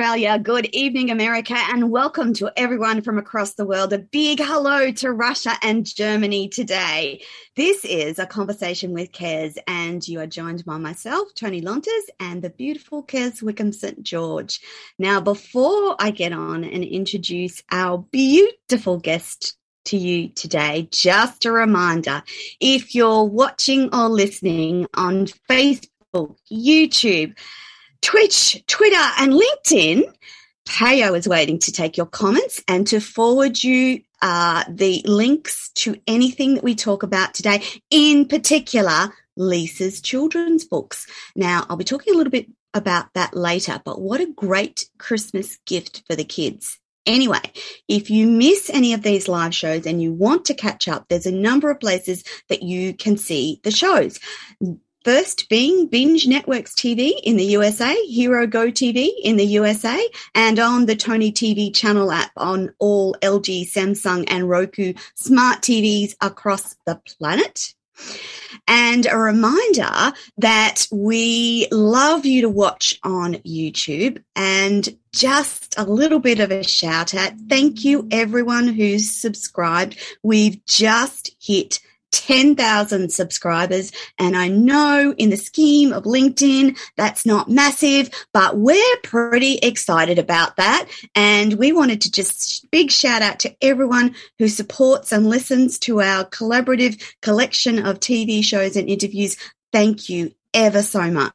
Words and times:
Australia. 0.00 0.38
Good 0.38 0.64
evening, 0.74 1.10
America. 1.10 1.52
And 1.54 1.90
welcome 1.90 2.32
to 2.32 2.50
everyone 2.56 3.02
from 3.02 3.18
across 3.18 3.52
the 3.52 3.66
world. 3.66 3.92
A 3.92 3.98
big 3.98 4.40
hello 4.42 4.90
to 4.92 5.12
Russia 5.12 5.52
and 5.60 5.84
Germany 5.84 6.48
today. 6.48 7.22
This 7.54 7.84
is 7.84 8.18
a 8.18 8.24
conversation 8.24 8.94
with 8.94 9.12
Kez, 9.12 9.58
and 9.66 10.06
you 10.08 10.18
are 10.20 10.26
joined 10.26 10.64
by 10.64 10.78
myself, 10.78 11.28
Toni 11.34 11.60
Lontis, 11.60 12.04
and 12.18 12.40
the 12.40 12.48
beautiful 12.48 13.04
Kez 13.04 13.42
Wickham 13.42 13.74
St. 13.74 14.02
George. 14.02 14.62
Now, 14.98 15.20
before 15.20 15.96
I 15.98 16.12
get 16.12 16.32
on 16.32 16.64
and 16.64 16.82
introduce 16.82 17.62
our 17.70 17.98
beautiful 17.98 18.96
guest 18.96 19.58
to 19.84 19.98
you 19.98 20.30
today. 20.30 20.88
Just 20.90 21.44
a 21.44 21.52
reminder 21.52 22.22
if 22.58 22.94
you're 22.94 23.24
watching 23.24 23.94
or 23.94 24.08
listening 24.08 24.86
on 24.94 25.26
Facebook, 25.26 26.36
YouTube, 26.50 27.34
Twitch, 28.02 28.62
Twitter, 28.66 29.10
and 29.18 29.32
LinkedIn, 29.32 30.12
Payo 30.68 31.16
is 31.16 31.28
waiting 31.28 31.58
to 31.60 31.72
take 31.72 31.96
your 31.96 32.06
comments 32.06 32.62
and 32.68 32.86
to 32.86 33.00
forward 33.00 33.62
you 33.62 34.02
uh, 34.22 34.64
the 34.68 35.02
links 35.04 35.70
to 35.74 35.96
anything 36.06 36.54
that 36.54 36.64
we 36.64 36.74
talk 36.74 37.02
about 37.02 37.34
today, 37.34 37.62
in 37.90 38.26
particular, 38.26 39.12
Lisa's 39.36 40.00
children's 40.00 40.64
books. 40.64 41.06
Now, 41.34 41.66
I'll 41.68 41.76
be 41.76 41.84
talking 41.84 42.14
a 42.14 42.16
little 42.16 42.30
bit 42.30 42.46
about 42.74 43.06
that 43.14 43.34
later, 43.34 43.80
but 43.84 44.00
what 44.00 44.20
a 44.20 44.26
great 44.26 44.88
Christmas 44.98 45.58
gift 45.66 46.02
for 46.06 46.14
the 46.14 46.24
kids. 46.24 46.78
Anyway, 47.06 47.40
if 47.88 48.10
you 48.10 48.26
miss 48.26 48.70
any 48.70 48.92
of 48.92 49.02
these 49.02 49.26
live 49.26 49.54
shows 49.54 49.86
and 49.86 50.02
you 50.02 50.12
want 50.12 50.44
to 50.44 50.54
catch 50.54 50.86
up, 50.86 51.06
there's 51.08 51.26
a 51.26 51.32
number 51.32 51.70
of 51.70 51.80
places 51.80 52.22
that 52.48 52.62
you 52.62 52.94
can 52.94 53.16
see 53.16 53.60
the 53.64 53.70
shows. 53.70 54.20
First 55.04 55.48
being 55.48 55.86
Binge 55.86 56.26
Networks 56.26 56.74
TV 56.74 57.12
in 57.24 57.38
the 57.38 57.44
USA, 57.44 57.94
Hero 58.04 58.46
Go 58.46 58.66
TV 58.66 59.08
in 59.22 59.38
the 59.38 59.46
USA, 59.46 60.06
and 60.34 60.58
on 60.58 60.84
the 60.84 60.94
Toni 60.94 61.32
TV 61.32 61.74
channel 61.74 62.12
app 62.12 62.32
on 62.36 62.74
all 62.78 63.14
LG, 63.22 63.72
Samsung, 63.72 64.24
and 64.28 64.46
Roku 64.46 64.92
smart 65.14 65.62
TVs 65.62 66.16
across 66.20 66.76
the 66.84 66.96
planet. 66.96 67.72
And 68.68 69.06
a 69.06 69.16
reminder 69.16 70.12
that 70.36 70.86
we 70.92 71.66
love 71.72 72.26
you 72.26 72.42
to 72.42 72.50
watch 72.50 72.98
on 73.02 73.34
YouTube 73.36 74.22
and 74.36 74.96
just 75.12 75.74
a 75.78 75.84
little 75.84 76.20
bit 76.20 76.40
of 76.40 76.50
a 76.50 76.62
shout 76.62 77.14
out. 77.14 77.32
Thank 77.48 77.86
you 77.86 78.06
everyone 78.10 78.68
who's 78.68 79.10
subscribed. 79.10 79.98
We've 80.22 80.62
just 80.66 81.34
hit 81.40 81.80
10,000 82.12 83.12
subscribers. 83.12 83.92
And 84.18 84.36
I 84.36 84.48
know 84.48 85.14
in 85.16 85.30
the 85.30 85.36
scheme 85.36 85.92
of 85.92 86.04
LinkedIn, 86.04 86.78
that's 86.96 87.24
not 87.26 87.50
massive, 87.50 88.10
but 88.32 88.56
we're 88.56 88.96
pretty 89.02 89.58
excited 89.58 90.18
about 90.18 90.56
that. 90.56 90.88
And 91.14 91.54
we 91.54 91.72
wanted 91.72 92.00
to 92.02 92.10
just 92.10 92.70
big 92.70 92.90
shout 92.90 93.22
out 93.22 93.38
to 93.40 93.54
everyone 93.62 94.14
who 94.38 94.48
supports 94.48 95.12
and 95.12 95.28
listens 95.28 95.78
to 95.80 96.00
our 96.00 96.24
collaborative 96.24 97.02
collection 97.22 97.84
of 97.84 98.00
TV 98.00 98.44
shows 98.44 98.76
and 98.76 98.88
interviews. 98.88 99.36
Thank 99.72 100.08
you 100.08 100.34
ever 100.54 100.82
so 100.82 101.10
much. 101.10 101.32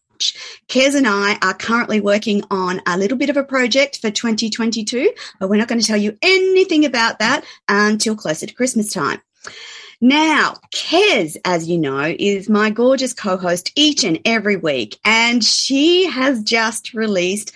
Kez 0.68 0.96
and 0.96 1.08
I 1.08 1.38
are 1.42 1.54
currently 1.54 2.00
working 2.00 2.44
on 2.50 2.82
a 2.86 2.98
little 2.98 3.18
bit 3.18 3.30
of 3.30 3.38
a 3.38 3.44
project 3.44 4.00
for 4.00 4.10
2022, 4.10 5.12
but 5.40 5.50
we're 5.50 5.58
not 5.58 5.68
going 5.68 5.82
to 5.82 5.88
tell 5.88 5.98
you 5.98 6.18
anything 6.22 6.86
about 6.86 7.20
that 7.20 7.44
until 7.68 8.16
closer 8.16 8.46
to 8.46 8.54
Christmas 8.54 8.92
time. 8.92 9.22
Now, 10.02 10.56
Kez, 10.74 11.38
as 11.46 11.68
you 11.68 11.78
know, 11.78 12.16
is 12.18 12.50
my 12.50 12.70
gorgeous 12.70 13.14
co 13.14 13.38
host 13.38 13.72
each 13.76 14.04
and 14.04 14.20
every 14.26 14.58
week, 14.58 15.00
and 15.06 15.44
she 15.44 16.06
has 16.06 16.44
just 16.44 16.94
released 16.94 17.54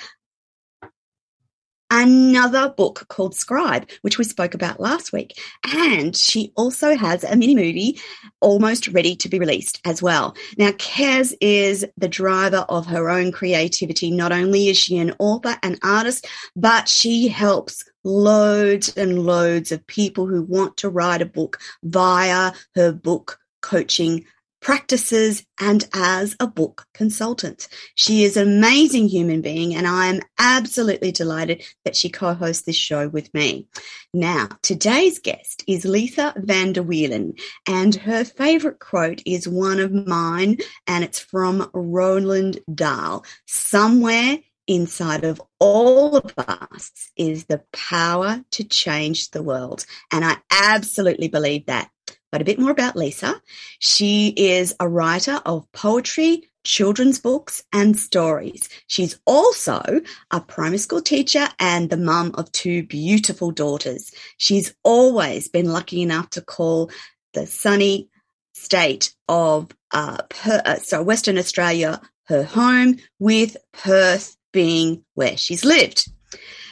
another 1.92 2.70
book 2.70 3.06
called 3.08 3.36
Scribe, 3.36 3.90
which 4.02 4.18
we 4.18 4.24
spoke 4.24 4.54
about 4.54 4.80
last 4.80 5.12
week. 5.12 5.40
And 5.74 6.16
she 6.16 6.52
also 6.56 6.96
has 6.96 7.24
a 7.24 7.36
mini 7.36 7.56
movie 7.56 8.00
almost 8.42 8.88
ready 8.90 9.16
to 9.18 9.30
be 9.30 9.40
released 9.40 9.82
as 9.86 10.02
well. 10.02 10.36
Now, 10.58 10.72
Kez 10.72 11.34
is 11.42 11.86
the 11.98 12.08
driver 12.08 12.66
of 12.70 12.86
her 12.88 13.10
own 13.10 13.32
creativity. 13.32 14.12
Not 14.12 14.32
only 14.32 14.70
is 14.70 14.78
she 14.78 14.98
an 14.98 15.16
author 15.20 15.58
and 15.64 15.80
artist, 15.84 16.28
but 16.56 16.88
she 16.88 17.28
helps 17.28 17.89
loads 18.04 18.96
and 18.96 19.24
loads 19.24 19.72
of 19.72 19.86
people 19.88 20.28
who 20.28 20.42
want 20.44 20.78
to 20.78 20.90
write 20.90 21.22
a 21.22 21.26
book 21.26 21.60
via 21.84 22.54
her 22.76 22.92
book 22.92 23.40
coaching 23.62 24.26
practices 24.62 25.46
and 25.60 25.88
as 25.94 26.36
a 26.40 26.48
book 26.48 26.86
consultant. 26.94 27.68
She 27.96 28.24
is 28.24 28.38
an 28.38 28.48
amazing 28.48 29.08
human 29.08 29.42
being 29.42 29.76
and 29.76 29.88
I 29.88 30.08
am 30.08 30.22
absolutely 30.38 31.12
delighted 31.12 31.64
that 31.86 31.96
she 31.96 32.10
co-hosts 32.10 32.64
this 32.64 32.76
show 32.76 33.08
with 33.08 33.34
me. 33.34 33.68
Now, 34.14 34.50
today's 34.62 35.20
guest 35.20 35.64
is 35.68 35.86
Lisa 35.86 36.34
van 36.38 36.74
der 36.74 36.84
Wielen 36.84 37.40
and 37.68 37.96
her 37.96 38.24
favorite 38.24 38.80
quote 38.80 39.22
is 39.26 39.48
one 39.48 39.80
of 39.80 39.94
mine 39.94 40.58
and 40.88 41.04
it's 41.04 41.20
from 41.20 41.70
Roald 41.74 42.60
Dahl. 42.74 43.26
Somewhere 43.46 44.40
inside 44.70 45.26
of 45.26 45.42
all 45.60 46.16
of 46.16 46.34
us 46.38 46.92
is 47.18 47.46
the 47.46 47.64
power 47.74 48.46
to 48.52 48.64
change 48.64 49.32
the 49.32 49.44
world. 49.44 49.86
And 50.12 50.24
I 50.24 50.38
absolutely 50.52 51.28
believe 51.28 51.66
that. 51.66 51.90
But 52.32 52.42
a 52.42 52.46
bit 52.46 52.60
more 52.60 52.70
about 52.70 52.96
Lisa. 52.96 53.42
She 53.80 54.28
is 54.38 54.76
a 54.80 54.88
writer 54.88 55.42
of 55.46 55.70
poetry, 55.72 56.44
children's 56.64 57.20
books, 57.20 57.64
and 57.74 57.98
stories. 57.98 58.70
She's 58.86 59.20
also 59.26 59.82
a 60.30 60.40
primary 60.40 60.78
school 60.78 61.02
teacher 61.02 61.48
and 61.60 61.90
the 61.90 61.98
mum 61.98 62.36
of 62.36 62.52
two 62.52 62.84
beautiful 62.84 63.50
daughters. 63.50 64.14
She's 64.38 64.76
always 64.84 65.48
been 65.48 65.74
lucky 65.74 66.04
enough 66.04 66.30
to 66.32 66.42
call 66.42 66.92
the 67.34 67.48
sunny 67.48 68.10
state 68.54 69.16
of 69.28 69.72
uh, 69.92 70.18
per, 70.30 70.62
uh, 70.64 70.76
so 70.76 71.02
Western 71.02 71.40
Australia 71.40 72.00
her 72.30 72.44
home, 72.44 72.98
with 73.18 73.58
Perth 73.74 74.38
being 74.52 75.04
where 75.16 75.38
she's 75.38 75.66
lived. 75.66 76.10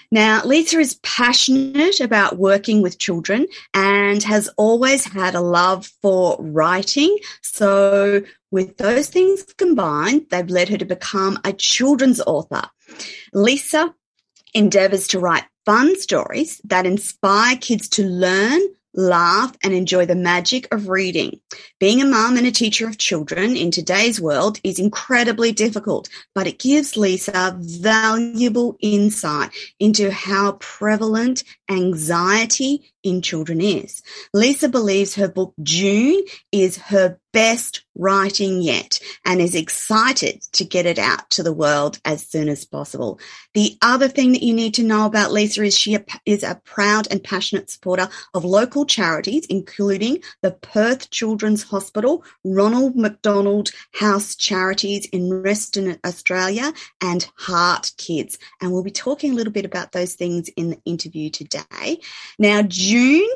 Now, 0.09 0.41
Lisa 0.45 0.79
is 0.79 0.99
passionate 1.03 1.99
about 1.99 2.37
working 2.37 2.81
with 2.81 2.97
children 2.97 3.45
and 3.73 4.23
has 4.23 4.49
always 4.55 5.03
had 5.03 5.35
a 5.35 5.41
love 5.41 5.87
for 6.01 6.37
writing. 6.39 7.17
So, 7.41 8.21
with 8.49 8.77
those 8.77 9.09
things 9.09 9.43
combined, 9.57 10.27
they've 10.29 10.49
led 10.49 10.69
her 10.69 10.77
to 10.77 10.85
become 10.85 11.39
a 11.43 11.51
children's 11.51 12.21
author. 12.21 12.63
Lisa 13.33 13.93
endeavors 14.53 15.09
to 15.09 15.19
write 15.19 15.43
fun 15.65 15.99
stories 15.99 16.61
that 16.63 16.85
inspire 16.85 17.57
kids 17.57 17.89
to 17.89 18.03
learn, 18.05 18.61
laugh, 18.97 19.55
and 19.63 19.73
enjoy 19.73 20.05
the 20.05 20.15
magic 20.15 20.67
of 20.73 20.89
reading. 20.89 21.39
Being 21.79 22.01
a 22.01 22.05
mum 22.05 22.35
and 22.35 22.47
a 22.47 22.51
teacher 22.51 22.87
of 22.87 22.97
children 22.97 23.55
in 23.55 23.71
today's 23.71 24.19
world 24.19 24.59
is 24.63 24.79
incredibly 24.79 25.51
difficult, 25.53 26.09
but 26.35 26.47
it 26.47 26.59
gives 26.59 26.97
Lisa 26.97 27.55
valuable 27.59 28.75
insight 28.81 29.51
into 29.79 30.11
how 30.11 30.53
prevalent 30.53 31.43
anxiety 31.69 32.91
in 33.03 33.21
children 33.21 33.61
is. 33.61 34.01
Lisa 34.33 34.67
believes 34.67 35.15
her 35.15 35.27
book 35.27 35.53
Dune 35.61 36.23
is 36.51 36.77
her 36.77 37.19
best 37.31 37.85
writing 37.95 38.61
yet 38.61 38.99
and 39.25 39.39
is 39.39 39.55
excited 39.55 40.41
to 40.51 40.65
get 40.65 40.85
it 40.85 40.97
out 40.97 41.29
to 41.29 41.43
the 41.43 41.53
world 41.53 41.99
as 42.03 42.25
soon 42.25 42.49
as 42.49 42.65
possible. 42.65 43.19
The 43.53 43.77
other 43.81 44.07
thing 44.07 44.31
that 44.31 44.43
you 44.43 44.53
need 44.53 44.73
to 44.75 44.83
know 44.83 45.05
about 45.05 45.31
Lisa 45.31 45.63
is 45.63 45.77
she 45.77 45.97
is 46.25 46.43
a 46.43 46.59
proud 46.65 47.07
and 47.11 47.23
passionate 47.23 47.69
supporter 47.69 48.09
of 48.33 48.43
local 48.43 48.85
charities, 48.85 49.45
including 49.45 50.23
the 50.41 50.51
Perth 50.51 51.09
Children's 51.09 51.63
Hospital, 51.63 52.23
Ronald 52.43 52.95
McDonald 52.95 53.69
House 53.93 54.35
Charities 54.35 55.05
in 55.07 55.43
Western 55.43 55.97
Australia, 56.05 56.73
and 57.01 57.27
Heart 57.35 57.91
Kids. 57.97 58.37
And 58.61 58.71
we'll 58.71 58.83
be 58.83 58.91
talking 58.91 59.31
a 59.31 59.35
little 59.35 59.53
bit 59.53 59.65
about 59.65 59.91
those 59.91 60.15
things 60.15 60.49
in 60.49 60.71
the 60.71 60.81
interview 60.85 61.29
today. 61.29 61.56
Now, 62.39 62.61
Dune 62.61 63.29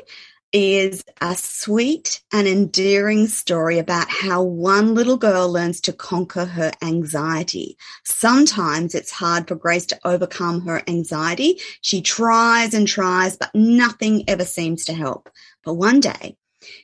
is 0.52 1.02
a 1.22 1.34
sweet 1.34 2.20
and 2.30 2.46
endearing 2.46 3.26
story 3.26 3.78
about 3.78 4.10
how 4.10 4.42
one 4.42 4.94
little 4.94 5.16
girl 5.16 5.50
learns 5.50 5.80
to 5.80 5.92
conquer 5.94 6.44
her 6.44 6.72
anxiety. 6.82 7.78
Sometimes 8.04 8.94
it's 8.94 9.10
hard 9.10 9.48
for 9.48 9.54
Grace 9.54 9.86
to 9.86 9.98
overcome 10.04 10.60
her 10.66 10.82
anxiety. 10.86 11.58
She 11.80 12.02
tries 12.02 12.74
and 12.74 12.86
tries, 12.86 13.36
but 13.36 13.54
nothing 13.54 14.24
ever 14.28 14.44
seems 14.44 14.84
to 14.84 14.92
help. 14.92 15.30
But 15.64 15.74
one 15.74 16.00
day, 16.00 16.36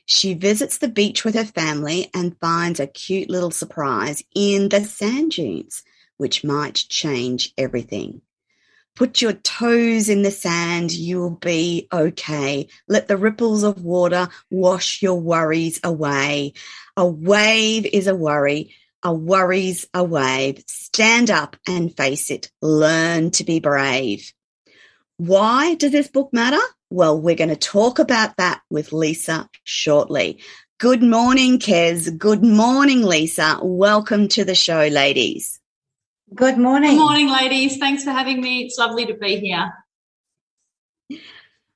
she 0.05 0.33
visits 0.33 0.79
the 0.79 0.87
beach 0.87 1.23
with 1.23 1.35
her 1.35 1.45
family 1.45 2.09
and 2.13 2.37
finds 2.39 2.79
a 2.79 2.87
cute 2.87 3.29
little 3.29 3.51
surprise 3.51 4.23
in 4.35 4.69
the 4.69 4.83
sand 4.83 5.31
dunes, 5.31 5.83
which 6.17 6.43
might 6.43 6.75
change 6.89 7.53
everything. 7.57 8.21
Put 8.99 9.21
your 9.21 9.31
toes 9.31 10.09
in 10.09 10.23
the 10.23 10.29
sand, 10.29 10.91
you'll 10.91 11.29
be 11.29 11.87
okay. 11.89 12.67
Let 12.89 13.07
the 13.07 13.15
ripples 13.15 13.63
of 13.63 13.81
water 13.81 14.27
wash 14.51 15.01
your 15.01 15.21
worries 15.21 15.79
away. 15.85 16.51
A 16.97 17.07
wave 17.07 17.85
is 17.85 18.07
a 18.07 18.15
worry, 18.15 18.75
a 19.01 19.13
worries 19.13 19.87
a 19.93 20.03
wave. 20.03 20.65
Stand 20.67 21.31
up 21.31 21.55
and 21.65 21.95
face 21.95 22.29
it. 22.29 22.51
Learn 22.61 23.31
to 23.31 23.45
be 23.45 23.61
brave. 23.61 24.33
Why 25.15 25.75
does 25.75 25.93
this 25.93 26.09
book 26.09 26.33
matter? 26.33 26.59
Well, 26.89 27.21
we're 27.21 27.35
going 27.35 27.51
to 27.51 27.55
talk 27.55 27.99
about 27.99 28.35
that 28.35 28.59
with 28.69 28.91
Lisa 28.91 29.49
shortly. 29.63 30.43
Good 30.77 31.01
morning, 31.01 31.59
Kez. 31.59 32.17
Good 32.17 32.43
morning, 32.43 33.03
Lisa. 33.03 33.59
Welcome 33.63 34.27
to 34.27 34.43
the 34.43 34.55
show, 34.55 34.87
ladies. 34.87 35.58
Good 36.35 36.57
morning. 36.57 36.91
Good 36.91 36.99
morning, 36.99 37.29
ladies. 37.29 37.77
Thanks 37.77 38.03
for 38.03 38.11
having 38.11 38.41
me. 38.41 38.61
It's 38.63 38.77
lovely 38.77 39.05
to 39.07 39.13
be 39.15 39.39
here. 39.39 39.73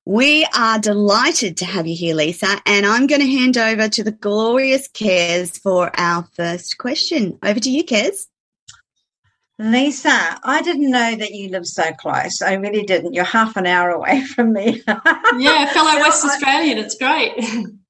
We 0.05 0.45
are 0.55 0.77
delighted 0.79 1.57
to 1.57 1.65
have 1.65 1.87
you 1.87 1.95
here, 1.95 2.13
Lisa, 2.13 2.61
and 2.65 2.85
I'm 2.85 3.07
going 3.07 3.21
to 3.21 3.27
hand 3.27 3.57
over 3.57 3.87
to 3.89 4.03
the 4.03 4.11
glorious 4.11 4.87
Kez 4.89 5.59
for 5.59 5.91
our 5.97 6.27
first 6.35 6.77
question. 6.77 7.39
Over 7.41 7.59
to 7.59 7.69
you, 7.69 7.83
Kez. 7.83 8.27
Lisa, 9.57 10.39
I 10.43 10.61
didn't 10.61 10.91
know 10.91 11.15
that 11.15 11.31
you 11.31 11.49
live 11.49 11.65
so 11.65 11.91
close. 11.93 12.41
I 12.41 12.53
really 12.55 12.83
didn't. 12.83 13.13
You're 13.13 13.23
half 13.23 13.55
an 13.55 13.65
hour 13.65 13.89
away 13.89 14.21
from 14.35 14.53
me. 14.53 14.83
yeah, 14.85 15.71
fellow 15.73 15.99
West 15.99 16.25
Australian. 16.25 16.77
It's 16.77 16.97
great. 16.97 17.33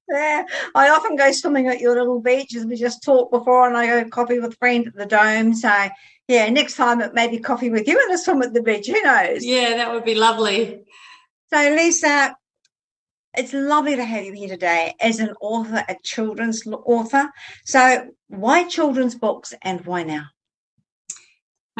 Yeah, 0.10 0.44
I 0.76 0.90
often 0.90 1.16
go 1.16 1.32
swimming 1.32 1.68
at 1.68 1.80
your 1.80 1.96
little 1.96 2.22
beaches. 2.22 2.66
We 2.66 2.76
just 2.76 3.02
talked 3.04 3.32
before, 3.32 3.68
and 3.68 3.76
I 3.76 3.88
go 3.88 4.10
coffee 4.10 4.40
with 4.40 4.54
a 4.54 4.56
friend 4.58 4.88
at 4.88 4.96
the 4.96 5.06
dome. 5.06 5.56
So, 5.56 5.88
yeah, 6.28 6.50
next 6.50 6.76
time 6.76 7.02
it 7.02 7.14
may 7.14 7.28
be 7.28 7.40
coffee 7.40 7.70
with 7.70 7.88
you 7.88 8.00
and 8.00 8.14
a 8.14 8.18
swim 8.18 8.42
at 8.42 8.54
the 8.54 8.62
beach. 8.62 8.88
Who 8.88 9.02
knows? 9.02 9.46
Yeah, 9.46 9.76
that 9.78 9.92
would 9.92 10.06
be 10.06 10.16
lovely. 10.16 10.84
So, 11.54 11.58
Lisa, 11.76 12.36
it's 13.36 13.54
lovely 13.54 13.96
to 13.96 14.06
have 14.06 14.24
you 14.24 14.34
here 14.34 14.48
today 14.48 14.96
as 15.00 15.20
an 15.20 15.34
author, 15.42 15.84
a 15.88 15.96
children's 16.04 16.66
author. 16.68 17.30
So, 17.66 18.10
why 18.28 18.68
children's 18.68 19.16
books 19.16 19.54
and 19.62 19.86
why 19.86 20.04
now? 20.04 20.26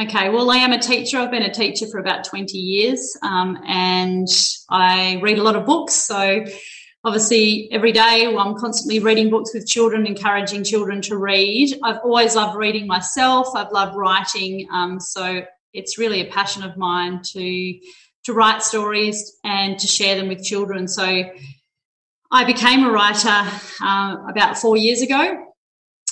Okay, 0.02 0.30
well, 0.30 0.50
I 0.50 0.58
am 0.58 0.74
a 0.74 0.80
teacher. 0.80 1.20
I've 1.20 1.30
been 1.30 1.44
a 1.44 1.54
teacher 1.54 1.86
for 1.88 2.00
about 2.00 2.24
20 2.24 2.58
years 2.58 3.16
um, 3.22 3.60
and 3.68 4.28
I 4.70 5.20
read 5.22 5.38
a 5.38 5.44
lot 5.44 5.56
of 5.56 5.68
books. 5.68 5.94
So, 5.94 6.44
obviously, 7.04 7.70
every 7.72 7.92
day 7.92 8.26
I'm 8.26 8.56
constantly 8.56 9.00
reading 9.00 9.30
books 9.30 9.54
with 9.54 9.68
children, 9.68 10.06
encouraging 10.06 10.64
children 10.64 11.02
to 11.04 11.18
read. 11.18 11.78
I've 11.84 12.00
always 12.04 12.36
loved 12.36 12.58
reading 12.58 12.88
myself, 12.88 13.50
I've 13.56 13.72
loved 13.72 13.96
writing. 13.96 14.68
Um, 14.72 15.00
so, 15.00 15.44
it's 15.74 15.98
really 15.98 16.22
a 16.22 16.32
passion 16.32 16.64
of 16.64 16.78
mine 16.78 17.22
to 17.24 17.80
to 18.26 18.34
write 18.34 18.64
stories 18.64 19.38
and 19.44 19.78
to 19.80 19.88
share 19.88 20.16
them 20.16 20.30
with 20.30 20.44
children. 20.44 20.88
So 20.88 21.24
I 22.32 22.46
became 22.46 22.86
a 22.86 22.92
writer 22.92 23.52
uh, 23.82 24.16
about 24.30 24.58
four 24.58 24.78
years 24.78 25.02
ago. 25.02 25.46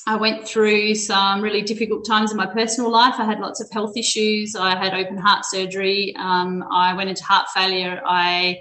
I 0.08 0.16
went 0.18 0.48
through 0.48 0.96
some 0.96 1.42
really 1.42 1.62
difficult 1.62 2.06
times 2.06 2.32
in 2.32 2.38
my 2.38 2.48
personal 2.48 2.92
life. 2.92 3.16
I 3.18 3.26
had 3.26 3.40
lots 3.40 3.62
of 3.62 3.72
health 3.72 3.96
issues. 3.96 4.56
I 4.56 4.76
had 4.76 4.94
open 4.94 5.18
heart 5.18 5.46
surgery. 5.46 6.14
Um, 6.18 6.64
I 6.70 6.94
went 6.96 7.10
into 7.10 7.24
heart 7.24 7.48
failure. 7.54 8.02
I 8.06 8.60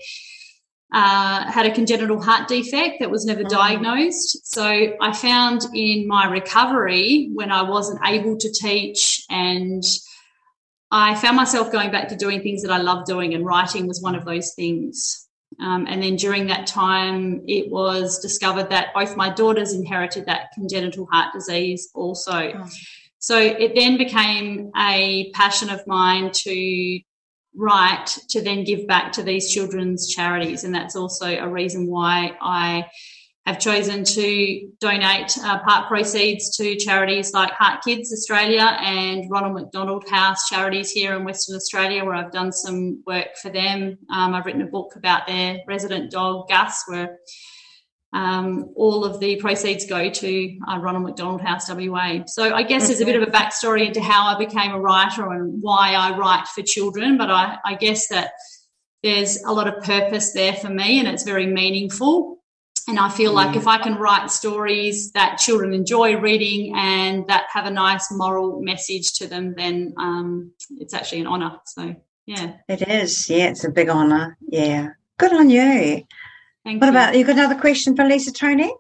uh, 0.92 1.50
had 1.50 1.66
a 1.66 1.74
congenital 1.74 2.20
heart 2.20 2.48
defect 2.48 2.96
that 3.00 3.10
was 3.10 3.24
never 3.24 3.44
mm. 3.44 3.48
diagnosed. 3.48 4.52
So 4.52 4.64
I 5.00 5.12
found 5.12 5.62
in 5.74 6.08
my 6.08 6.26
recovery 6.26 7.30
when 7.32 7.52
I 7.52 7.62
wasn't 7.62 8.00
able 8.04 8.36
to 8.38 8.52
teach 8.52 9.24
and 9.30 9.82
I 10.90 11.14
found 11.14 11.36
myself 11.36 11.70
going 11.70 11.92
back 11.92 12.08
to 12.08 12.16
doing 12.16 12.42
things 12.42 12.62
that 12.62 12.72
I 12.72 12.78
love 12.78 13.04
doing, 13.06 13.34
and 13.34 13.46
writing 13.46 13.86
was 13.86 14.02
one 14.02 14.16
of 14.16 14.24
those 14.24 14.54
things. 14.54 15.28
Um, 15.60 15.86
and 15.88 16.02
then 16.02 16.16
during 16.16 16.46
that 16.48 16.66
time, 16.66 17.42
it 17.46 17.70
was 17.70 18.18
discovered 18.18 18.70
that 18.70 18.92
both 18.94 19.16
my 19.16 19.30
daughters 19.30 19.72
inherited 19.72 20.26
that 20.26 20.50
congenital 20.54 21.06
heart 21.06 21.32
disease 21.32 21.90
also. 21.94 22.52
Oh. 22.54 22.68
So 23.18 23.38
it 23.38 23.74
then 23.74 23.98
became 23.98 24.70
a 24.76 25.30
passion 25.32 25.70
of 25.70 25.86
mine 25.86 26.30
to 26.32 27.00
write 27.54 28.06
to 28.28 28.40
then 28.40 28.64
give 28.64 28.86
back 28.86 29.12
to 29.12 29.22
these 29.22 29.52
children's 29.52 30.08
charities. 30.08 30.64
And 30.64 30.74
that's 30.74 30.96
also 30.96 31.36
a 31.36 31.48
reason 31.48 31.86
why 31.86 32.36
I 32.40 32.86
have 33.46 33.58
chosen 33.58 34.04
to 34.04 34.70
donate 34.80 35.36
uh, 35.42 35.58
part 35.60 35.88
proceeds 35.88 36.56
to 36.56 36.76
charities 36.76 37.32
like 37.32 37.50
Heart 37.52 37.82
Kids 37.82 38.12
Australia 38.12 38.76
and 38.80 39.30
Ronald 39.30 39.54
McDonald 39.54 40.08
House 40.08 40.48
charities 40.48 40.90
here 40.90 41.16
in 41.16 41.24
Western 41.24 41.56
Australia, 41.56 42.04
where 42.04 42.14
I've 42.14 42.32
done 42.32 42.52
some 42.52 43.02
work 43.06 43.36
for 43.40 43.50
them. 43.50 43.98
Um, 44.10 44.34
I've 44.34 44.46
written 44.46 44.62
a 44.62 44.66
book 44.66 44.94
about 44.94 45.26
their 45.26 45.60
resident 45.66 46.10
dog, 46.10 46.48
Gus, 46.48 46.84
where 46.86 47.18
um, 48.12 48.72
all 48.74 49.04
of 49.04 49.20
the 49.20 49.36
proceeds 49.36 49.86
go 49.86 50.10
to 50.10 50.58
uh, 50.68 50.78
Ronald 50.78 51.04
McDonald 51.04 51.40
House 51.40 51.70
WA. 51.70 52.24
So 52.26 52.54
I 52.54 52.62
guess 52.62 52.88
there's 52.88 53.00
a 53.00 53.04
bit 53.04 53.20
of 53.20 53.26
a 53.26 53.30
backstory 53.30 53.86
into 53.86 54.00
how 54.00 54.26
I 54.26 54.38
became 54.38 54.72
a 54.72 54.80
writer 54.80 55.30
and 55.30 55.62
why 55.62 55.94
I 55.94 56.16
write 56.16 56.48
for 56.48 56.62
children, 56.62 57.16
but 57.16 57.30
I, 57.30 57.58
I 57.64 57.74
guess 57.74 58.08
that 58.08 58.32
there's 59.02 59.42
a 59.44 59.52
lot 59.52 59.68
of 59.68 59.82
purpose 59.84 60.32
there 60.32 60.54
for 60.54 60.68
me 60.68 60.98
and 60.98 61.08
it's 61.08 61.22
very 61.22 61.46
meaningful. 61.46 62.38
And 62.88 62.98
I 62.98 63.08
feel 63.08 63.32
like 63.32 63.54
if. 63.54 63.68
I 63.68 63.78
can 63.78 63.94
write 63.94 64.32
stories 64.32 65.12
that 65.12 65.38
children 65.38 65.72
enjoy 65.72 66.16
reading 66.18 66.74
and 66.74 67.24
that 67.28 67.46
have 67.52 67.66
a 67.66 67.70
nice 67.70 68.10
moral 68.10 68.60
message 68.60 69.12
to 69.18 69.28
them, 69.28 69.54
then 69.56 69.94
um, 69.96 70.52
it's 70.78 70.92
actually 70.92 71.20
an 71.20 71.28
honour. 71.28 71.60
So, 71.66 71.94
yeah. 72.26 72.54
It 72.68 72.82
is. 72.88 73.30
Yeah, 73.30 73.50
it's 73.50 73.62
a 73.62 73.70
big 73.70 73.88
honour. 73.88 74.36
Yeah. 74.40 74.88
Good 75.18 75.32
on 75.32 75.50
you. 75.50 76.02
Thank 76.64 76.80
what 76.80 76.86
you. 76.86 76.90
about 76.90 77.16
you? 77.16 77.24
Got 77.24 77.36
another 77.36 77.60
question 77.60 77.96
for 77.96 78.04
Lisa 78.04 78.32
Tony? 78.32 78.72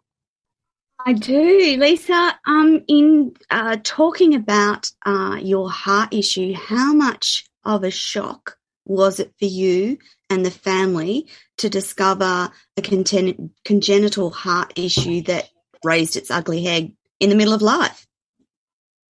I 1.06 1.14
do, 1.14 1.76
Lisa. 1.78 2.38
Um, 2.46 2.84
in 2.86 3.34
uh, 3.50 3.78
talking 3.82 4.34
about 4.34 4.90
uh, 5.06 5.38
your 5.40 5.70
heart 5.70 6.12
issue, 6.12 6.54
how 6.54 6.92
much 6.92 7.46
of 7.64 7.84
a 7.84 7.90
shock 7.90 8.58
was 8.84 9.20
it 9.20 9.32
for 9.38 9.46
you 9.46 9.98
and 10.28 10.44
the 10.44 10.50
family 10.50 11.26
to 11.58 11.70
discover 11.70 12.50
a 12.76 12.82
congen- 12.82 13.50
congenital 13.64 14.30
heart 14.30 14.72
issue 14.76 15.22
that 15.22 15.48
raised 15.84 16.16
its 16.16 16.30
ugly 16.30 16.64
head 16.64 16.92
in 17.18 17.30
the 17.30 17.36
middle 17.36 17.54
of 17.54 17.62
life? 17.62 18.06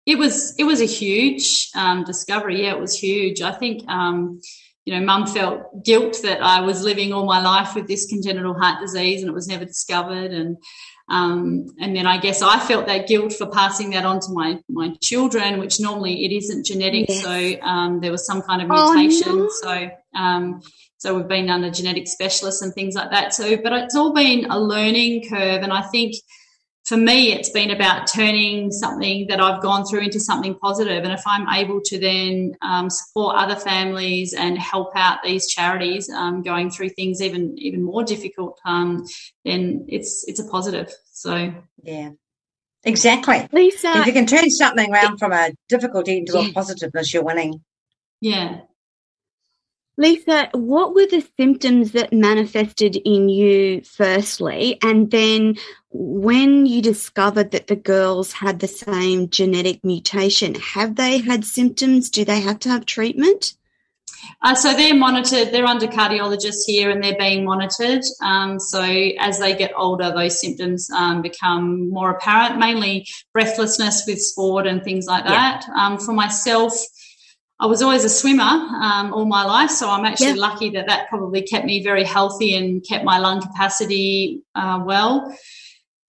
It 0.06 0.18
was 0.18 0.56
it 0.58 0.64
was 0.66 0.82
a 0.82 0.86
huge 0.86 1.70
um, 1.76 2.04
discovery. 2.04 2.64
Yeah, 2.64 2.74
it 2.74 2.80
was 2.80 2.98
huge. 2.98 3.42
I 3.42 3.52
think 3.52 3.88
um, 3.90 4.40
you 4.86 4.94
know, 4.94 5.04
Mum 5.04 5.26
felt 5.26 5.84
guilt 5.84 6.18
that 6.24 6.42
I 6.44 6.62
was 6.62 6.84
living 6.84 7.12
all 7.12 7.26
my 7.26 7.42
life 7.42 7.76
with 7.76 7.88
this 7.88 8.08
congenital 8.08 8.54
heart 8.54 8.80
disease 8.80 9.22
and 9.22 9.30
it 9.30 9.34
was 9.34 9.48
never 9.48 9.66
discovered. 9.66 10.32
And 10.32 10.58
um, 11.08 11.68
and 11.80 11.96
then 11.96 12.08
I 12.08 12.18
guess 12.18 12.42
I 12.42 12.60
felt 12.60 12.88
that 12.88 13.08
guilt 13.08 13.34
for 13.34 13.48
passing 13.48 13.92
that 13.92 14.06
on 14.06 14.20
to 14.22 14.32
my 14.32 14.60
my 14.70 14.96
children, 15.02 15.60
which 15.60 15.80
normally 15.80 16.26
it 16.26 16.32
isn't 16.32 16.66
genetic. 16.66 17.10
Yes. 17.10 17.24
So 17.24 17.62
um, 17.62 18.00
there 18.00 18.12
was 18.12 18.26
some 18.26 18.42
kind 18.42 18.62
of 18.62 18.70
mutation. 18.70 19.32
Oh, 19.32 19.36
no. 19.36 19.50
So 19.50 19.90
um, 20.16 20.62
so 20.98 21.16
we've 21.16 21.28
been 21.28 21.50
under 21.50 21.70
genetic 21.70 22.08
specialists 22.08 22.62
and 22.62 22.74
things 22.74 22.96
like 22.96 23.12
that. 23.12 23.34
So, 23.34 23.58
but 23.58 23.74
it's 23.74 23.96
all 23.96 24.14
been 24.14 24.46
a 24.50 24.60
learning 24.60 25.30
curve. 25.30 25.62
And 25.62 25.72
I 25.72 25.82
think 25.82 26.16
for 26.86 26.98
me, 26.98 27.34
it's 27.34 27.50
been 27.50 27.72
about 27.72 28.06
turning 28.06 28.72
something 28.72 29.26
that 29.28 29.42
I've 29.42 29.62
gone 29.62 29.86
through 29.86 30.02
into 30.02 30.20
something 30.20 30.54
positive. 30.56 31.04
And 31.04 31.12
if 31.12 31.24
I'm 31.26 31.50
able 31.50 31.82
to 31.82 32.00
then 32.00 32.56
um, 32.62 32.92
support 32.92 33.38
other 33.38 33.56
families 33.56 34.36
and 34.36 34.58
help 34.58 34.92
out 34.96 35.24
these 35.24 35.48
charities 35.48 36.10
um, 36.12 36.44
going 36.44 36.70
through 36.70 36.90
things 36.90 37.22
even 37.22 37.58
even 37.58 37.82
more 37.82 38.04
difficult, 38.04 38.60
um, 38.66 39.04
then 39.44 39.86
it's 39.88 40.26
it's 40.28 40.40
a 40.40 40.48
positive. 40.48 40.94
So 41.12 41.54
yeah. 41.82 42.12
Exactly. 42.84 43.48
Lisa. 43.52 43.92
If 43.98 44.06
you 44.06 44.14
can 44.14 44.28
turn 44.28 44.52
something 44.52 44.94
around 44.94 45.18
from 45.18 45.32
a 45.32 45.52
difficulty 45.68 46.20
into 46.20 46.34
yeah. 46.34 46.50
a 46.50 46.54
positiveness, 46.54 47.12
you're 47.12 47.24
winning. 47.24 47.64
Yeah. 48.22 48.62
Lisa, 49.98 50.50
what 50.54 50.94
were 50.94 51.08
the 51.08 51.26
symptoms 51.38 51.94
that 51.94 52.12
manifested 52.12 52.98
in 52.98 53.30
you 53.30 53.82
firstly? 53.82 54.78
And 54.82 55.10
then 55.10 55.56
when 55.92 56.66
you 56.66 56.82
discovered 56.82 57.52
that 57.52 57.68
the 57.68 57.78
girls 57.78 58.34
had 58.34 58.60
the 58.60 58.68
same 58.68 59.30
genetic 59.30 59.84
mutation, 59.86 60.56
have 60.56 60.96
they 60.96 61.20
had 61.20 61.46
symptoms? 61.46 62.10
Do 62.10 62.26
they 62.26 62.42
have 62.42 62.60
to 62.60 62.70
have 62.70 62.86
treatment? 62.86 63.56
Uh, 64.42 64.56
so 64.56 64.74
they're 64.74 64.96
monitored, 64.96 65.52
they're 65.52 65.66
under 65.66 65.88
cardiologists 65.88 66.66
here 66.66 66.90
and 66.90 67.04
they're 67.04 67.18
being 67.18 67.46
monitored. 67.46 68.02
Um, 68.22 68.60
so 68.60 68.82
as 68.82 69.40
they 69.40 69.56
get 69.56 69.72
older, 69.78 70.12
those 70.12 70.40
symptoms 70.40 70.90
um, 70.92 71.22
become 71.22 71.90
more 71.90 72.12
apparent, 72.12 72.60
mainly 72.60 73.08
breathlessness 73.34 74.04
with 74.08 74.20
sport 74.20 74.68
and 74.68 74.84
things 74.84 75.06
like 75.06 75.26
that. 75.26 75.66
Yeah. 75.68 75.74
Um, 75.86 75.98
for 76.00 76.14
myself, 76.14 76.74
I 77.60 77.68
was 77.68 77.82
always 77.82 78.04
a 78.04 78.10
swimmer 78.10 78.44
um, 78.44 79.14
all 79.14 79.26
my 79.26 79.46
life, 79.46 79.70
so 79.70 79.90
I'm 79.90 80.06
actually 80.06 80.36
yeah. 80.36 80.48
lucky 80.48 80.70
that 80.72 80.88
that 80.88 81.08
probably 81.08 81.42
kept 81.42 81.66
me 81.66 81.82
very 81.82 82.04
healthy 82.04 82.56
and 82.56 82.86
kept 82.86 83.06
my 83.06 83.18
lung 83.18 83.42
capacity 83.42 84.42
uh, 84.56 84.84
well. 84.86 85.34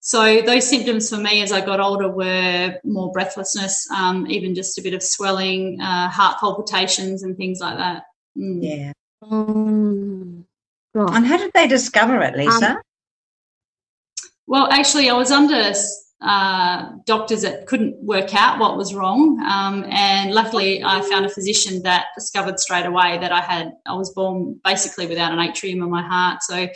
So 0.01 0.41
those 0.41 0.69
symptoms 0.69 1.11
for 1.11 1.17
me 1.17 1.43
as 1.43 1.53
I 1.53 1.65
got 1.65 1.81
older 1.81 2.09
were 2.09 2.79
more 2.85 3.13
breathlessness, 3.13 3.89
um, 3.91 4.27
even 4.29 4.55
just 4.55 4.79
a 4.79 4.83
bit 4.83 4.95
of 4.95 5.03
swelling, 5.03 5.81
uh, 5.81 6.09
heart 6.09 6.39
palpitations, 6.39 7.23
and 7.23 7.37
things 7.37 7.61
like 7.61 7.77
that. 7.77 8.05
Mm. 8.37 8.59
Yeah. 8.63 8.93
Mm. 9.25 10.45
And 10.95 11.27
how 11.27 11.37
did 11.37 11.51
they 11.55 11.67
discover 11.69 12.21
it, 12.23 12.37
Lisa? 12.37 12.71
Um, 12.71 12.77
well, 14.47 14.69
actually, 14.71 15.11
I 15.11 15.15
was 15.15 15.31
under 15.31 15.73
uh, 16.23 16.93
doctors 17.05 17.43
that 17.43 17.67
couldn't 17.67 17.95
work 18.03 18.35
out 18.35 18.59
what 18.59 18.77
was 18.77 18.95
wrong. 18.95 19.39
Um, 19.41 19.85
and 19.91 20.33
luckily, 20.33 20.83
I 20.83 21.03
found 21.03 21.27
a 21.27 21.29
physician 21.29 21.83
that 21.83 22.07
discovered 22.15 22.59
straight 22.59 22.87
away 22.87 23.19
that 23.19 23.33
I 23.33 23.41
had 23.41 23.73
I 23.87 23.95
was 23.95 24.11
born 24.15 24.59
basically 24.65 25.07
without 25.07 25.33
an 25.33 25.41
atrium 25.41 25.83
in 25.83 25.91
my 25.91 26.03
heart. 26.03 26.43
So 26.43 26.69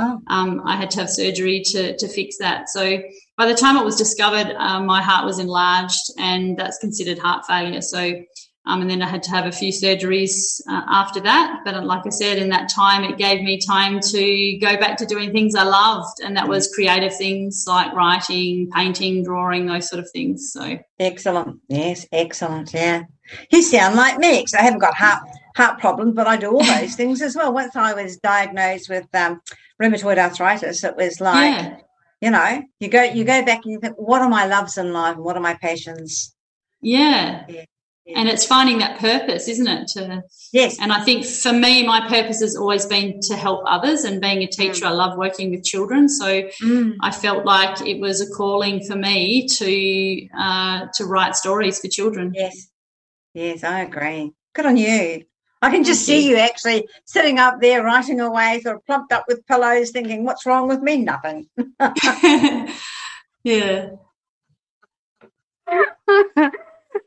oh. 0.00 0.20
um, 0.28 0.62
I 0.64 0.76
had 0.76 0.90
to 0.92 1.00
have 1.00 1.10
surgery 1.10 1.62
to 1.66 1.96
to 1.96 2.08
fix 2.08 2.38
that. 2.38 2.70
So 2.70 3.02
by 3.36 3.46
the 3.46 3.54
time 3.54 3.76
it 3.76 3.84
was 3.84 3.96
discovered, 3.96 4.54
um, 4.56 4.86
my 4.86 5.02
heart 5.02 5.26
was 5.26 5.38
enlarged, 5.38 6.12
and 6.18 6.56
that's 6.56 6.78
considered 6.78 7.18
heart 7.18 7.44
failure. 7.46 7.82
So 7.82 8.14
um, 8.66 8.80
and 8.80 8.90
then 8.90 9.00
I 9.00 9.08
had 9.08 9.22
to 9.24 9.30
have 9.30 9.46
a 9.46 9.52
few 9.52 9.70
surgeries 9.70 10.60
uh, 10.68 10.82
after 10.88 11.20
that. 11.20 11.60
But 11.64 11.84
like 11.84 12.04
I 12.04 12.10
said, 12.10 12.38
in 12.38 12.48
that 12.48 12.68
time, 12.68 13.04
it 13.04 13.16
gave 13.16 13.42
me 13.42 13.60
time 13.60 14.00
to 14.00 14.58
go 14.58 14.76
back 14.76 14.96
to 14.98 15.06
doing 15.06 15.30
things 15.30 15.54
I 15.54 15.62
loved, 15.62 16.20
and 16.20 16.36
that 16.36 16.48
was 16.48 16.74
creative 16.74 17.16
things 17.16 17.64
like 17.68 17.92
writing, 17.92 18.68
painting, 18.72 19.22
drawing, 19.22 19.66
those 19.66 19.88
sort 19.88 20.00
of 20.00 20.10
things. 20.10 20.52
So 20.52 20.78
excellent, 20.98 21.60
yes, 21.68 22.06
excellent, 22.10 22.74
yeah. 22.74 23.04
You 23.50 23.62
sound 23.62 23.94
like 23.94 24.18
me 24.18 24.38
because 24.38 24.54
I 24.54 24.62
haven't 24.62 24.80
got 24.80 24.94
heart 24.94 25.22
heart 25.54 25.78
problems, 25.78 26.14
but 26.14 26.26
I 26.26 26.36
do 26.36 26.50
all 26.50 26.64
those 26.64 26.94
things 26.96 27.22
as 27.22 27.36
well. 27.36 27.52
Once 27.52 27.76
I 27.76 27.94
was 27.94 28.16
diagnosed 28.16 28.88
with 28.88 29.06
um, 29.14 29.40
rheumatoid 29.80 30.18
arthritis, 30.18 30.82
it 30.84 30.96
was 30.96 31.20
like. 31.20 31.54
Yeah. 31.54 31.76
You 32.22 32.30
know, 32.30 32.62
you 32.80 32.88
go 32.88 33.02
you 33.02 33.24
go 33.24 33.44
back 33.44 33.66
and 33.66 33.74
you 33.74 33.78
think, 33.78 33.96
what 33.98 34.22
are 34.22 34.28
my 34.30 34.46
loves 34.46 34.78
in 34.78 34.90
life 34.90 35.16
and 35.16 35.24
what 35.24 35.36
are 35.36 35.42
my 35.42 35.52
passions? 35.52 36.34
Yeah. 36.80 37.44
yeah 37.46 37.66
and 38.14 38.28
it's 38.28 38.46
finding 38.46 38.78
that 38.78 38.98
purpose 38.98 39.48
isn't 39.48 39.66
it 39.66 39.88
to 39.88 40.22
yes 40.52 40.78
and 40.80 40.92
i 40.92 41.02
think 41.02 41.24
for 41.24 41.52
me 41.52 41.84
my 41.86 42.06
purpose 42.08 42.40
has 42.40 42.56
always 42.56 42.86
been 42.86 43.18
to 43.20 43.34
help 43.34 43.62
others 43.66 44.04
and 44.04 44.20
being 44.20 44.42
a 44.42 44.46
teacher 44.46 44.84
mm. 44.84 44.88
i 44.88 44.90
love 44.90 45.18
working 45.18 45.50
with 45.50 45.64
children 45.64 46.08
so 46.08 46.42
mm. 46.62 46.94
i 47.02 47.10
felt 47.10 47.44
like 47.44 47.80
it 47.80 48.00
was 48.00 48.20
a 48.20 48.34
calling 48.34 48.82
for 48.84 48.96
me 48.96 49.46
to 49.46 50.28
uh, 50.38 50.86
to 50.94 51.04
write 51.04 51.34
stories 51.34 51.80
for 51.80 51.88
children 51.88 52.32
yes 52.34 52.68
yes 53.34 53.64
i 53.64 53.80
agree 53.80 54.32
good 54.54 54.66
on 54.66 54.76
you 54.76 55.24
I 55.62 55.70
can 55.70 55.84
just 55.84 56.04
see 56.04 56.28
you 56.28 56.36
actually 56.36 56.86
sitting 57.06 57.38
up 57.38 57.62
there 57.62 57.82
writing 57.82 58.20
away, 58.20 58.60
sort 58.60 58.76
of 58.76 58.84
plumped 58.84 59.10
up 59.10 59.24
with 59.26 59.46
pillows, 59.46 59.90
thinking, 59.90 60.22
"What's 60.22 60.44
wrong 60.44 60.68
with 60.68 60.82
me? 60.82 60.98
Nothing." 60.98 61.48
yeah. 63.42 63.88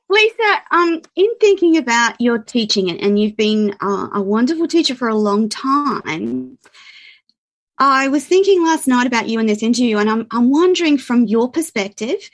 Lisa, 0.09 0.61
um, 0.71 1.01
in 1.15 1.27
thinking 1.39 1.77
about 1.77 2.19
your 2.19 2.39
teaching, 2.39 2.89
and 2.89 3.19
you've 3.19 3.37
been 3.37 3.75
uh, 3.79 4.09
a 4.13 4.21
wonderful 4.21 4.67
teacher 4.67 4.95
for 4.95 5.07
a 5.07 5.15
long 5.15 5.49
time, 5.49 6.57
I 7.77 8.07
was 8.09 8.25
thinking 8.25 8.65
last 8.65 8.87
night 8.87 9.07
about 9.07 9.29
you 9.29 9.39
in 9.39 9.45
this 9.45 9.63
interview, 9.63 9.97
and 9.97 10.09
I'm, 10.09 10.27
I'm 10.31 10.49
wondering 10.49 10.97
from 10.97 11.25
your 11.25 11.49
perspective, 11.49 12.29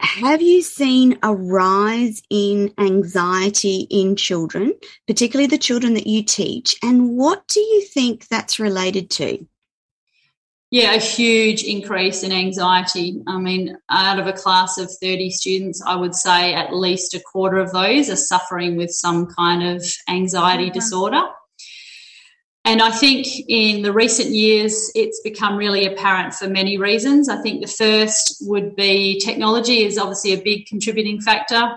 have 0.00 0.42
you 0.42 0.62
seen 0.62 1.18
a 1.22 1.32
rise 1.32 2.22
in 2.28 2.74
anxiety 2.76 3.86
in 3.88 4.16
children, 4.16 4.74
particularly 5.06 5.46
the 5.46 5.58
children 5.58 5.94
that 5.94 6.08
you 6.08 6.24
teach? 6.24 6.76
And 6.82 7.16
what 7.16 7.46
do 7.46 7.60
you 7.60 7.82
think 7.82 8.26
that's 8.26 8.58
related 8.58 9.10
to? 9.10 9.46
Yeah, 10.72 10.94
a 10.94 10.98
huge 10.98 11.64
increase 11.64 12.22
in 12.22 12.32
anxiety. 12.32 13.22
I 13.26 13.38
mean, 13.38 13.76
out 13.90 14.18
of 14.18 14.26
a 14.26 14.32
class 14.32 14.78
of 14.78 14.90
30 15.02 15.28
students, 15.28 15.82
I 15.86 15.96
would 15.96 16.14
say 16.14 16.54
at 16.54 16.74
least 16.74 17.12
a 17.12 17.20
quarter 17.20 17.58
of 17.58 17.72
those 17.72 18.08
are 18.08 18.16
suffering 18.16 18.78
with 18.78 18.90
some 18.90 19.26
kind 19.26 19.62
of 19.62 19.84
anxiety 20.08 20.64
mm-hmm. 20.64 20.72
disorder. 20.72 21.24
And 22.64 22.80
I 22.80 22.90
think 22.90 23.26
in 23.48 23.82
the 23.82 23.92
recent 23.92 24.30
years, 24.30 24.90
it's 24.94 25.20
become 25.20 25.58
really 25.58 25.84
apparent 25.84 26.32
for 26.32 26.48
many 26.48 26.78
reasons. 26.78 27.28
I 27.28 27.42
think 27.42 27.60
the 27.60 27.70
first 27.70 28.38
would 28.40 28.74
be 28.74 29.20
technology 29.20 29.84
is 29.84 29.98
obviously 29.98 30.32
a 30.32 30.40
big 30.40 30.64
contributing 30.64 31.20
factor, 31.20 31.70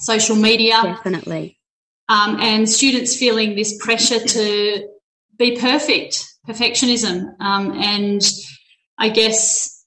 social 0.00 0.36
media. 0.36 0.80
Definitely. 0.82 1.58
Um, 2.08 2.40
and 2.40 2.70
students 2.70 3.16
feeling 3.16 3.54
this 3.54 3.76
pressure 3.84 4.20
to 4.20 4.88
be 5.36 5.58
perfect 5.58 6.33
perfectionism. 6.48 7.34
Um, 7.40 7.72
and 7.72 8.22
I 8.98 9.08
guess 9.08 9.84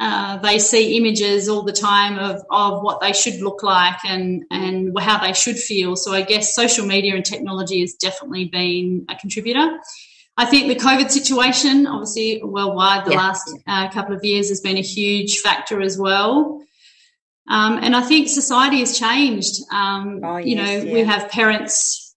uh, 0.00 0.38
they 0.38 0.58
see 0.58 0.96
images 0.96 1.48
all 1.48 1.62
the 1.62 1.72
time 1.72 2.18
of, 2.18 2.42
of 2.50 2.82
what 2.82 3.00
they 3.00 3.12
should 3.12 3.40
look 3.40 3.62
like 3.62 3.98
and, 4.04 4.44
and 4.50 4.96
how 4.98 5.18
they 5.18 5.32
should 5.32 5.56
feel. 5.56 5.96
So 5.96 6.12
I 6.12 6.22
guess 6.22 6.54
social 6.54 6.86
media 6.86 7.14
and 7.14 7.24
technology 7.24 7.80
has 7.80 7.94
definitely 7.94 8.46
been 8.46 9.06
a 9.08 9.16
contributor. 9.16 9.78
I 10.36 10.44
think 10.44 10.68
the 10.68 10.76
COVID 10.76 11.10
situation, 11.10 11.86
obviously 11.88 12.40
worldwide, 12.44 13.06
the 13.06 13.10
yeah. 13.10 13.16
last 13.16 13.58
uh, 13.66 13.90
couple 13.90 14.14
of 14.14 14.24
years 14.24 14.48
has 14.50 14.60
been 14.60 14.76
a 14.76 14.82
huge 14.82 15.40
factor 15.40 15.82
as 15.82 15.98
well. 15.98 16.62
Um, 17.48 17.78
and 17.82 17.96
I 17.96 18.02
think 18.02 18.28
society 18.28 18.78
has 18.80 18.96
changed. 18.96 19.62
Um, 19.72 20.20
oh, 20.22 20.36
yes, 20.36 20.46
you 20.46 20.56
know, 20.56 20.70
yeah. 20.70 20.92
we 20.92 21.00
have 21.00 21.28
parents 21.30 22.07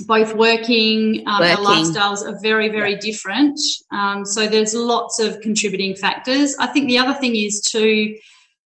both 0.00 0.34
working, 0.34 1.24
um, 1.26 1.40
working. 1.40 1.56
our 1.56 1.64
lifestyles 1.64 2.26
are 2.26 2.38
very, 2.40 2.68
very 2.68 2.92
yeah. 2.92 3.00
different. 3.00 3.58
Um, 3.92 4.24
so 4.24 4.46
there's 4.46 4.74
lots 4.74 5.18
of 5.20 5.40
contributing 5.40 5.94
factors. 5.94 6.56
I 6.58 6.66
think 6.66 6.88
the 6.88 6.98
other 6.98 7.14
thing 7.14 7.36
is 7.36 7.60
to, 7.72 8.16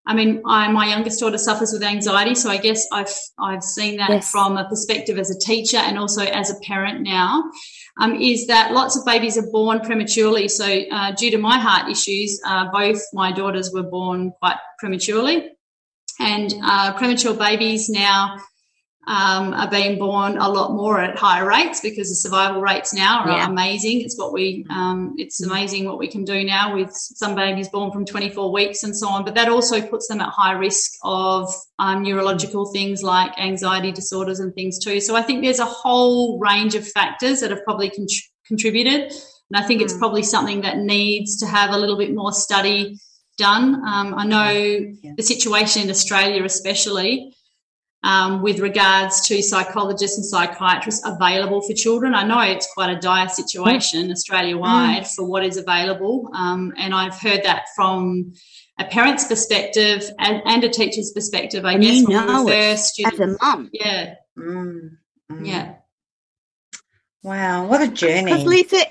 I 0.07 0.15
mean, 0.15 0.43
I, 0.47 0.71
my 0.71 0.87
youngest 0.89 1.21
daughter 1.21 1.39
suffers 1.39 1.73
with 1.73 1.83
anxiety, 1.83 2.35
so 2.35 2.51
I 2.51 2.57
guess 2.57 2.87
I've 2.93 3.13
I've 3.39 3.63
seen 3.63 3.99
that 3.99 4.11
yes. 4.11 4.31
from 4.31 4.57
a 4.57 4.69
perspective 4.69 5.19
as 5.19 5.31
a 5.31 5.39
teacher 5.39 5.77
and 5.77 5.99
also 5.99 6.23
as 6.23 6.51
a 6.51 6.59
parent 6.61 7.03
now. 7.03 7.45
Um, 8.01 8.15
is 8.15 8.47
that 8.47 8.73
lots 8.73 8.97
of 8.97 9.05
babies 9.05 9.37
are 9.37 9.51
born 9.51 9.81
prematurely. 9.81 10.49
So, 10.49 10.65
uh, 10.65 11.13
due 11.13 11.31
to 11.33 11.39
my 11.39 11.59
heart 11.59 11.91
issues, 11.91 12.41
uh, 12.47 12.71
both 12.73 13.03
my 13.13 13.31
daughters 13.31 13.73
were 13.73 13.83
born 13.83 14.33
quite 14.41 14.57
prematurely. 14.79 15.51
And 16.19 16.55
uh, 16.63 16.93
premature 16.95 17.35
babies 17.35 17.89
now 17.89 18.37
um, 19.07 19.55
are 19.55 19.71
being 19.71 19.99
born 19.99 20.37
a 20.37 20.49
lot 20.49 20.73
more 20.73 21.01
at 21.01 21.19
higher 21.19 21.47
rates 21.47 21.81
because 21.81 22.09
the 22.09 22.15
survival 22.15 22.61
rates 22.61 22.93
now 22.93 23.25
are 23.25 23.31
yeah. 23.31 23.49
amazing. 23.49 24.03
It's 24.03 24.19
what 24.19 24.33
we, 24.33 24.67
um, 24.71 25.15
it's 25.17 25.43
amazing 25.43 25.87
what 25.87 25.99
we 25.99 26.07
can 26.07 26.25
do 26.25 26.45
now 26.45 26.75
with 26.75 26.91
some 26.93 27.35
babies 27.35 27.69
born 27.69 27.93
from 27.93 28.05
24 28.05 28.53
weeks 28.53 28.83
and 28.83 28.97
so 28.97 29.09
on. 29.09 29.25
But 29.25 29.35
that 29.37 29.49
also 29.49 29.81
puts 29.81 30.07
them 30.09 30.21
at 30.21 30.29
high 30.29 30.53
risk 30.53 30.93
of 31.03 31.53
um, 31.79 32.03
neurological 32.03 32.71
things 32.73 33.03
like 33.03 33.33
anxiety 33.41 33.91
disorders 33.91 34.39
and 34.39 34.55
things 34.55 34.79
too. 34.79 35.01
So 35.01 35.17
I 35.17 35.23
think 35.23 35.43
there's 35.43 35.61
a 35.61 35.65
whole 35.65 36.39
range 36.39 36.75
of 36.75 36.87
factors 36.87 37.41
that 37.41 37.51
have 37.51 37.65
probably 37.65 37.91
con- 37.91 38.07
contributed. 38.47 39.13
And 39.51 39.65
I 39.65 39.67
think 39.67 39.81
mm. 39.81 39.85
it's 39.85 39.97
probably 39.97 40.23
something 40.23 40.61
that 40.61 40.79
needs 40.79 41.39
to 41.39 41.47
have 41.47 41.71
a 41.71 41.79
little 41.79 41.97
bit 41.97 42.15
more 42.15 42.33
study 42.33 42.99
done. 43.39 43.77
Um, 43.87 44.15
I 44.15 44.27
know 44.27 44.51
yeah. 44.51 45.13
the 45.17 45.23
situation 45.23 45.83
in 45.83 45.91
Australia, 45.91 46.45
especially, 46.45 47.35
um, 48.03 48.43
with 48.43 48.61
regards 48.61 49.27
to 49.29 49.43
psychologists 49.43 50.17
and 50.17 50.25
psychiatrists 50.25 51.03
available 51.05 51.61
for 51.63 51.75
children. 51.75 52.15
I 52.15 52.25
know 52.25 52.41
it's 52.41 52.73
quite 52.73 52.91
a 52.91 52.99
dire 52.99 53.29
situation 53.29 54.09
mm. 54.09 54.13
Australia 54.13 54.57
wide 54.57 55.03
mm. 55.03 55.15
for 55.15 55.27
what 55.27 55.45
is 55.45 55.57
available, 55.57 56.31
um, 56.35 56.73
and 56.77 56.95
I've 56.95 57.19
heard 57.19 57.43
that 57.45 57.67
from 57.77 58.33
a 58.79 58.85
parent's 58.85 59.27
perspective 59.27 60.11
and, 60.19 60.43
and 60.47 60.65
a 60.65 60.69
teacher's 60.69 61.13
perspective. 61.15 61.65
I 61.65 61.77
guess 61.77 62.01
you 62.01 62.09
know 62.09 62.47
first 62.47 62.95
students. 62.95 63.21
as 63.21 63.35
a 63.35 63.37
mum. 63.41 63.71
Yeah, 63.73 64.15
mm. 64.39 64.91
yeah. 65.43 65.75
Wow, 67.23 67.67
what 67.67 67.83
a 67.83 67.89
journey! 67.89 68.33
Because 68.33 68.45
Lisa, 68.45 68.83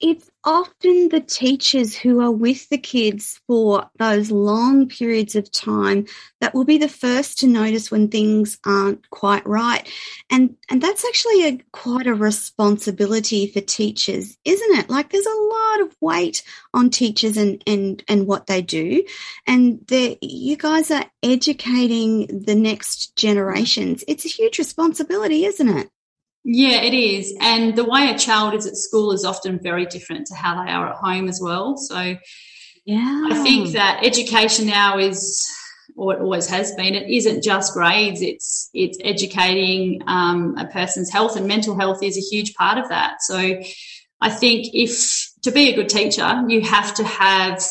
it's 0.00 0.28
often 0.44 1.08
the 1.08 1.20
teachers 1.20 1.96
who 1.96 2.20
are 2.20 2.30
with 2.30 2.68
the 2.68 2.78
kids 2.78 3.40
for 3.46 3.88
those 3.98 4.30
long 4.30 4.88
periods 4.88 5.34
of 5.34 5.50
time 5.50 6.06
that 6.40 6.54
will 6.54 6.64
be 6.64 6.78
the 6.78 6.88
first 6.88 7.38
to 7.38 7.46
notice 7.46 7.90
when 7.90 8.08
things 8.08 8.58
aren't 8.66 9.08
quite 9.10 9.46
right. 9.46 9.88
And 10.30 10.56
and 10.68 10.82
that's 10.82 11.04
actually 11.04 11.46
a 11.48 11.58
quite 11.72 12.06
a 12.06 12.14
responsibility 12.14 13.46
for 13.46 13.60
teachers 13.60 14.36
isn't 14.44 14.78
it? 14.78 14.90
Like 14.90 15.10
there's 15.10 15.26
a 15.26 15.30
lot 15.30 15.80
of 15.82 15.96
weight 16.00 16.42
on 16.74 16.90
teachers 16.90 17.36
and 17.36 17.62
and 17.66 18.02
and 18.08 18.26
what 18.26 18.46
they 18.46 18.62
do. 18.62 19.04
And 19.46 19.80
you 19.90 20.56
guys 20.56 20.90
are 20.90 21.06
educating 21.22 22.26
the 22.44 22.54
next 22.54 23.16
generations. 23.16 24.04
It's 24.08 24.24
a 24.24 24.28
huge 24.28 24.58
responsibility 24.58 25.44
isn't 25.44 25.68
it 25.68 25.88
yeah, 26.44 26.82
it 26.82 26.92
is. 26.92 27.34
And 27.40 27.74
the 27.74 27.84
way 27.84 28.10
a 28.10 28.18
child 28.18 28.54
is 28.54 28.66
at 28.66 28.76
school 28.76 29.12
is 29.12 29.24
often 29.24 29.58
very 29.58 29.86
different 29.86 30.26
to 30.26 30.34
how 30.34 30.62
they 30.62 30.70
are 30.70 30.90
at 30.90 30.96
home 30.96 31.26
as 31.26 31.40
well. 31.42 31.78
So, 31.78 32.16
yeah, 32.84 33.28
I 33.30 33.42
think 33.42 33.72
that 33.72 34.04
education 34.04 34.66
now 34.66 34.98
is, 34.98 35.50
or 35.96 36.14
it 36.14 36.20
always 36.20 36.46
has 36.48 36.74
been, 36.74 36.94
it 36.94 37.08
isn't 37.08 37.42
just 37.42 37.72
grades. 37.72 38.20
It's 38.20 38.68
it's 38.74 38.98
educating 39.02 40.02
um, 40.06 40.54
a 40.58 40.66
person's 40.66 41.10
health, 41.10 41.36
and 41.36 41.46
mental 41.46 41.78
health 41.78 42.02
is 42.02 42.18
a 42.18 42.20
huge 42.20 42.52
part 42.54 42.76
of 42.76 42.90
that. 42.90 43.22
So, 43.22 43.36
I 44.20 44.30
think 44.30 44.66
if 44.74 45.30
to 45.44 45.50
be 45.50 45.70
a 45.70 45.74
good 45.74 45.88
teacher, 45.88 46.44
you 46.46 46.60
have 46.60 46.94
to 46.94 47.04
have 47.04 47.62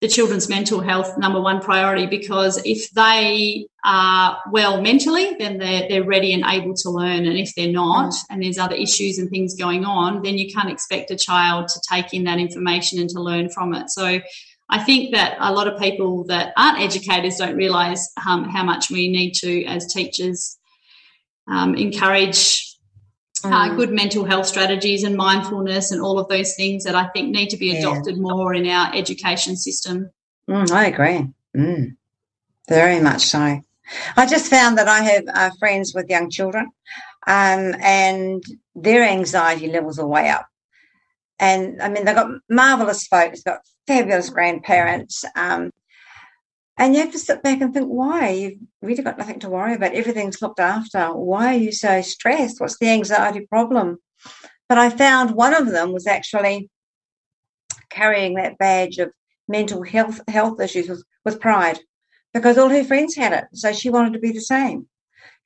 the 0.00 0.08
children's 0.08 0.48
mental 0.48 0.80
health 0.80 1.18
number 1.18 1.40
one 1.40 1.60
priority 1.60 2.06
because 2.06 2.60
if 2.64 2.90
they 2.90 3.66
are 3.84 4.38
well 4.50 4.80
mentally, 4.80 5.34
then 5.38 5.58
they're, 5.58 5.88
they're 5.88 6.04
ready 6.04 6.32
and 6.32 6.44
able 6.46 6.74
to 6.74 6.90
learn. 6.90 7.26
And 7.26 7.36
if 7.36 7.54
they're 7.54 7.72
not, 7.72 8.14
and 8.30 8.42
there's 8.42 8.58
other 8.58 8.76
issues 8.76 9.18
and 9.18 9.28
things 9.28 9.56
going 9.56 9.84
on, 9.84 10.22
then 10.22 10.38
you 10.38 10.52
can't 10.52 10.70
expect 10.70 11.10
a 11.10 11.16
child 11.16 11.68
to 11.68 11.80
take 11.90 12.14
in 12.14 12.24
that 12.24 12.38
information 12.38 13.00
and 13.00 13.10
to 13.10 13.20
learn 13.20 13.48
from 13.48 13.74
it. 13.74 13.90
So 13.90 14.20
I 14.70 14.82
think 14.84 15.14
that 15.14 15.36
a 15.40 15.52
lot 15.52 15.66
of 15.66 15.80
people 15.80 16.24
that 16.24 16.52
aren't 16.56 16.80
educators 16.80 17.36
don't 17.36 17.56
realise 17.56 18.10
um, 18.26 18.48
how 18.48 18.64
much 18.64 18.90
we 18.90 19.08
need 19.08 19.32
to, 19.32 19.64
as 19.64 19.92
teachers, 19.92 20.58
um, 21.48 21.74
encourage 21.74 22.76
uh, 23.44 23.70
mm. 23.70 23.76
good 23.76 23.90
mental 23.90 24.24
health 24.24 24.46
strategies 24.46 25.02
and 25.02 25.16
mindfulness 25.16 25.90
and 25.90 26.00
all 26.00 26.18
of 26.18 26.28
those 26.28 26.54
things 26.54 26.84
that 26.84 26.94
I 26.94 27.08
think 27.08 27.30
need 27.30 27.48
to 27.48 27.56
be 27.56 27.76
adopted 27.76 28.14
yeah. 28.16 28.22
more 28.22 28.54
in 28.54 28.68
our 28.68 28.94
education 28.94 29.56
system. 29.56 30.10
Mm, 30.48 30.70
I 30.70 30.86
agree. 30.86 31.28
Mm. 31.56 31.96
Very 32.68 33.00
much 33.00 33.22
so. 33.22 33.60
I 34.16 34.26
just 34.26 34.50
found 34.50 34.78
that 34.78 34.88
I 34.88 35.02
have 35.02 35.24
uh, 35.32 35.50
friends 35.58 35.94
with 35.94 36.10
young 36.10 36.30
children, 36.30 36.66
um, 37.26 37.74
and 37.80 38.42
their 38.74 39.02
anxiety 39.02 39.68
levels 39.68 39.98
are 39.98 40.06
way 40.06 40.28
up. 40.28 40.46
And 41.38 41.82
I 41.82 41.88
mean, 41.88 42.04
they've 42.04 42.14
got 42.14 42.30
marvelous 42.48 43.06
folks, 43.06 43.42
got 43.42 43.60
fabulous 43.86 44.30
grandparents, 44.30 45.24
um, 45.34 45.70
and 46.78 46.94
you 46.94 47.02
have 47.02 47.12
to 47.12 47.18
sit 47.18 47.42
back 47.42 47.60
and 47.60 47.72
think, 47.74 47.88
why? 47.88 48.30
You've 48.30 48.58
really 48.80 49.02
got 49.02 49.18
nothing 49.18 49.40
to 49.40 49.50
worry 49.50 49.74
about. 49.74 49.92
Everything's 49.92 50.40
looked 50.40 50.60
after. 50.60 51.08
Why 51.08 51.54
are 51.54 51.58
you 51.58 51.72
so 51.72 52.00
stressed? 52.00 52.60
What's 52.60 52.78
the 52.78 52.88
anxiety 52.88 53.46
problem? 53.46 53.98
But 54.68 54.78
I 54.78 54.88
found 54.88 55.32
one 55.32 55.54
of 55.54 55.70
them 55.70 55.92
was 55.92 56.06
actually 56.06 56.70
carrying 57.90 58.34
that 58.34 58.56
badge 58.56 58.98
of 58.98 59.12
mental 59.48 59.82
health 59.82 60.20
health 60.28 60.60
issues 60.60 60.88
with, 60.88 61.04
with 61.24 61.40
pride 61.40 61.80
because 62.34 62.58
all 62.58 62.68
her 62.68 62.84
friends 62.84 63.14
had 63.14 63.32
it. 63.32 63.44
So 63.52 63.72
she 63.72 63.90
wanted 63.90 64.14
to 64.14 64.18
be 64.18 64.32
the 64.32 64.40
same. 64.40 64.86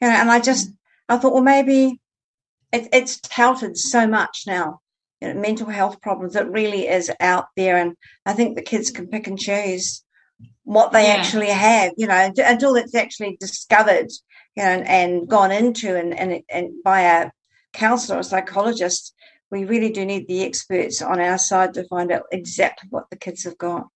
You 0.01 0.09
know, 0.09 0.15
and 0.15 0.31
I 0.31 0.41
just 0.41 0.71
I 1.09 1.17
thought, 1.17 1.33
well, 1.33 1.43
maybe 1.43 2.01
it, 2.73 2.89
it's 2.93 3.21
touted 3.21 3.77
so 3.77 4.07
much 4.07 4.45
now. 4.47 4.81
You 5.21 5.33
know, 5.33 5.41
mental 5.41 5.69
health 5.69 6.01
problems. 6.01 6.37
It 6.37 6.47
really 6.49 6.89
is 6.89 7.11
out 7.21 7.47
there, 7.57 7.77
and 7.77 7.97
I 8.27 8.35
think 8.35 8.57
the 8.57 8.63
kids 8.63 8.91
can 8.91 9.09
pick 9.09 9.27
and 9.27 9.39
choose 9.39 10.05
what 10.65 10.93
they 10.93 11.07
yeah. 11.07 11.15
actually 11.15 11.49
have, 11.49 11.93
you 11.97 12.07
know, 12.07 12.33
until 12.39 12.75
it's 12.75 12.95
actually 12.95 13.37
discovered, 13.39 14.09
you 14.57 14.63
know, 14.63 14.69
and, 14.69 14.87
and 14.87 15.29
gone 15.29 15.53
into 15.53 15.97
and, 15.97 16.13
and, 16.13 16.43
and 16.51 16.83
by 16.83 17.03
a 17.03 17.31
counselor 17.73 18.19
or 18.19 18.23
psychologist, 18.23 19.15
we 19.51 19.65
really 19.65 19.91
do 19.91 20.05
need 20.05 20.27
the 20.27 20.43
experts 20.45 21.01
on 21.01 21.21
our 21.21 21.39
side 21.39 21.75
to 21.75 21.85
find 21.85 22.11
out 22.11 22.25
exactly 22.33 22.89
what 22.91 23.09
the 23.11 23.17
kids 23.17 23.45
have 23.45 23.57
got. 23.57 23.87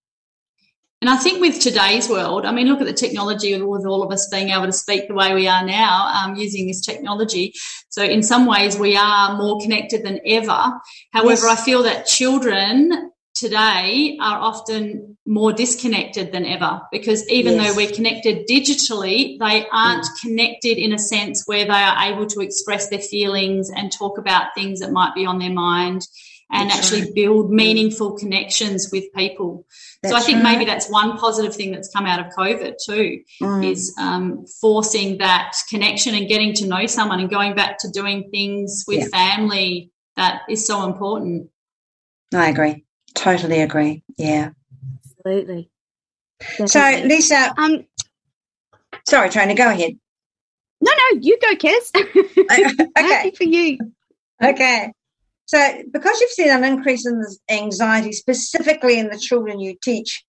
And 1.00 1.08
I 1.08 1.16
think 1.16 1.40
with 1.40 1.60
today's 1.60 2.10
world, 2.10 2.44
I 2.44 2.52
mean, 2.52 2.66
look 2.66 2.80
at 2.80 2.86
the 2.86 2.92
technology 2.92 3.60
with 3.60 3.86
all 3.86 4.02
of 4.02 4.12
us 4.12 4.28
being 4.28 4.50
able 4.50 4.66
to 4.66 4.72
speak 4.72 5.08
the 5.08 5.14
way 5.14 5.34
we 5.34 5.48
are 5.48 5.64
now 5.64 6.12
um, 6.14 6.36
using 6.36 6.66
this 6.66 6.84
technology. 6.84 7.54
So, 7.88 8.02
in 8.04 8.22
some 8.22 8.44
ways, 8.44 8.78
we 8.78 8.96
are 8.96 9.36
more 9.38 9.58
connected 9.60 10.04
than 10.04 10.20
ever. 10.26 10.72
However, 11.12 11.30
yes. 11.30 11.44
I 11.44 11.56
feel 11.56 11.82
that 11.84 12.04
children 12.04 13.12
today 13.34 14.18
are 14.20 14.38
often 14.38 15.16
more 15.24 15.52
disconnected 15.52 16.32
than 16.32 16.44
ever 16.44 16.82
because 16.92 17.26
even 17.30 17.54
yes. 17.54 17.70
though 17.70 17.76
we're 17.76 17.92
connected 17.92 18.46
digitally, 18.46 19.38
they 19.38 19.66
aren't 19.72 20.04
mm. 20.04 20.20
connected 20.20 20.76
in 20.76 20.92
a 20.92 20.98
sense 20.98 21.44
where 21.46 21.64
they 21.64 21.70
are 21.70 22.12
able 22.12 22.26
to 22.26 22.40
express 22.40 22.90
their 22.90 22.98
feelings 22.98 23.70
and 23.70 23.90
talk 23.90 24.18
about 24.18 24.54
things 24.54 24.80
that 24.80 24.92
might 24.92 25.14
be 25.14 25.24
on 25.24 25.38
their 25.38 25.52
mind 25.52 26.06
and 26.52 26.70
that's 26.70 26.78
actually 26.78 27.02
right. 27.02 27.14
build 27.14 27.50
meaningful 27.50 28.16
connections 28.16 28.90
with 28.92 29.04
people. 29.14 29.66
That's 30.02 30.14
so 30.14 30.18
I 30.18 30.22
think 30.22 30.42
right. 30.42 30.54
maybe 30.54 30.64
that's 30.64 30.90
one 30.90 31.16
positive 31.16 31.54
thing 31.54 31.72
that's 31.72 31.92
come 31.92 32.06
out 32.06 32.18
of 32.18 32.32
COVID 32.36 32.74
too, 32.84 33.20
mm. 33.42 33.70
is 33.70 33.94
um, 33.98 34.44
forcing 34.60 35.18
that 35.18 35.54
connection 35.68 36.14
and 36.14 36.28
getting 36.28 36.54
to 36.54 36.66
know 36.66 36.86
someone 36.86 37.20
and 37.20 37.30
going 37.30 37.54
back 37.54 37.78
to 37.78 37.90
doing 37.90 38.28
things 38.30 38.84
with 38.88 39.00
yeah. 39.00 39.06
family 39.08 39.90
that 40.16 40.42
is 40.48 40.66
so 40.66 40.84
important. 40.84 41.48
I 42.34 42.48
agree. 42.50 42.84
Totally 43.14 43.60
agree. 43.60 44.02
Yeah. 44.16 44.50
Absolutely. 45.18 45.70
Definitely. 46.40 46.68
So, 46.68 47.06
Lisa, 47.06 47.54
um, 47.58 47.84
sorry, 49.06 49.30
Trina, 49.30 49.54
go 49.54 49.68
ahead. 49.70 49.92
No, 50.80 50.90
no, 50.92 51.20
you 51.20 51.38
go, 51.40 51.54
Kez. 51.56 51.94
okay. 51.94 52.86
Happy 52.96 53.30
for 53.32 53.44
you. 53.44 53.78
Okay. 54.42 54.92
So, 55.50 55.82
because 55.90 56.20
you've 56.20 56.30
seen 56.30 56.50
an 56.50 56.62
increase 56.62 57.04
in 57.04 57.20
anxiety, 57.50 58.12
specifically 58.12 59.00
in 59.00 59.10
the 59.10 59.18
children 59.18 59.58
you 59.58 59.76
teach, 59.82 60.24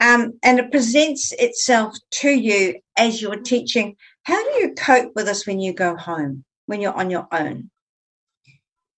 um, 0.00 0.34
and 0.42 0.58
it 0.58 0.70
presents 0.70 1.32
itself 1.32 1.94
to 2.20 2.28
you 2.28 2.78
as 2.98 3.22
you're 3.22 3.40
teaching, 3.40 3.96
how 4.24 4.36
do 4.44 4.58
you 4.60 4.74
cope 4.74 5.12
with 5.16 5.24
this 5.24 5.46
when 5.46 5.60
you 5.60 5.72
go 5.72 5.96
home, 5.96 6.44
when 6.66 6.82
you're 6.82 6.92
on 6.92 7.08
your 7.08 7.26
own? 7.32 7.70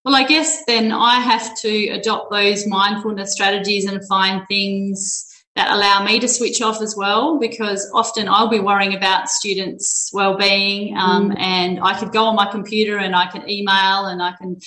Well, 0.05 0.17
I 0.17 0.27
guess 0.27 0.65
then 0.65 0.91
I 0.91 1.21
have 1.21 1.57
to 1.61 1.89
adopt 1.91 2.33
those 2.33 2.67
mindfulness 2.67 3.31
strategies 3.31 3.85
and 3.85 4.05
find 4.09 4.43
things 4.49 5.32
that 5.55 5.71
allow 5.71 6.03
me 6.03 6.19
to 6.19 6.29
switch 6.29 6.63
off 6.63 6.81
as 6.81 6.97
well 6.97 7.39
because 7.39 7.91
often 7.93 8.27
I'll 8.27 8.49
be 8.49 8.61
worrying 8.61 8.95
about 8.95 9.29
students' 9.29 10.11
well-being 10.13 10.97
um, 10.97 11.31
mm. 11.31 11.39
and 11.39 11.79
I 11.81 11.99
could 11.99 12.11
go 12.11 12.25
on 12.25 12.37
my 12.37 12.51
computer 12.51 12.97
and 12.97 13.15
I 13.15 13.27
can 13.27 13.49
email 13.49 14.07
and 14.07 14.23
I 14.23 14.33
can 14.33 14.59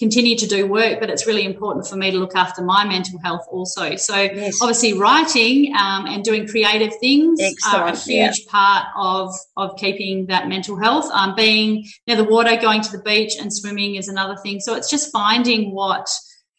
continue 0.00 0.36
to 0.36 0.46
do 0.48 0.66
work, 0.66 0.98
but 0.98 1.10
it's 1.10 1.28
really 1.28 1.44
important 1.44 1.86
for 1.86 1.94
me 1.94 2.10
to 2.10 2.18
look 2.18 2.34
after 2.34 2.60
my 2.60 2.84
mental 2.84 3.20
health 3.22 3.46
also. 3.52 3.94
So 3.94 4.16
yes. 4.16 4.58
obviously 4.60 4.94
writing 4.94 5.72
um, 5.76 6.06
and 6.06 6.24
doing 6.24 6.48
creative 6.48 6.92
things 6.98 7.38
Excellent, 7.40 7.76
are 7.76 7.86
a 7.86 7.96
huge 7.96 8.40
yeah. 8.40 8.50
part 8.50 8.86
of, 8.96 9.32
of 9.56 9.76
keeping 9.76 10.26
that 10.26 10.48
mental 10.48 10.76
health. 10.76 11.08
Um, 11.12 11.36
being 11.36 11.86
near 12.08 12.16
the 12.16 12.24
water, 12.24 12.56
going 12.56 12.80
to 12.82 12.90
the 12.90 13.02
beach 13.04 13.34
and 13.38 13.54
swimming 13.54 13.94
is 13.94 14.08
another 14.08 14.36
thing. 14.36 14.58
So 14.58 14.74
it's 14.74 14.90
just 14.90 15.12
finding 15.12 15.72
what– 15.72 16.08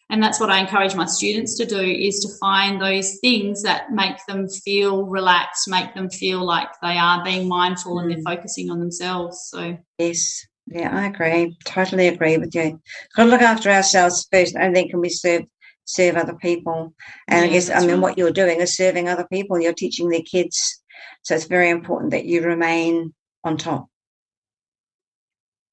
and 0.10 0.22
that's 0.22 0.40
what 0.40 0.50
I 0.50 0.60
encourage 0.60 0.96
my 0.96 1.06
students 1.06 1.58
to 1.58 1.66
do 1.66 1.80
is 1.80 2.20
to 2.20 2.38
find 2.40 2.82
those 2.82 3.18
things 3.20 3.64
that 3.64 3.92
make 3.92 4.18
them 4.28 4.48
feel 4.48 5.06
relaxed, 5.06 5.68
make 5.68 5.94
them 5.96 6.10
feel 6.10 6.44
like 6.46 6.68
they 6.82 6.98
are 6.98 7.24
being 7.24 7.48
mindful 7.48 7.96
mm. 7.96 8.02
and 8.02 8.12
they're 8.12 8.18
mm. 8.20 8.36
focusing 8.36 8.70
on 8.70 8.80
themselves. 8.80 9.48
So 9.50 9.78
yes, 9.98 10.46
yeah, 10.68 10.96
I 10.96 11.08
agree. 11.08 11.58
Totally 11.66 12.08
agree 12.08 12.38
with 12.38 12.54
you. 12.54 12.82
Got 13.16 13.24
to 13.26 13.30
look 13.30 13.42
after 13.42 13.70
ourselves 13.70 14.28
first, 14.32 14.56
and 14.56 14.76
then 14.76 14.88
can 14.90 15.00
we 15.00 15.10
serve 15.10 15.44
serve 15.86 16.16
other 16.16 16.36
people. 16.36 16.94
And 17.28 17.42
yeah, 17.42 17.50
I 17.50 17.54
guess 17.54 17.70
I 17.70 17.80
mean 17.82 17.90
right. 17.90 18.00
what 18.00 18.18
you're 18.18 18.32
doing 18.32 18.62
is 18.62 18.76
serving 18.76 19.10
other 19.10 19.28
people. 19.32 19.60
You're 19.60 19.74
teaching 19.74 20.10
their 20.10 20.22
kids, 20.22 20.82
so 21.24 21.36
it's 21.36 21.46
very 21.46 21.70
important 21.70 22.12
that 22.12 22.26
you 22.26 22.42
remain 22.42 23.14
on 23.44 23.58
top. 23.58 23.88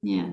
Yeah. 0.03 0.31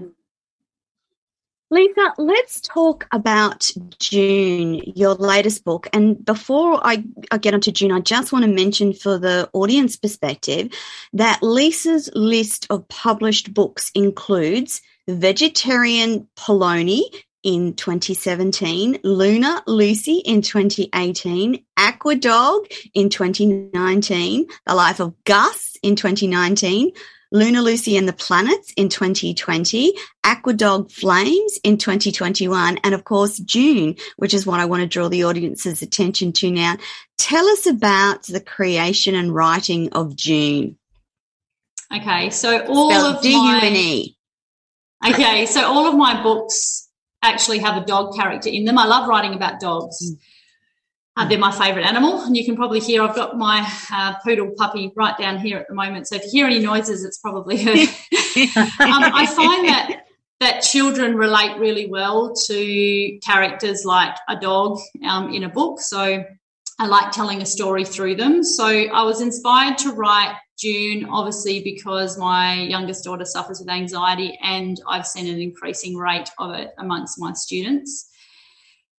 Lisa, 1.70 2.14
let's 2.18 2.62
talk 2.62 3.08
about 3.12 3.70
Dune, 4.00 4.76
your 4.96 5.16
latest 5.16 5.66
book. 5.66 5.88
And 5.92 6.24
before 6.24 6.80
I, 6.82 7.04
I, 7.30 7.38
get 7.38 7.54
onto 7.54 7.74
Dune, 7.74 7.92
I 7.92 8.00
just 8.00 8.32
want 8.32 8.46
to 8.46 8.52
mention 8.52 8.94
for 8.94 9.18
the 9.18 9.50
audience 9.52 9.98
perspective 9.98 10.72
that 11.12 11.44
Lisa's 11.44 12.10
list 12.14 12.68
of 12.70 12.88
published 12.88 13.54
books 13.54 13.92
includes 13.94 14.82
Vegetarian 15.10 16.30
Polony 16.38 17.02
in 17.44 17.74
2017, 17.74 19.00
Luna 19.04 19.62
Lucy 19.68 20.22
in 20.26 20.42
2018, 20.42 21.64
Aqua 21.76 22.16
Dog 22.16 22.68
in 22.94 23.10
2019, 23.10 24.48
The 24.66 24.76
Life 24.76 25.02
of 25.02 25.22
Gus 25.26 25.76
in 25.84 25.98
2019, 25.98 26.92
Luna 27.32 27.62
Lucy 27.62 27.98
and 27.98 28.08
the 28.08 28.14
Planets 28.14 28.72
in 28.78 28.90
2020, 28.90 29.94
Aquadog 30.26 30.92
Flames 30.92 31.60
in 31.64 31.78
2021, 31.78 32.78
and 32.84 32.94
of 32.94 33.04
course, 33.04 33.38
Dune, 33.38 33.96
which 34.16 34.34
is 34.34 34.46
what 34.46 34.60
I 34.60 34.66
want 34.66 34.82
to 34.82 34.88
draw 34.88 35.10
the 35.10 35.24
audience's 35.24 35.82
attention 35.82 36.32
to 36.34 36.52
now. 36.52 36.78
Tell 37.18 37.46
us 37.48 37.66
about 37.66 38.24
the 38.24 38.40
creation 38.40 39.16
and 39.16 39.34
writing 39.34 39.92
of 39.94 40.16
Dune. 40.16 40.78
Okay, 41.94 42.30
so 42.30 42.66
all 42.66 42.92
Spelled 42.92 43.16
of 43.18 43.22
D-U-N-E. 43.22 44.18
my 45.02 45.10
Okay, 45.10 45.46
so 45.46 45.66
all 45.66 45.88
of 45.88 45.96
my 45.96 46.22
books 46.22 46.90
actually 47.22 47.60
have 47.60 47.82
a 47.82 47.86
dog 47.86 48.16
character 48.16 48.50
in 48.50 48.66
them. 48.66 48.78
I 48.78 48.86
love 48.86 49.08
writing 49.08 49.34
about 49.34 49.60
dogs. 49.60 49.98
Mm. 50.04 50.18
Uh, 51.18 51.28
they're 51.28 51.40
my 51.40 51.52
favourite 51.52 51.84
animal, 51.84 52.22
and 52.22 52.38
you 52.38 52.46
can 52.46 52.56
probably 52.56 52.80
hear 52.80 53.02
I've 53.02 53.16
got 53.16 53.40
my 53.40 53.68
uh, 53.92 54.14
poodle 54.24 54.52
puppy 54.56 54.92
right 54.96 55.18
down 55.18 55.40
here 55.40 55.58
at 55.58 55.68
the 55.68 55.74
moment. 55.74 56.08
So 56.08 56.16
if 56.16 56.26
you 56.26 56.30
hear 56.30 56.46
any 56.46 56.60
noises, 56.60 57.04
it's 57.04 57.18
probably 57.18 57.58
her. 57.58 57.72
um, 57.72 57.88
I 58.80 59.26
find 59.26 59.68
that 59.68 60.04
that 60.42 60.62
children 60.62 61.16
relate 61.16 61.58
really 61.58 61.88
well 61.88 62.36
to 62.46 63.20
characters 63.26 63.84
like 63.84 64.16
a 64.30 64.40
dog 64.40 64.78
um, 65.04 65.34
in 65.34 65.44
a 65.44 65.50
book. 65.50 65.80
So 65.80 66.24
I 66.80 66.86
like 66.86 67.12
telling 67.12 67.42
a 67.42 67.48
story 67.48 67.84
through 67.84 68.18
them. 68.18 68.44
So 68.44 68.68
I 68.68 69.02
was 69.02 69.20
inspired 69.20 69.80
to 69.80 69.94
write 69.94 70.36
Dune, 70.62 71.06
obviously, 71.10 71.64
because 71.64 72.20
my 72.20 72.62
youngest 72.62 73.04
daughter 73.04 73.26
suffers 73.26 73.60
with 73.60 73.70
anxiety, 73.70 74.38
and 74.44 74.80
I've 74.88 75.08
seen 75.08 75.28
an 75.34 75.42
increasing 75.42 75.98
rate 75.98 76.30
of 76.38 76.54
it 76.54 76.70
amongst 76.78 77.20
my 77.20 77.34
students. 77.34 78.08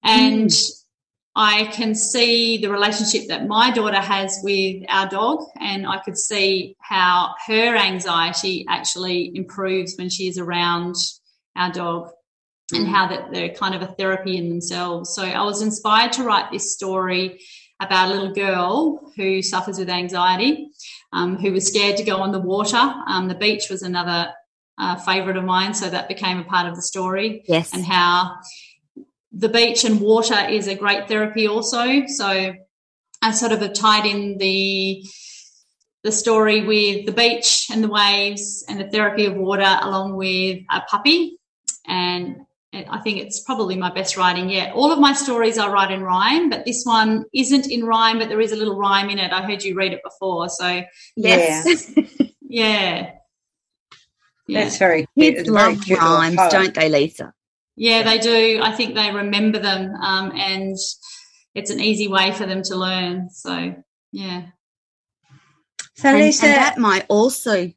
And 0.03 0.51
mm 0.51 0.78
I 1.37 1.67
can 1.67 1.95
see 1.95 2.59
the 2.59 2.71
relationship 2.71 3.29
that 3.29 3.47
my 3.47 3.71
daughter 3.71 4.01
has 4.01 4.41
with 4.43 4.83
our 4.89 5.09
dog, 5.09 5.45
and 5.61 5.87
I 5.87 5.99
could 5.99 6.19
see 6.19 6.75
how 6.81 7.35
her 7.47 7.77
anxiety 7.77 8.67
actually 8.69 9.31
improves 9.37 9.95
when 9.97 10.09
she 10.09 10.27
is 10.27 10.39
around 10.39 10.97
our 11.55 11.71
dog 11.71 12.11
and 12.73 12.87
how 12.87 13.09
that 13.09 13.33
they're 13.33 13.55
kind 13.55 13.75
of 13.75 13.83
a 13.83 13.95
therapy 13.95 14.37
in 14.37 14.49
themselves. 14.49 15.15
So 15.15 15.23
I 15.23 15.43
was 15.45 15.63
inspired 15.63 16.13
to 16.15 16.25
write 16.25 16.51
this 16.51 16.75
story 16.75 17.41
about 17.81 18.09
a 18.09 18.15
little 18.15 18.33
girl 18.35 19.13
who 19.17 19.41
suffers 19.41 19.79
with 19.79 19.89
anxiety, 19.89 20.71
um, 21.13 21.37
who 21.37 21.53
was 21.53 21.67
scared 21.67 21.97
to 21.97 22.05
go 22.05 22.17
on 22.19 22.33
the 22.33 22.41
water. 22.41 22.77
Um, 22.77 23.29
the 23.29 23.35
beach 23.35 23.71
was 23.71 23.83
another 23.83 24.33
uh, 24.77 24.97
favourite 24.97 25.37
of 25.37 25.45
mine, 25.45 25.75
so 25.75 25.89
that 25.89 26.09
became 26.09 26.39
a 26.39 26.45
part 26.45 26.67
of 26.67 26.77
the 26.77 26.83
story. 26.83 27.45
Yes. 27.47 27.73
And 27.73 27.85
how 27.85 28.37
the 29.39 29.49
beach 29.49 29.85
and 29.85 30.01
water 30.01 30.49
is 30.49 30.67
a 30.67 30.75
great 30.75 31.07
therapy 31.07 31.47
also. 31.47 32.07
So 32.07 32.55
I 33.23 33.31
sort 33.31 33.53
of 33.53 33.61
have 33.61 33.73
tied 33.73 34.05
in 34.05 34.37
the 34.39 35.05
the 36.05 36.13
story 36.13 36.65
with 36.65 37.07
the 37.07 37.13
beach 37.13 37.69
and 37.71 37.83
the 37.83 37.89
waves 37.89 38.65
and 38.69 38.81
the 38.81 38.89
therapy 38.89 39.27
of 39.27 39.35
water 39.35 39.79
along 39.83 40.17
with 40.17 40.61
a 40.71 40.81
puppy 40.83 41.39
and 41.87 42.37
I 42.73 43.01
think 43.01 43.19
it's 43.19 43.41
probably 43.41 43.77
my 43.77 43.93
best 43.93 44.17
writing 44.17 44.51
yet. 44.51 44.75
All 44.75 44.93
of 44.93 44.99
my 44.99 45.13
stories 45.13 45.57
I 45.59 45.69
write 45.69 45.91
in 45.91 46.03
rhyme, 46.03 46.51
but 46.51 46.67
this 46.67 46.85
one 46.85 47.25
isn't 47.35 47.67
in 47.71 47.85
rhyme, 47.85 48.19
but 48.19 48.29
there 48.29 48.41
is 48.41 48.53
a 48.53 48.57
little 48.57 48.77
rhyme 48.77 49.09
in 49.09 49.19
it. 49.19 49.33
I 49.33 49.43
heard 49.43 49.65
you 49.65 49.75
read 49.75 49.95
it 49.95 50.03
before, 50.05 50.49
so 50.51 50.83
yes, 51.17 51.91
yeah, 52.43 53.13
yeah. 54.47 54.65
That's 54.65 54.77
very 54.77 55.07
kids 55.19 55.49
love 55.49 55.79
rhymes, 55.89 56.41
don't 56.51 56.75
they, 56.75 56.91
Lisa? 56.91 57.33
Yeah, 57.79 58.03
they 58.03 58.19
do. 58.19 58.61
I 58.63 58.73
think 58.73 58.95
they 58.95 59.13
remember 59.13 59.59
them, 59.59 59.95
um, 59.95 60.33
and 60.35 60.77
it's 61.55 61.71
an 61.71 61.81
easy 61.81 62.09
way 62.09 62.33
for 62.33 62.45
them 62.45 62.63
to 62.65 62.77
learn. 62.77 63.31
So 63.31 63.75
yeah. 64.13 64.47
So 65.95 66.09
and, 66.09 66.19
Lisa, 66.19 66.47
and 66.47 66.55
that 66.57 66.79
might 66.79 67.07
also 67.09 67.73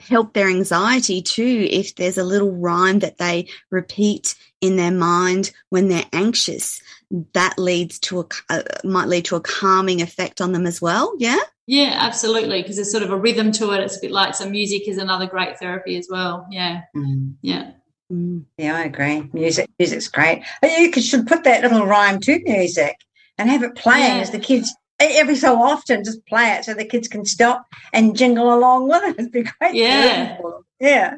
help 0.00 0.32
their 0.32 0.48
anxiety 0.48 1.20
too 1.20 1.66
if 1.70 1.94
there's 1.94 2.16
a 2.16 2.24
little 2.24 2.52
rhyme 2.52 3.00
that 3.00 3.18
they 3.18 3.46
repeat 3.70 4.34
in 4.60 4.76
their 4.76 4.90
mind 4.90 5.52
when 5.68 5.88
they're 5.88 6.06
anxious 6.12 6.80
that 7.34 7.58
leads 7.58 7.98
to 7.98 8.20
a 8.20 8.26
uh, 8.48 8.62
might 8.82 9.08
lead 9.08 9.24
to 9.26 9.36
a 9.36 9.40
calming 9.40 10.00
effect 10.00 10.40
on 10.40 10.52
them 10.52 10.66
as 10.66 10.80
well 10.80 11.14
yeah 11.18 11.38
yeah 11.66 11.98
absolutely 12.00 12.62
because 12.62 12.76
there's 12.76 12.90
sort 12.90 13.02
of 13.02 13.10
a 13.10 13.16
rhythm 13.16 13.52
to 13.52 13.72
it 13.72 13.80
it's 13.80 13.98
a 13.98 14.00
bit 14.00 14.10
like 14.10 14.34
some 14.34 14.50
music 14.50 14.88
is 14.88 14.96
another 14.96 15.26
great 15.26 15.58
therapy 15.58 15.98
as 15.98 16.08
well 16.10 16.46
yeah 16.50 16.80
mm. 16.96 17.34
yeah 17.42 17.72
mm. 18.10 18.44
yeah 18.56 18.76
i 18.76 18.82
agree 18.84 19.28
music 19.32 19.68
music's 19.78 20.08
great 20.08 20.42
you 20.62 20.92
should 21.00 21.26
put 21.26 21.44
that 21.44 21.62
little 21.62 21.86
rhyme 21.86 22.20
to 22.20 22.40
music 22.44 22.96
and 23.38 23.48
have 23.48 23.62
it 23.62 23.74
playing 23.74 24.16
yeah. 24.16 24.22
as 24.22 24.30
the 24.30 24.38
kids 24.38 24.74
every 25.00 25.36
so 25.36 25.60
often 25.60 26.04
just 26.04 26.24
play 26.26 26.52
it 26.52 26.64
so 26.64 26.74
the 26.74 26.84
kids 26.84 27.08
can 27.08 27.24
stop 27.24 27.66
and 27.92 28.16
jingle 28.16 28.54
along 28.54 28.88
with 28.88 29.02
it. 29.02 29.14
It'd 29.18 29.32
be 29.32 29.42
great. 29.42 29.74
Yeah. 29.74 30.38
Yeah. 30.78 31.14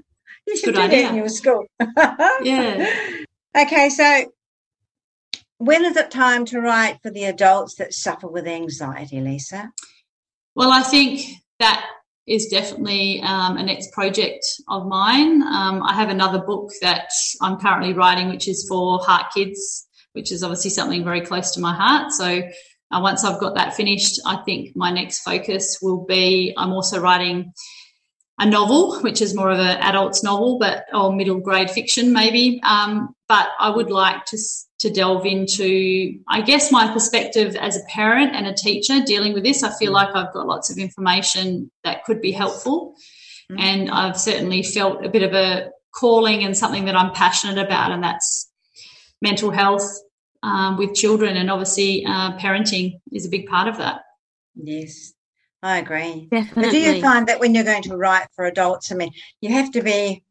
You 0.46 0.56
should 0.56 0.66
Good 0.66 0.74
do 0.74 0.80
idea. 0.82 1.02
that 1.02 1.10
in 1.10 1.16
your 1.16 1.28
school. 1.28 1.66
yeah. 2.42 3.24
Okay, 3.56 3.88
so 3.90 4.32
when 5.58 5.84
is 5.84 5.96
it 5.96 6.10
time 6.10 6.44
to 6.46 6.60
write 6.60 6.98
for 7.02 7.10
the 7.10 7.24
adults 7.24 7.76
that 7.76 7.92
suffer 7.92 8.26
with 8.26 8.46
anxiety, 8.46 9.20
Lisa? 9.20 9.70
Well, 10.54 10.70
I 10.70 10.82
think 10.82 11.20
that 11.60 11.86
is 12.26 12.46
definitely 12.46 13.20
um, 13.22 13.56
a 13.56 13.62
next 13.62 13.92
project 13.92 14.44
of 14.68 14.86
mine. 14.86 15.42
Um, 15.42 15.82
I 15.82 15.94
have 15.94 16.08
another 16.08 16.38
book 16.38 16.70
that 16.80 17.08
I'm 17.40 17.58
currently 17.58 17.94
writing, 17.94 18.28
which 18.28 18.48
is 18.48 18.66
for 18.68 19.00
heart 19.00 19.32
kids, 19.34 19.88
which 20.12 20.30
is 20.30 20.42
obviously 20.42 20.70
something 20.70 21.04
very 21.04 21.20
close 21.20 21.50
to 21.52 21.60
my 21.60 21.74
heart. 21.74 22.12
So 22.12 22.42
uh, 22.92 23.00
once 23.00 23.24
I've 23.24 23.40
got 23.40 23.54
that 23.56 23.74
finished, 23.74 24.20
I 24.24 24.36
think 24.44 24.76
my 24.76 24.90
next 24.90 25.20
focus 25.20 25.78
will 25.82 26.04
be 26.04 26.54
I'm 26.56 26.72
also 26.72 27.00
writing 27.00 27.52
a 28.38 28.46
novel, 28.46 29.00
which 29.00 29.20
is 29.20 29.34
more 29.34 29.50
of 29.50 29.58
an 29.58 29.78
adult's 29.82 30.22
novel, 30.22 30.58
but 30.58 30.84
or 30.92 31.12
middle 31.12 31.40
grade 31.40 31.70
fiction 31.70 32.12
maybe. 32.12 32.60
Um, 32.62 33.14
but 33.28 33.48
I 33.58 33.70
would 33.70 33.90
like 33.90 34.24
to 34.26 34.38
to 34.82 34.90
delve 34.90 35.24
into, 35.24 36.18
I 36.28 36.40
guess, 36.40 36.72
my 36.72 36.92
perspective 36.92 37.54
as 37.54 37.76
a 37.76 37.84
parent 37.88 38.34
and 38.34 38.48
a 38.48 38.52
teacher 38.52 39.00
dealing 39.06 39.32
with 39.32 39.44
this. 39.44 39.62
I 39.62 39.70
feel 39.78 39.92
like 39.92 40.08
I've 40.12 40.32
got 40.32 40.48
lots 40.48 40.70
of 40.70 40.76
information 40.76 41.70
that 41.84 42.04
could 42.04 42.20
be 42.20 42.32
helpful, 42.32 42.96
mm-hmm. 43.48 43.60
and 43.60 43.90
I've 43.90 44.18
certainly 44.18 44.64
felt 44.64 45.04
a 45.04 45.08
bit 45.08 45.22
of 45.22 45.34
a 45.34 45.70
calling 45.94 46.42
and 46.42 46.56
something 46.56 46.86
that 46.86 46.96
I'm 46.96 47.12
passionate 47.12 47.64
about, 47.64 47.92
and 47.92 48.02
that's 48.02 48.50
mental 49.20 49.52
health 49.52 49.88
um, 50.42 50.76
with 50.76 50.96
children, 50.96 51.36
and 51.36 51.48
obviously 51.48 52.04
uh, 52.04 52.36
parenting 52.38 52.98
is 53.12 53.24
a 53.24 53.30
big 53.30 53.46
part 53.46 53.68
of 53.68 53.78
that. 53.78 54.00
Yes, 54.56 55.12
I 55.62 55.78
agree. 55.78 56.26
Definitely. 56.28 56.62
But 56.62 56.70
do 56.72 56.78
you 56.78 57.00
find 57.00 57.28
that 57.28 57.38
when 57.38 57.54
you're 57.54 57.62
going 57.62 57.84
to 57.84 57.96
write 57.96 58.26
for 58.34 58.46
adults, 58.46 58.90
I 58.90 58.96
mean, 58.96 59.12
you 59.40 59.52
have 59.52 59.70
to 59.72 59.82
be, 59.82 60.24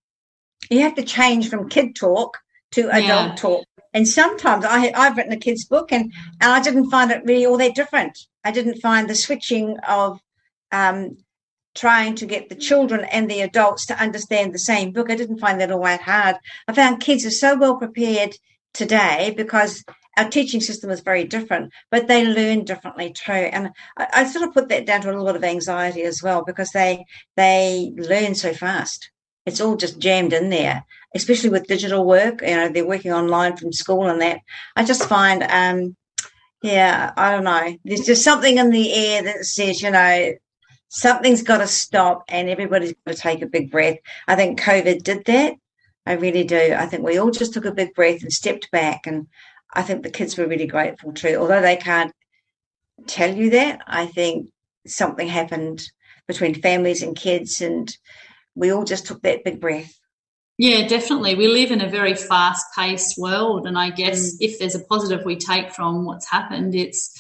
you 0.70 0.82
have 0.82 0.96
to 0.96 1.04
change 1.04 1.50
from 1.50 1.70
kid 1.70 1.96
talk 1.96 2.38
to 2.72 2.90
adult 2.90 3.30
yeah. 3.30 3.36
talk. 3.36 3.66
And 3.94 4.08
sometimes 4.08 4.66
I, 4.66 4.92
I've 4.96 5.18
written 5.18 5.34
a 5.34 5.38
kid's 5.38 5.66
book 5.66 5.92
and, 5.92 6.14
and 6.40 6.52
I 6.52 6.62
didn't 6.62 6.90
find 6.90 7.12
it 7.12 7.24
really 7.26 7.46
all 7.46 7.58
that 7.58 7.76
different. 7.76 8.18
I 8.44 8.52
didn't 8.52 8.82
find 8.82 9.10
the 9.10 9.16
switching 9.16 9.78
of 9.88 10.20
um, 10.72 11.18
trying 11.76 12.16
to 12.16 12.26
get 12.26 12.50
the 12.50 12.56
children 12.56 13.06
and 13.06 13.30
the 13.30 13.42
adults 13.42 13.86
to 13.88 14.02
understand 14.02 14.54
the 14.54 14.60
same 14.60 14.92
book. 14.92 15.12
I 15.12 15.16
didn't 15.16 15.40
find 15.40 15.60
that 15.62 15.72
all 15.72 15.84
that 15.84 16.02
hard. 16.02 16.38
I 16.68 16.74
found 16.74 17.02
kids 17.02 17.26
are 17.26 17.32
so 17.32 17.58
well 17.58 17.78
prepared 17.78 18.36
today 18.74 19.34
because 19.36 19.84
our 20.18 20.30
teaching 20.30 20.62
system 20.62 20.90
is 20.90 21.00
very 21.02 21.24
different, 21.24 21.72
but 21.90 22.08
they 22.08 22.26
learn 22.26 22.66
differently 22.66 23.14
too. 23.14 23.32
And 23.32 23.72
I, 23.98 24.08
I, 24.14 24.26
sort 24.26 24.48
of 24.48 24.54
put 24.54 24.70
that 24.70 24.86
down 24.86 25.02
to 25.02 25.10
a 25.10 25.12
little 25.12 25.26
bit 25.26 25.36
of 25.36 25.44
anxiety 25.44 26.04
as 26.04 26.22
well 26.22 26.44
because 26.44 26.72
they 26.72 27.06
they 27.38 27.94
learn 27.96 28.36
so 28.36 28.54
fast. 28.54 29.10
It's 29.46 29.62
all 29.62 29.76
just 29.76 30.00
jammed 30.00 30.34
in 30.34 30.50
there, 30.50 30.84
especially 31.16 31.50
with 31.50 31.68
digital 31.68 32.06
work. 32.06 32.42
You 32.42 32.56
know, 32.56 32.70
they're 32.70 32.88
working 32.88 33.14
online 33.14 33.58
from 33.58 33.74
school 33.74 34.08
and 34.08 34.22
that. 34.22 34.40
I 34.76 34.84
just 34.84 35.08
find, 35.08 35.44
um, 35.44 35.96
yeah, 36.62 37.12
I 37.18 37.32
don't 37.32 37.44
know. 37.44 37.76
There's 37.84 38.06
just 38.06 38.24
something 38.24 38.58
in 38.58 38.70
the 38.70 38.94
air 38.94 39.24
that 39.24 39.46
says, 39.46 39.82
you 39.82 39.92
know, 39.92 40.34
something's 40.90 41.44
got 41.44 41.58
to 41.60 41.68
stop 41.68 42.24
and 42.28 42.50
everybody's 42.50 42.94
got 43.06 43.16
to 43.16 43.22
take 43.22 43.42
a 43.42 43.48
big 43.48 43.72
breath. 43.72 43.98
I 44.28 44.36
think 44.36 44.60
COVID 44.60 45.04
did 45.04 45.26
that. 45.26 45.56
I 46.06 46.14
really 46.14 46.44
do. 46.44 46.76
I 46.78 46.86
think 46.86 47.04
we 47.04 47.18
all 47.18 47.32
just 47.32 47.54
took 47.54 47.66
a 47.66 47.74
big 47.74 47.94
breath 47.94 48.22
and 48.22 48.32
stepped 48.32 48.72
back 48.72 49.06
and 49.06 49.28
I 49.74 49.84
think 49.84 50.04
the 50.04 50.10
kids 50.10 50.38
were 50.38 50.48
really 50.48 50.68
grateful 50.68 51.14
too. 51.14 51.36
Although 51.36 51.62
they 51.62 51.78
can't 51.78 52.14
tell 53.08 53.34
you 53.34 53.52
that, 53.52 53.82
I 53.88 54.06
think 54.06 54.50
something 54.86 55.28
happened 55.28 55.90
between 56.28 56.62
families 56.62 57.02
and 57.02 57.16
kids, 57.16 57.62
and 57.62 57.96
we 58.56 58.72
all 58.72 58.84
just 58.84 59.08
took 59.08 59.22
that 59.22 59.44
big 59.44 59.60
breath. 59.60 59.98
Yeah, 60.62 60.88
definitely. 60.88 61.34
We 61.34 61.48
live 61.48 61.72
in 61.72 61.82
a 61.82 61.90
very 61.90 62.14
fast 62.14 62.68
paced 62.78 63.18
world. 63.18 63.66
And 63.66 63.80
I 63.80 63.90
guess 63.90 64.36
mm. 64.36 64.38
if 64.42 64.60
there's 64.60 64.76
a 64.76 64.86
positive 64.86 65.26
we 65.26 65.36
take 65.36 65.72
from 65.72 66.06
what's 66.06 66.30
happened, 66.30 66.76
it's 66.76 67.12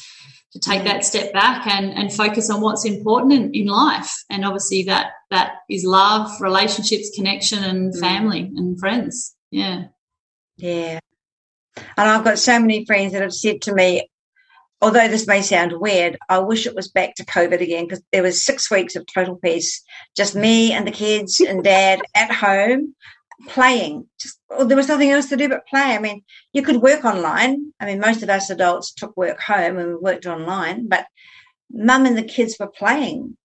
to 0.51 0.59
take 0.59 0.83
that 0.83 1.03
step 1.03 1.33
back 1.33 1.65
and, 1.65 1.91
and 1.91 2.13
focus 2.13 2.51
on 2.51 2.61
what's 2.61 2.85
important 2.85 3.33
in, 3.33 3.51
in 3.55 3.65
life. 3.65 4.13
And 4.29 4.45
obviously 4.45 4.83
that 4.83 5.13
that 5.31 5.53
is 5.71 5.83
love, 5.83 6.39
relationships, 6.39 7.09
connection 7.15 7.63
and 7.63 7.91
mm. 7.91 7.99
family 7.99 8.41
and 8.41 8.79
friends. 8.79 9.35
Yeah. 9.49 9.85
Yeah. 10.57 10.99
And 11.97 12.09
I've 12.09 12.23
got 12.23 12.37
so 12.37 12.59
many 12.59 12.85
friends 12.85 13.13
that 13.13 13.23
have 13.23 13.33
said 13.33 13.63
to 13.63 13.73
me, 13.73 14.07
although 14.83 15.07
this 15.07 15.25
may 15.25 15.41
sound 15.41 15.73
weird, 15.79 16.15
I 16.29 16.37
wish 16.37 16.67
it 16.67 16.75
was 16.75 16.89
back 16.89 17.15
to 17.15 17.25
COVID 17.25 17.59
again 17.59 17.85
because 17.85 18.03
there 18.11 18.21
was 18.21 18.43
six 18.43 18.69
weeks 18.69 18.95
of 18.95 19.07
total 19.11 19.37
peace, 19.37 19.83
just 20.15 20.35
me 20.35 20.73
and 20.73 20.85
the 20.85 20.91
kids 20.91 21.39
and 21.39 21.63
dad 21.63 22.01
at 22.13 22.31
home 22.31 22.93
playing. 23.47 24.07
Just 24.19 24.39
well, 24.49 24.67
there 24.67 24.77
was 24.77 24.87
nothing 24.87 25.09
else 25.09 25.29
to 25.29 25.37
do 25.37 25.49
but 25.49 25.67
play. 25.67 25.81
I 25.81 25.99
mean, 25.99 26.23
you 26.53 26.61
could 26.61 26.81
work 26.81 27.05
online. 27.05 27.73
I 27.79 27.85
mean, 27.85 27.99
most 27.99 28.23
of 28.23 28.29
us 28.29 28.49
adults 28.49 28.93
took 28.93 29.15
work 29.15 29.39
home 29.41 29.77
and 29.77 29.89
we 29.89 29.95
worked 29.95 30.25
online, 30.25 30.87
but 30.87 31.05
mum 31.71 32.05
and 32.05 32.17
the 32.17 32.23
kids 32.23 32.57
were 32.59 32.67
playing. 32.69 33.37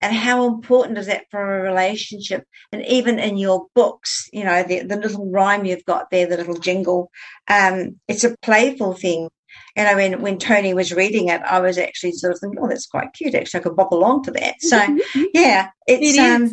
And 0.00 0.14
how 0.14 0.46
important 0.46 0.96
is 0.98 1.06
that 1.06 1.24
for 1.30 1.40
a 1.40 1.62
relationship? 1.62 2.44
And 2.70 2.84
even 2.86 3.18
in 3.18 3.36
your 3.36 3.66
books 3.74 4.28
you 4.32 4.44
know 4.44 4.62
the, 4.62 4.82
the 4.84 4.96
little 4.96 5.30
rhyme 5.30 5.64
you've 5.64 5.84
got 5.84 6.10
there 6.10 6.26
the 6.26 6.36
little 6.36 6.58
jingle 6.58 7.10
um, 7.48 7.98
it's 8.06 8.24
a 8.24 8.36
playful 8.42 8.94
thing. 8.94 9.28
And 9.74 9.88
I 9.88 9.94
mean, 9.94 10.20
when 10.20 10.38
Toni 10.38 10.74
was 10.74 10.92
reading 10.92 11.28
it 11.28 11.40
i 11.42 11.60
was 11.60 11.78
actually 11.78 12.12
sort 12.12 12.34
of 12.34 12.40
thinking 12.40 12.60
oh 12.62 12.68
that's 12.68 12.86
quite 12.86 13.12
cute. 13.12 13.34
Actually 13.34 13.60
i 13.60 13.62
could 13.64 13.76
bob 13.76 13.92
along 13.92 14.24
to 14.24 14.30
that. 14.32 14.56
So 14.60 14.76
yeah 15.34 15.70
it's 15.86 16.16
it 16.16 16.20
um 16.20 16.50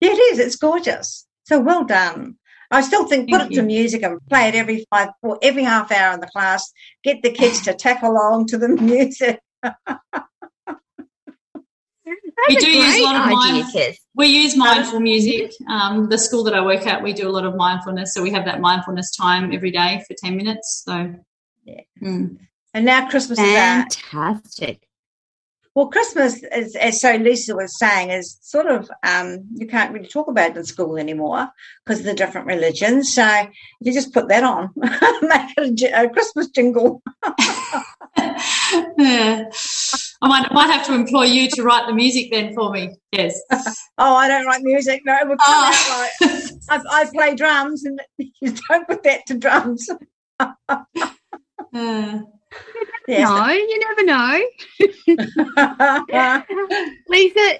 yeah, 0.00 0.10
it 0.10 0.18
is. 0.32 0.38
It's 0.38 0.56
gorgeous 0.56 1.26
so 1.46 1.60
well 1.60 1.84
done 1.84 2.36
I 2.70 2.80
still 2.80 3.06
think 3.06 3.30
put 3.30 3.40
Thank 3.40 3.52
it 3.52 3.56
to 3.56 3.62
music 3.62 4.02
and 4.02 4.18
play 4.28 4.48
it 4.48 4.54
every 4.54 4.86
five, 4.90 5.10
or 5.22 5.38
every 5.42 5.62
half 5.62 5.92
hour 5.92 6.14
in 6.14 6.20
the 6.20 6.26
class. 6.26 6.72
Get 7.04 7.22
the 7.22 7.30
kids 7.30 7.60
to 7.62 7.74
tap 7.74 8.02
along 8.02 8.46
to 8.48 8.58
the 8.58 8.68
music. 8.92 9.40
we 12.48 12.56
do 12.56 12.70
use 12.70 12.96
a 12.96 13.02
lot 13.02 13.16
of 13.16 13.32
mind, 13.32 13.96
we 14.14 14.26
use 14.26 14.56
mindful 14.56 15.00
music. 15.00 15.52
Um, 15.68 16.08
the 16.08 16.18
school 16.18 16.44
that 16.44 16.54
I 16.54 16.64
work 16.64 16.86
at, 16.86 17.02
we 17.02 17.12
do 17.12 17.28
a 17.28 17.30
lot 17.30 17.44
of 17.44 17.56
mindfulness, 17.56 18.14
so 18.14 18.22
we 18.22 18.30
have 18.32 18.44
that 18.44 18.60
mindfulness 18.60 19.14
time 19.14 19.52
every 19.52 19.70
day 19.70 20.02
for 20.06 20.14
ten 20.14 20.36
minutes. 20.36 20.82
So, 20.84 21.14
yeah. 21.64 21.80
Mm. 22.02 22.38
And 22.74 22.84
now 22.84 23.08
Christmas 23.08 23.38
is. 23.38 23.44
Fantastic. 23.46 24.85
Well, 25.76 25.88
Christmas, 25.88 26.42
is, 26.54 26.74
as 26.74 27.02
so 27.02 27.16
Lisa 27.16 27.54
was 27.54 27.78
saying, 27.78 28.08
is 28.08 28.38
sort 28.40 28.66
of 28.66 28.90
um, 29.02 29.44
you 29.56 29.66
can't 29.66 29.92
really 29.92 30.08
talk 30.08 30.26
about 30.26 30.52
it 30.52 30.56
in 30.56 30.64
school 30.64 30.96
anymore 30.96 31.50
because 31.84 32.00
of 32.00 32.06
the 32.06 32.14
different 32.14 32.46
religions. 32.46 33.12
So 33.14 33.46
you 33.80 33.92
just 33.92 34.14
put 34.14 34.26
that 34.28 34.42
on, 34.42 34.70
make 34.76 35.50
it 35.58 35.92
a, 35.92 36.04
a 36.04 36.08
Christmas 36.08 36.48
jingle. 36.48 37.02
yeah. 38.16 39.44
I 40.22 40.28
might, 40.28 40.50
might 40.50 40.70
have 40.70 40.86
to 40.86 40.94
employ 40.94 41.24
you 41.24 41.50
to 41.50 41.62
write 41.62 41.86
the 41.86 41.92
music 41.92 42.30
then 42.30 42.54
for 42.54 42.70
me. 42.70 42.96
Yes. 43.12 43.38
oh, 43.98 44.16
I 44.16 44.28
don't 44.28 44.46
write 44.46 44.62
music. 44.62 45.02
No, 45.04 45.14
it 45.14 45.28
would 45.28 45.38
come 45.38 45.54
oh. 45.54 45.72
out 45.74 46.30
like 46.30 46.52
I, 46.70 47.02
I, 47.02 47.04
play 47.12 47.34
drums, 47.34 47.84
and 47.84 48.00
you 48.40 48.54
don't 48.70 48.88
put 48.88 49.02
that 49.02 49.26
to 49.26 49.34
drums. 49.36 49.90
uh, 50.40 52.20
yes. 53.08 53.28
No, 53.28 53.48
you 53.50 53.80
never 53.80 54.04
know. 54.04 54.44
Lisa, 57.08 57.58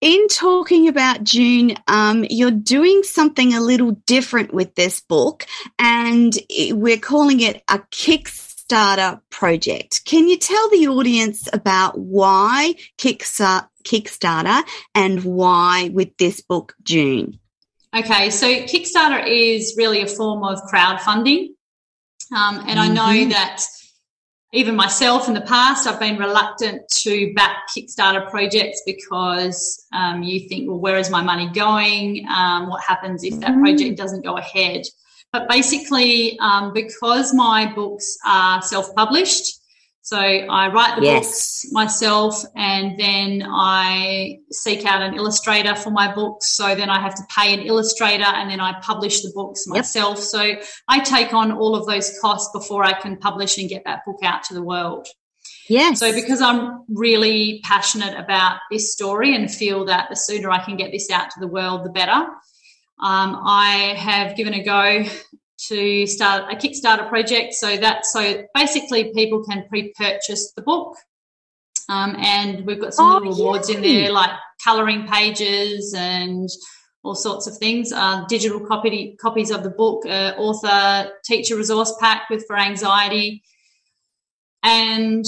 in 0.00 0.28
talking 0.28 0.88
about 0.88 1.24
Dune, 1.24 1.76
um, 1.86 2.24
you're 2.28 2.50
doing 2.50 3.02
something 3.02 3.54
a 3.54 3.60
little 3.60 3.92
different 4.06 4.54
with 4.54 4.74
this 4.74 5.00
book, 5.00 5.46
and 5.78 6.38
we're 6.70 6.98
calling 6.98 7.40
it 7.40 7.62
a 7.68 7.80
Kickstarter 7.90 9.20
project. 9.30 10.04
Can 10.06 10.28
you 10.28 10.38
tell 10.38 10.70
the 10.70 10.88
audience 10.88 11.48
about 11.52 11.98
why 11.98 12.74
Kickstarter 12.98 14.62
and 14.94 15.24
why 15.24 15.90
with 15.92 16.16
this 16.16 16.40
book, 16.40 16.74
Dune? 16.82 17.38
Okay, 17.94 18.30
so 18.30 18.46
Kickstarter 18.46 19.26
is 19.26 19.74
really 19.76 20.00
a 20.00 20.06
form 20.06 20.44
of 20.44 20.60
crowdfunding. 20.72 21.48
Um, 22.34 22.60
and 22.60 22.68
mm-hmm. 22.68 22.78
I 22.78 22.88
know 22.88 23.02
mm-hmm. 23.02 23.30
that 23.30 23.62
even 24.52 24.74
myself 24.74 25.28
in 25.28 25.34
the 25.34 25.40
past, 25.42 25.86
I've 25.86 26.00
been 26.00 26.18
reluctant 26.18 26.88
to 26.88 27.32
back 27.34 27.68
Kickstarter 27.68 28.28
projects 28.30 28.82
because 28.84 29.86
um, 29.92 30.24
you 30.24 30.48
think, 30.48 30.68
well, 30.68 30.78
where 30.78 30.96
is 30.96 31.08
my 31.08 31.22
money 31.22 31.48
going? 31.52 32.26
Um, 32.28 32.68
what 32.68 32.82
happens 32.82 33.22
if 33.22 33.38
that 33.40 33.54
project 33.60 33.96
doesn't 33.96 34.24
go 34.24 34.36
ahead? 34.36 34.82
But 35.32 35.48
basically, 35.48 36.36
um, 36.40 36.72
because 36.72 37.32
my 37.32 37.72
books 37.72 38.18
are 38.26 38.60
self 38.60 38.92
published, 38.96 39.59
so 40.02 40.18
I 40.18 40.72
write 40.72 40.96
the 40.96 41.04
yes. 41.04 41.26
books 41.26 41.72
myself 41.72 42.42
and 42.56 42.98
then 42.98 43.46
I 43.46 44.38
seek 44.50 44.86
out 44.86 45.02
an 45.02 45.14
illustrator 45.14 45.74
for 45.74 45.90
my 45.90 46.12
books. 46.12 46.50
So 46.52 46.74
then 46.74 46.88
I 46.88 47.00
have 47.00 47.14
to 47.16 47.22
pay 47.34 47.52
an 47.52 47.60
illustrator 47.60 48.24
and 48.24 48.50
then 48.50 48.60
I 48.60 48.80
publish 48.80 49.22
the 49.22 49.30
books 49.34 49.66
myself. 49.66 50.16
Yep. 50.16 50.24
So 50.24 50.54
I 50.88 51.00
take 51.00 51.34
on 51.34 51.52
all 51.52 51.76
of 51.76 51.86
those 51.86 52.18
costs 52.20 52.50
before 52.52 52.82
I 52.82 52.98
can 52.98 53.18
publish 53.18 53.58
and 53.58 53.68
get 53.68 53.84
that 53.84 54.00
book 54.06 54.18
out 54.24 54.42
to 54.44 54.54
the 54.54 54.62
world. 54.62 55.06
Yes. 55.68 56.00
So 56.00 56.12
because 56.12 56.40
I'm 56.40 56.82
really 56.88 57.60
passionate 57.62 58.18
about 58.18 58.58
this 58.70 58.92
story 58.92 59.36
and 59.36 59.50
feel 59.50 59.84
that 59.84 60.08
the 60.08 60.16
sooner 60.16 60.50
I 60.50 60.64
can 60.64 60.76
get 60.76 60.92
this 60.92 61.10
out 61.10 61.30
to 61.30 61.40
the 61.40 61.46
world, 61.46 61.84
the 61.84 61.90
better. 61.90 62.26
Um, 63.02 63.40
I 63.44 63.94
have 63.96 64.36
given 64.36 64.54
a 64.54 64.62
go 64.62 65.04
to 65.68 66.06
start 66.06 66.52
a 66.52 66.56
Kickstarter 66.56 67.08
project. 67.08 67.54
So 67.54 67.76
that 67.76 68.06
so 68.06 68.44
basically 68.54 69.12
people 69.12 69.44
can 69.44 69.66
pre-purchase 69.68 70.52
the 70.54 70.62
book, 70.62 70.96
um, 71.88 72.16
and 72.18 72.66
we've 72.66 72.80
got 72.80 72.94
some 72.94 73.10
oh, 73.10 73.18
little 73.18 73.34
awards 73.34 73.68
in 73.68 73.82
there 73.82 74.12
like 74.12 74.30
colouring 74.64 75.06
pages 75.06 75.94
and 75.96 76.48
all 77.02 77.14
sorts 77.14 77.46
of 77.46 77.56
things. 77.56 77.92
Uh, 77.92 78.24
digital 78.28 78.60
copy 78.60 79.16
copies 79.20 79.50
of 79.50 79.62
the 79.62 79.70
book, 79.70 80.04
uh, 80.06 80.34
author 80.36 81.10
teacher 81.24 81.56
resource 81.56 81.94
pack 82.00 82.28
with 82.30 82.44
for 82.46 82.58
anxiety, 82.58 83.42
and 84.62 85.24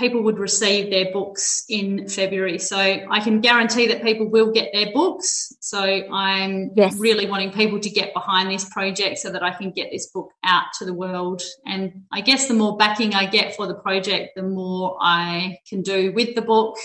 people 0.00 0.22
would 0.22 0.38
receive 0.38 0.90
their 0.90 1.12
books 1.12 1.64
in 1.68 2.08
February. 2.08 2.58
So 2.58 2.76
I 2.78 3.20
can 3.20 3.40
guarantee 3.40 3.86
that 3.88 4.02
people 4.02 4.28
will 4.28 4.50
get 4.50 4.70
their 4.72 4.92
books. 4.92 5.52
So 5.60 5.80
I'm 5.80 6.70
yes. 6.74 6.96
really 6.96 7.28
wanting 7.28 7.52
people 7.52 7.78
to 7.78 7.90
get 7.90 8.12
behind 8.14 8.50
this 8.50 8.64
project 8.70 9.18
so 9.18 9.30
that 9.30 9.42
I 9.42 9.52
can 9.52 9.70
get 9.70 9.90
this 9.92 10.06
book 10.06 10.30
out 10.42 10.64
to 10.78 10.86
the 10.86 10.94
world. 10.94 11.42
And 11.66 12.04
I 12.10 12.22
guess 12.22 12.48
the 12.48 12.54
more 12.54 12.76
backing 12.78 13.14
I 13.14 13.26
get 13.26 13.54
for 13.54 13.66
the 13.66 13.74
project, 13.74 14.30
the 14.34 14.42
more 14.42 14.96
I 15.00 15.58
can 15.68 15.82
do 15.82 16.12
with 16.12 16.34
the 16.34 16.42
book. 16.42 16.76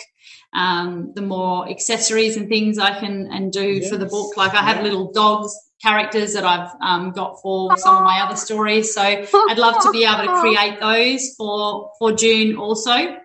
Um, 0.56 1.12
the 1.14 1.22
more 1.22 1.70
accessories 1.70 2.38
and 2.38 2.48
things 2.48 2.80
I 2.80 2.98
can 2.98 3.28
and 3.28 3.52
do 3.52 3.74
yes. 3.74 3.90
for 3.90 3.98
the 3.98 4.06
book. 4.06 4.38
Like 4.38 4.54
I 4.54 4.62
have 4.62 4.82
little 4.84 5.12
dogs 5.12 5.54
characters 5.82 6.34
that 6.34 6.46
I've 6.46 6.72
um, 6.82 7.12
got 7.12 7.42
for 7.42 7.78
some 7.78 7.98
of 7.98 8.04
my 8.04 8.22
other 8.22 8.36
stories. 8.36 8.94
So 8.94 9.02
I'd 9.02 9.58
love 9.58 9.82
to 9.84 9.92
be 9.92 10.06
able 10.06 10.26
to 10.26 10.40
create 10.40 10.80
those 10.80 11.36
for 11.36 11.92
for 12.00 12.12
Dune 12.12 12.56
also. 12.58 13.18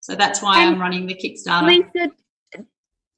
So 0.00 0.14
that's 0.14 0.42
why 0.42 0.62
and 0.62 0.76
I'm 0.76 0.80
running 0.80 1.06
the 1.06 1.14
Kickstarter. 1.14 1.66
Lisa, 1.66 2.12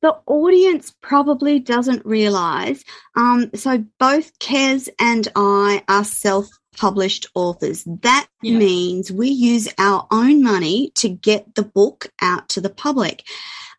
the 0.01 0.17
audience 0.27 0.95
probably 1.03 1.59
doesn't 1.59 2.05
realize. 2.07 2.85
Um, 3.17 3.51
so 3.55 3.85
both 3.99 4.39
Kez 4.39 4.89
and 4.99 5.29
I 5.35 5.83
are 5.89 6.05
self 6.05 6.49
published 6.79 7.27
authors. 7.35 7.85
That 8.03 8.29
yeah. 8.43 8.59
means 8.59 9.11
we 9.11 9.29
use 9.29 9.69
our 9.79 10.07
own 10.11 10.43
money 10.43 10.93
to 10.97 11.09
get 11.09 11.55
the 11.55 11.63
book 11.63 12.13
out 12.21 12.49
to 12.51 12.61
the 12.61 12.71
public. 12.71 13.25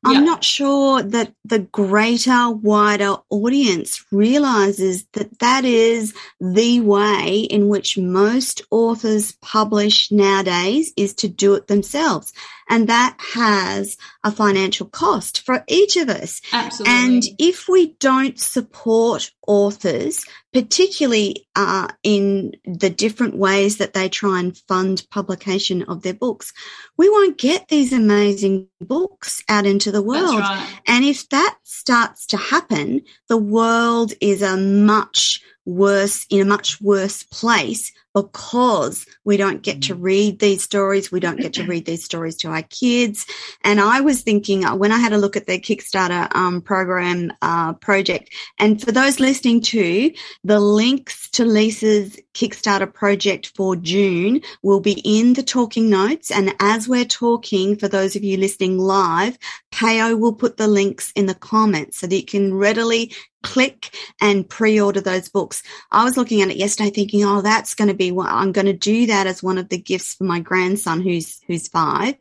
I'm 0.03 0.23
yeah. 0.23 0.31
not 0.31 0.45
sure 0.45 1.03
that 1.03 1.33
the 1.43 1.59
greater, 1.59 2.49
wider 2.49 3.17
audience 3.29 4.05
realizes 4.11 5.05
that 5.11 5.39
that 5.39 5.65
is 5.65 6.13
the 6.39 6.79
way 6.79 7.39
in 7.39 7.67
which 7.67 7.97
most 7.97 8.61
authors 8.71 9.33
publish 9.41 10.09
nowadays 10.09 10.93
is 10.95 11.13
to 11.15 11.27
do 11.27 11.55
it 11.55 11.67
themselves. 11.67 12.31
And 12.69 12.87
that 12.87 13.17
has 13.33 13.97
a 14.23 14.31
financial 14.31 14.87
cost 14.87 15.41
for 15.41 15.63
each 15.67 15.95
of 15.95 16.09
us. 16.09 16.41
Absolutely. 16.51 16.93
And 16.93 17.23
if 17.37 17.69
we 17.69 17.93
don't 17.99 18.37
support 18.39 19.31
authors, 19.47 20.25
particularly 20.51 21.47
uh, 21.55 21.87
in 22.03 22.51
the 22.65 22.89
different 22.89 23.37
ways 23.37 23.77
that 23.77 23.93
they 23.93 24.09
try 24.09 24.39
and 24.39 24.57
fund 24.67 25.05
publication 25.09 25.83
of 25.83 26.01
their 26.01 26.13
books, 26.13 26.53
we 26.97 27.09
won't 27.09 27.37
get 27.37 27.67
these 27.69 27.93
amazing 27.93 28.67
books 28.81 29.41
out 29.47 29.65
into 29.65 29.91
the 29.91 30.03
world. 30.03 30.39
Right. 30.39 30.67
And 30.85 31.05
if 31.05 31.29
that 31.29 31.57
starts 31.63 32.25
to 32.27 32.37
happen, 32.37 33.01
the 33.29 33.37
world 33.37 34.13
is 34.19 34.41
a 34.41 34.57
much 34.57 35.41
worse, 35.65 36.25
in 36.29 36.41
a 36.41 36.45
much 36.45 36.81
worse 36.81 37.23
place 37.23 37.91
because 38.13 39.05
we 39.23 39.37
don't 39.37 39.61
get 39.61 39.83
to 39.83 39.95
read 39.95 40.39
these 40.39 40.63
stories. 40.63 41.11
We 41.11 41.19
don't 41.19 41.39
get 41.39 41.53
to 41.53 41.63
read 41.63 41.85
these 41.85 42.03
stories 42.03 42.35
to 42.37 42.49
our 42.49 42.63
kids. 42.63 43.25
And 43.63 43.79
I 43.79 44.01
was 44.01 44.21
thinking 44.21 44.65
uh, 44.65 44.75
when 44.75 44.91
I 44.91 44.97
had 44.97 45.13
a 45.13 45.17
look 45.17 45.37
at 45.37 45.45
their 45.45 45.59
Kickstarter 45.59 46.33
um, 46.35 46.61
program 46.61 47.31
uh, 47.41 47.73
project, 47.73 48.33
and 48.57 48.81
for 48.81 48.91
those 48.91 49.19
listening 49.19 49.61
to 49.61 50.11
the 50.43 50.59
links 50.59 51.29
to 51.31 51.45
Lisa's 51.45 52.17
Kickstarter 52.33 52.91
project 52.91 53.51
for 53.55 53.75
Dune 53.75 54.41
will 54.61 54.79
be 54.79 55.01
in 55.03 55.33
the 55.33 55.43
talking 55.43 55.89
notes. 55.89 56.31
And 56.31 56.55
as 56.59 56.87
we're 56.87 57.05
talking, 57.05 57.75
for 57.75 57.87
those 57.87 58.15
of 58.15 58.23
you 58.23 58.37
listening 58.37 58.77
live, 58.77 59.37
Payo 59.71 60.17
will 60.17 60.33
put 60.33 60.57
the 60.57 60.67
links 60.67 61.11
in 61.15 61.25
the 61.25 61.35
comments 61.35 61.99
so 61.99 62.07
that 62.07 62.15
you 62.15 62.25
can 62.25 62.53
readily 62.53 63.13
click 63.41 63.95
and 64.21 64.49
pre-order 64.49 65.01
those 65.01 65.29
books. 65.29 65.63
I 65.91 66.03
was 66.03 66.17
looking 66.17 66.41
at 66.41 66.49
it 66.49 66.57
yesterday 66.57 66.89
thinking, 66.89 67.23
oh, 67.23 67.41
that's 67.41 67.73
going 67.73 67.87
to 67.87 67.93
be 67.93 68.11
what 68.11 68.29
I'm 68.29 68.51
going 68.51 68.67
to 68.67 68.73
do 68.73 69.05
that 69.07 69.27
as 69.27 69.41
one 69.41 69.57
of 69.57 69.69
the 69.69 69.77
gifts 69.77 70.15
for 70.15 70.25
my 70.25 70.39
grandson 70.39 71.01
who's, 71.01 71.41
who's 71.47 71.67
five. 71.67 72.15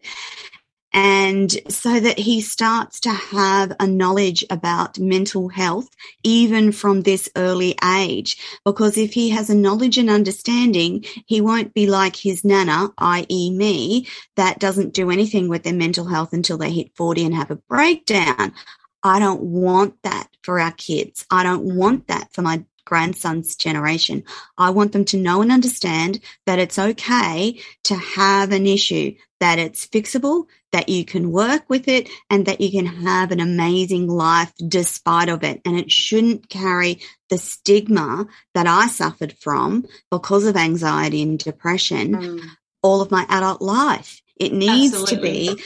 And 0.92 1.50
so 1.68 2.00
that 2.00 2.18
he 2.18 2.40
starts 2.40 3.00
to 3.00 3.10
have 3.10 3.76
a 3.78 3.86
knowledge 3.86 4.44
about 4.48 4.98
mental 4.98 5.48
health, 5.48 5.88
even 6.24 6.72
from 6.72 7.02
this 7.02 7.28
early 7.36 7.76
age. 7.84 8.38
Because 8.64 8.96
if 8.96 9.12
he 9.12 9.28
has 9.30 9.50
a 9.50 9.54
knowledge 9.54 9.98
and 9.98 10.08
understanding, 10.08 11.04
he 11.26 11.40
won't 11.40 11.74
be 11.74 11.86
like 11.86 12.16
his 12.16 12.44
nana, 12.44 12.88
i.e. 12.98 13.50
me, 13.50 14.06
that 14.36 14.58
doesn't 14.58 14.94
do 14.94 15.10
anything 15.10 15.48
with 15.48 15.62
their 15.62 15.74
mental 15.74 16.06
health 16.06 16.32
until 16.32 16.56
they 16.56 16.70
hit 16.70 16.96
40 16.96 17.26
and 17.26 17.34
have 17.34 17.50
a 17.50 17.56
breakdown. 17.56 18.54
I 19.02 19.18
don't 19.18 19.42
want 19.42 20.02
that 20.02 20.28
for 20.42 20.58
our 20.58 20.72
kids. 20.72 21.26
I 21.30 21.42
don't 21.42 21.76
want 21.76 22.08
that 22.08 22.32
for 22.32 22.42
my 22.42 22.64
grandson's 22.88 23.54
generation. 23.54 24.24
I 24.56 24.70
want 24.70 24.92
them 24.92 25.04
to 25.06 25.18
know 25.18 25.42
and 25.42 25.52
understand 25.52 26.20
that 26.46 26.58
it's 26.58 26.78
okay 26.78 27.60
to 27.84 27.94
have 27.94 28.50
an 28.50 28.66
issue, 28.66 29.14
that 29.40 29.58
it's 29.58 29.86
fixable, 29.86 30.46
that 30.72 30.88
you 30.88 31.04
can 31.04 31.30
work 31.30 31.64
with 31.68 31.86
it 31.86 32.08
and 32.30 32.46
that 32.46 32.62
you 32.62 32.70
can 32.70 32.86
have 32.86 33.30
an 33.30 33.40
amazing 33.40 34.08
life 34.08 34.50
despite 34.66 35.28
of 35.28 35.44
it. 35.44 35.60
And 35.66 35.78
it 35.78 35.92
shouldn't 35.92 36.48
carry 36.48 37.00
the 37.28 37.36
stigma 37.36 38.26
that 38.54 38.66
I 38.66 38.86
suffered 38.86 39.34
from 39.34 39.84
because 40.10 40.46
of 40.46 40.56
anxiety 40.56 41.20
and 41.22 41.38
depression 41.38 42.14
mm. 42.14 42.44
all 42.82 43.02
of 43.02 43.10
my 43.10 43.26
adult 43.28 43.60
life. 43.60 44.22
It 44.36 44.54
needs 44.54 44.94
Absolutely. 44.94 45.48
to 45.48 45.56
be 45.56 45.62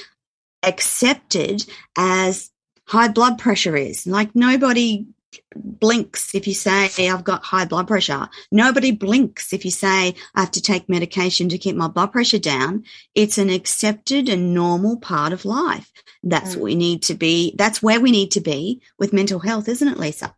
accepted 0.64 1.64
as 1.96 2.50
high 2.88 3.08
blood 3.08 3.38
pressure 3.38 3.76
is. 3.76 4.08
Like 4.08 4.34
nobody 4.34 5.06
blinks 5.54 6.34
if 6.34 6.46
you 6.46 6.54
say 6.54 6.90
I've 7.08 7.24
got 7.24 7.44
high 7.44 7.64
blood 7.64 7.88
pressure. 7.88 8.28
Nobody 8.50 8.90
blinks 8.90 9.52
if 9.52 9.64
you 9.64 9.70
say 9.70 10.14
I 10.34 10.40
have 10.40 10.50
to 10.52 10.62
take 10.62 10.88
medication 10.88 11.48
to 11.48 11.58
keep 11.58 11.76
my 11.76 11.88
blood 11.88 12.12
pressure 12.12 12.38
down. 12.38 12.84
It's 13.14 13.38
an 13.38 13.50
accepted 13.50 14.28
and 14.28 14.54
normal 14.54 14.98
part 14.98 15.32
of 15.32 15.44
life. 15.44 15.90
That's 16.22 16.54
mm. 16.54 16.58
what 16.58 16.64
we 16.64 16.74
need 16.74 17.02
to 17.04 17.14
be. 17.14 17.54
That's 17.58 17.82
where 17.82 18.00
we 18.00 18.10
need 18.10 18.30
to 18.32 18.40
be 18.40 18.82
with 18.98 19.12
mental 19.12 19.40
health, 19.40 19.68
isn't 19.68 19.88
it, 19.88 19.98
Lisa? 19.98 20.34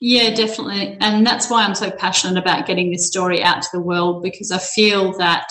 Yeah, 0.00 0.32
definitely. 0.34 0.96
And 1.00 1.26
that's 1.26 1.50
why 1.50 1.64
I'm 1.64 1.74
so 1.74 1.90
passionate 1.90 2.40
about 2.40 2.66
getting 2.66 2.90
this 2.90 3.06
story 3.06 3.42
out 3.42 3.62
to 3.62 3.68
the 3.72 3.80
world 3.80 4.22
because 4.22 4.52
I 4.52 4.58
feel 4.58 5.16
that 5.18 5.48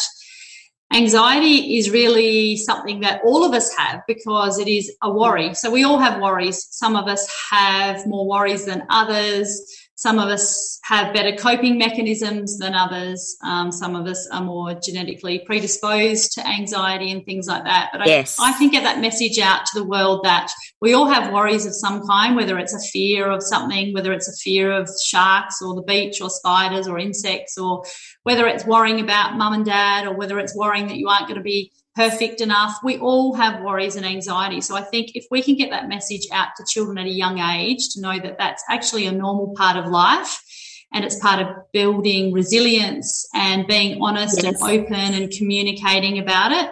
anxiety 0.94 1.78
is 1.78 1.90
really 1.90 2.56
something 2.58 3.02
that 3.02 3.22
all 3.24 3.46
of 3.46 3.54
us 3.54 3.76
have 3.76 4.02
because 4.08 4.60
it 4.60 4.68
is 4.68 4.96
a 5.02 5.12
worry. 5.12 5.54
So 5.54 5.70
we 5.72 5.84
all 5.84 6.00
have 6.00 6.22
worries. 6.22 6.68
Some 6.72 6.96
of 6.96 7.08
us 7.08 7.28
have 7.52 8.06
more 8.08 8.28
worries 8.28 8.66
than 8.66 8.84
others. 8.90 9.62
Some 9.96 10.20
of 10.20 10.30
us 10.30 10.80
have 10.84 11.12
better 11.12 11.36
coping 11.36 11.80
mechanisms 11.80 12.60
than 12.60 12.76
others. 12.76 13.36
Um, 13.44 13.72
some 13.72 13.96
of 13.96 14.06
us 14.06 14.28
are 14.32 14.44
more 14.44 14.76
genetically 14.76 15.40
predisposed 15.40 16.34
to 16.34 16.48
anxiety 16.48 17.12
and 17.12 17.26
things 17.26 17.48
like 17.48 17.64
that. 17.64 17.90
But 17.92 18.06
yes. 18.06 18.38
I, 18.40 18.52
I 18.52 18.58
can 18.60 18.70
get 18.70 18.84
that 18.84 19.02
message 19.02 19.40
out 19.40 19.66
to 19.66 19.80
the 19.80 19.84
world 19.84 20.24
that 20.24 20.52
we 20.82 20.94
all 20.94 21.08
have 21.08 21.34
worries 21.34 21.66
of 21.66 21.74
some 21.74 22.06
kind, 22.08 22.36
whether 22.36 22.60
it's 22.60 22.76
a 22.76 22.90
fear 22.92 23.32
of 23.32 23.42
something, 23.42 23.92
whether 23.92 24.14
it's 24.14 24.30
a 24.30 24.38
fear 24.38 24.72
of 24.72 24.88
sharks 25.04 25.64
or 25.64 25.74
the 25.74 25.82
beach 25.82 26.22
or 26.22 26.30
spiders 26.30 26.88
or 26.88 27.00
insects, 27.00 27.58
or 27.58 27.84
whether 28.28 28.46
it's 28.46 28.66
worrying 28.66 29.00
about 29.00 29.38
mum 29.38 29.54
and 29.54 29.66
dad, 29.66 30.06
or 30.06 30.14
whether 30.14 30.38
it's 30.38 30.54
worrying 30.54 30.88
that 30.88 30.98
you 30.98 31.08
aren't 31.08 31.30
going 31.30 31.38
to 31.38 31.42
be 31.42 31.72
perfect 31.96 32.42
enough. 32.42 32.78
We 32.84 32.98
all 32.98 33.34
have 33.36 33.64
worries 33.64 33.96
and 33.96 34.06
anxiety. 34.06 34.60
So 34.60 34.76
I 34.76 34.82
think 34.82 35.12
if 35.16 35.26
we 35.32 35.42
can 35.42 35.56
get 35.56 35.70
that 35.70 35.88
message 35.88 36.28
out 36.34 36.50
to 36.58 36.66
children 36.68 36.98
at 36.98 37.06
a 37.06 37.10
young 37.10 37.40
age 37.40 37.88
to 37.94 38.02
know 38.02 38.20
that 38.20 38.38
that's 38.38 38.62
actually 38.70 39.06
a 39.06 39.14
normal 39.14 39.54
part 39.56 39.78
of 39.78 39.86
life 39.90 40.44
and 40.92 41.06
it's 41.06 41.18
part 41.20 41.42
of 41.42 41.48
building 41.72 42.34
resilience 42.34 43.26
and 43.34 43.66
being 43.66 44.02
honest 44.02 44.44
yes. 44.44 44.62
and 44.62 44.72
open 44.72 45.14
and 45.14 45.32
communicating 45.32 46.20
about 46.20 46.52
it, 46.52 46.70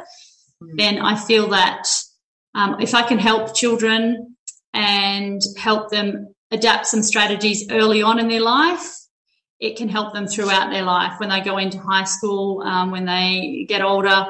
mm. 0.62 0.72
then 0.76 1.00
I 1.00 1.16
feel 1.16 1.48
that 1.52 1.88
um, 2.54 2.82
if 2.82 2.94
I 2.94 3.04
can 3.04 3.18
help 3.18 3.56
children 3.56 4.36
and 4.74 5.42
help 5.58 5.90
them 5.90 6.36
adapt 6.52 6.88
some 6.88 7.02
strategies 7.02 7.72
early 7.72 8.02
on 8.02 8.20
in 8.20 8.28
their 8.28 8.42
life, 8.42 9.05
it 9.60 9.78
can 9.78 9.90
help 9.90 10.14
them 10.14 10.28
throughout 10.28 10.70
their 10.70 10.84
life 10.84 11.20
when 11.20 11.30
they 11.30 11.42
go 11.42 11.58
into 11.58 11.80
high 11.80 12.04
school, 12.04 12.62
um, 12.64 12.92
when 12.92 13.06
they 13.06 13.66
get 13.68 13.82
older 13.82 14.28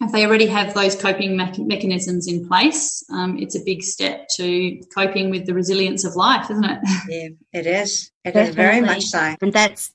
if 0.00 0.12
they 0.12 0.24
already 0.24 0.46
have 0.46 0.72
those 0.72 0.96
coping 0.96 1.36
me- 1.36 1.52
mechanisms 1.58 2.26
in 2.26 2.48
place, 2.48 3.04
um, 3.12 3.38
it's 3.38 3.54
a 3.54 3.60
big 3.64 3.82
step 3.82 4.28
to 4.36 4.80
coping 4.94 5.30
with 5.30 5.46
the 5.46 5.52
resilience 5.52 6.04
of 6.04 6.16
life, 6.16 6.50
isn't 6.50 6.64
it? 6.64 6.78
Yeah, 7.08 7.28
it 7.52 7.66
is. 7.66 8.10
It 8.24 8.32
Definitely. 8.32 8.48
is 8.50 8.54
very 8.54 8.80
much 8.80 9.02
so. 9.04 9.34
And 9.42 9.52
that's 9.52 9.92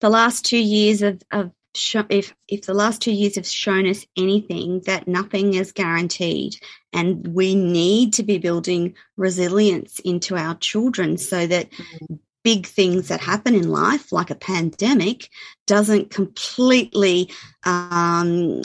the 0.00 0.10
last 0.10 0.44
two 0.44 0.58
years 0.58 1.02
of, 1.02 1.22
of 1.30 1.50
sh- 1.74 1.96
if 2.10 2.34
if 2.48 2.66
the 2.66 2.74
last 2.74 3.00
two 3.00 3.12
years 3.12 3.36
have 3.36 3.46
shown 3.46 3.86
us 3.86 4.04
anything, 4.16 4.80
that 4.86 5.08
nothing 5.08 5.54
is 5.54 5.72
guaranteed, 5.72 6.56
and 6.92 7.26
we 7.28 7.54
need 7.54 8.12
to 8.14 8.22
be 8.22 8.38
building 8.38 8.94
resilience 9.16 9.98
into 10.00 10.36
our 10.36 10.56
children 10.56 11.16
so 11.16 11.46
that 11.46 11.70
mm-hmm 11.70 12.14
big 12.46 12.64
things 12.64 13.08
that 13.08 13.18
happen 13.20 13.56
in 13.56 13.68
life, 13.70 14.12
like 14.12 14.30
a 14.30 14.36
pandemic, 14.36 15.28
doesn't 15.66 16.10
completely 16.10 17.28
um, 17.64 18.62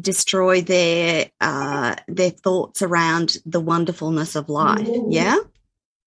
destroy 0.00 0.62
their 0.62 1.26
uh, 1.42 1.94
their 2.08 2.30
thoughts 2.30 2.80
around 2.80 3.36
the 3.44 3.60
wonderfulness 3.60 4.34
of 4.34 4.48
life. 4.48 4.88
Yeah. 5.08 5.36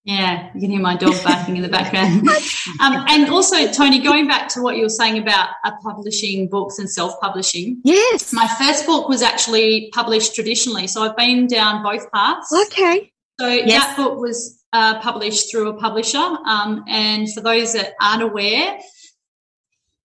Yeah, 0.03 0.49
you 0.55 0.61
can 0.61 0.71
hear 0.71 0.81
my 0.81 0.97
dog 0.97 1.13
barking 1.23 1.57
in 1.57 1.61
the 1.61 1.69
background. 1.69 2.27
Um, 2.79 3.05
and 3.09 3.29
also, 3.29 3.71
Toni, 3.71 3.99
going 4.01 4.27
back 4.27 4.47
to 4.49 4.61
what 4.61 4.75
you 4.75 4.83
were 4.83 4.89
saying 4.89 5.17
about 5.19 5.49
uh, 5.63 5.71
publishing 5.83 6.47
books 6.47 6.79
and 6.79 6.89
self-publishing. 6.89 7.81
Yes, 7.83 8.33
my 8.33 8.47
first 8.59 8.87
book 8.87 9.09
was 9.09 9.21
actually 9.21 9.91
published 9.93 10.33
traditionally, 10.33 10.87
so 10.87 11.03
I've 11.03 11.17
been 11.17 11.45
down 11.47 11.83
both 11.83 12.11
paths. 12.11 12.51
Okay. 12.67 13.11
So 13.39 13.47
yes. 13.47 13.69
that 13.69 13.97
book 13.97 14.19
was 14.19 14.60
uh, 14.73 14.99
published 15.01 15.51
through 15.51 15.69
a 15.69 15.73
publisher. 15.77 16.17
Um, 16.17 16.83
and 16.87 17.31
for 17.31 17.41
those 17.41 17.73
that 17.73 17.93
aren't 18.01 18.23
aware, 18.23 18.79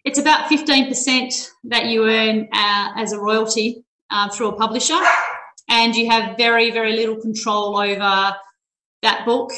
it's 0.05 0.19
about 0.19 0.49
15% 0.49 1.51
that 1.65 1.87
you 1.87 2.09
earn 2.09 2.49
uh, 2.53 2.93
as 2.97 3.13
a 3.13 3.19
royalty 3.19 3.85
uh, 4.11 4.29
through 4.31 4.49
a 4.49 4.57
publisher. 4.57 4.99
And 5.69 5.97
you 5.97 6.11
have 6.11 6.37
very, 6.37 6.71
very 6.71 6.93
little 6.93 7.17
control 7.17 7.77
over 7.77 8.37
that 9.03 9.25
book, 9.27 9.51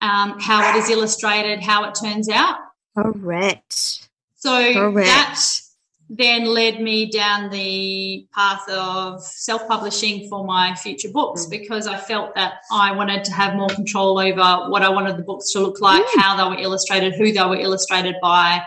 um, 0.00 0.38
how 0.38 0.70
it 0.70 0.76
is 0.78 0.90
illustrated, 0.90 1.60
how 1.60 1.84
it 1.84 1.96
turns 2.00 2.28
out. 2.28 2.58
Correct. 2.96 4.08
So 4.36 4.72
Correct. 4.72 5.06
that 5.08 5.40
then 6.08 6.44
led 6.44 6.80
me 6.80 7.10
down 7.10 7.50
the 7.50 8.26
path 8.32 8.68
of 8.68 9.22
self 9.22 9.66
publishing 9.66 10.28
for 10.28 10.44
my 10.44 10.74
future 10.74 11.10
books 11.10 11.46
mm. 11.46 11.50
because 11.50 11.86
I 11.86 11.96
felt 11.96 12.34
that 12.36 12.54
I 12.70 12.92
wanted 12.92 13.24
to 13.24 13.32
have 13.32 13.56
more 13.56 13.68
control 13.68 14.18
over 14.18 14.70
what 14.70 14.82
I 14.82 14.88
wanted 14.88 15.16
the 15.16 15.24
books 15.24 15.52
to 15.52 15.60
look 15.60 15.80
like, 15.80 16.04
mm. 16.04 16.20
how 16.20 16.36
they 16.36 16.56
were 16.56 16.62
illustrated, 16.62 17.14
who 17.14 17.32
they 17.32 17.42
were 17.42 17.56
illustrated 17.56 18.16
by, 18.22 18.62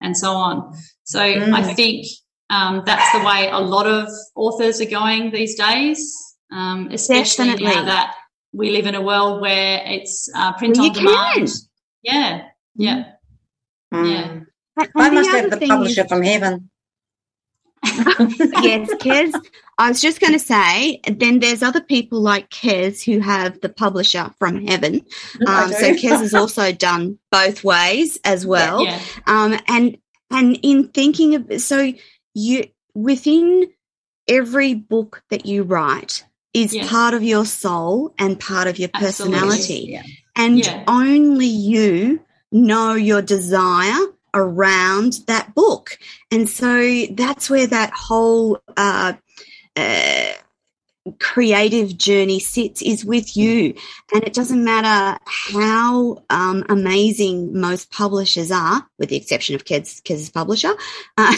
and 0.00 0.16
so 0.16 0.32
on. 0.32 0.74
So 1.04 1.20
mm. 1.20 1.52
I 1.52 1.74
think 1.74 2.06
um, 2.50 2.82
that's 2.84 3.12
the 3.12 3.24
way 3.24 3.48
a 3.50 3.60
lot 3.60 3.86
of 3.86 4.08
authors 4.34 4.80
are 4.80 4.90
going 4.90 5.30
these 5.30 5.54
days, 5.54 6.36
um, 6.50 6.88
especially 6.90 7.46
Definitely. 7.46 7.74
now 7.74 7.84
that 7.84 8.16
we 8.52 8.70
live 8.70 8.86
in 8.86 8.96
a 8.96 9.00
world 9.00 9.40
where 9.40 9.80
it's 9.84 10.28
uh, 10.34 10.52
print 10.54 10.76
well, 10.76 10.88
on 10.88 10.92
demand. 10.92 11.34
Can. 11.34 11.48
Yeah, 12.02 12.42
yeah, 12.74 13.04
mm. 13.94 14.10
yeah. 14.10 14.40
I 14.96 15.10
must 15.10 15.30
have 15.30 15.50
the 15.50 15.66
publisher 15.66 16.02
is, 16.02 16.08
from 16.08 16.22
heaven. 16.22 16.69
yes, 17.84 18.92
Kez. 18.94 19.32
I 19.78 19.88
was 19.88 20.02
just 20.02 20.20
going 20.20 20.34
to 20.34 20.38
say, 20.38 21.00
then 21.06 21.40
there's 21.40 21.62
other 21.62 21.80
people 21.80 22.20
like 22.20 22.50
Kez 22.50 23.02
who 23.02 23.20
have 23.20 23.60
the 23.62 23.70
publisher 23.70 24.30
from 24.38 24.66
heaven. 24.66 25.06
Um, 25.46 25.72
so 25.72 25.94
Kez 25.94 26.20
has 26.20 26.34
also 26.34 26.72
done 26.88 27.18
both 27.30 27.64
ways 27.64 28.18
as 28.24 28.44
well. 28.44 28.84
Yeah, 28.84 29.00
yeah. 29.00 29.42
Um, 29.42 29.58
and 29.68 29.98
and 30.30 30.58
in 30.62 30.88
thinking 30.88 31.34
of 31.34 31.60
so 31.62 31.92
you 32.34 32.64
within 32.94 33.68
every 34.28 34.74
book 34.74 35.22
that 35.30 35.46
you 35.46 35.62
write 35.62 36.24
is 36.52 36.74
yes. 36.74 36.88
part 36.90 37.14
of 37.14 37.22
your 37.22 37.46
soul 37.46 38.14
and 38.18 38.38
part 38.38 38.66
of 38.66 38.78
your 38.78 38.90
personality, 38.90 39.86
yeah. 39.88 40.02
and 40.36 40.84
only 40.86 41.46
you 41.46 42.20
know 42.52 42.94
your 42.94 43.22
desire 43.22 43.96
around 44.34 45.20
that 45.26 45.54
book. 45.54 45.98
And 46.30 46.48
so 46.48 47.06
that's 47.12 47.50
where 47.50 47.66
that 47.66 47.92
whole 47.92 48.60
uh, 48.76 49.14
uh, 49.76 50.32
creative 51.18 51.96
journey 51.96 52.40
sits 52.40 52.82
is 52.82 53.04
with 53.04 53.36
you. 53.36 53.74
And 54.12 54.22
it 54.24 54.34
doesn't 54.34 54.62
matter 54.62 55.18
how 55.26 56.22
um, 56.30 56.64
amazing 56.68 57.58
most 57.58 57.90
publishers 57.90 58.50
are, 58.50 58.86
with 58.98 59.08
the 59.08 59.16
exception 59.16 59.54
of 59.54 59.64
Kez, 59.64 60.02
Kez's 60.04 60.30
publisher, 60.30 60.72
uh, 61.16 61.36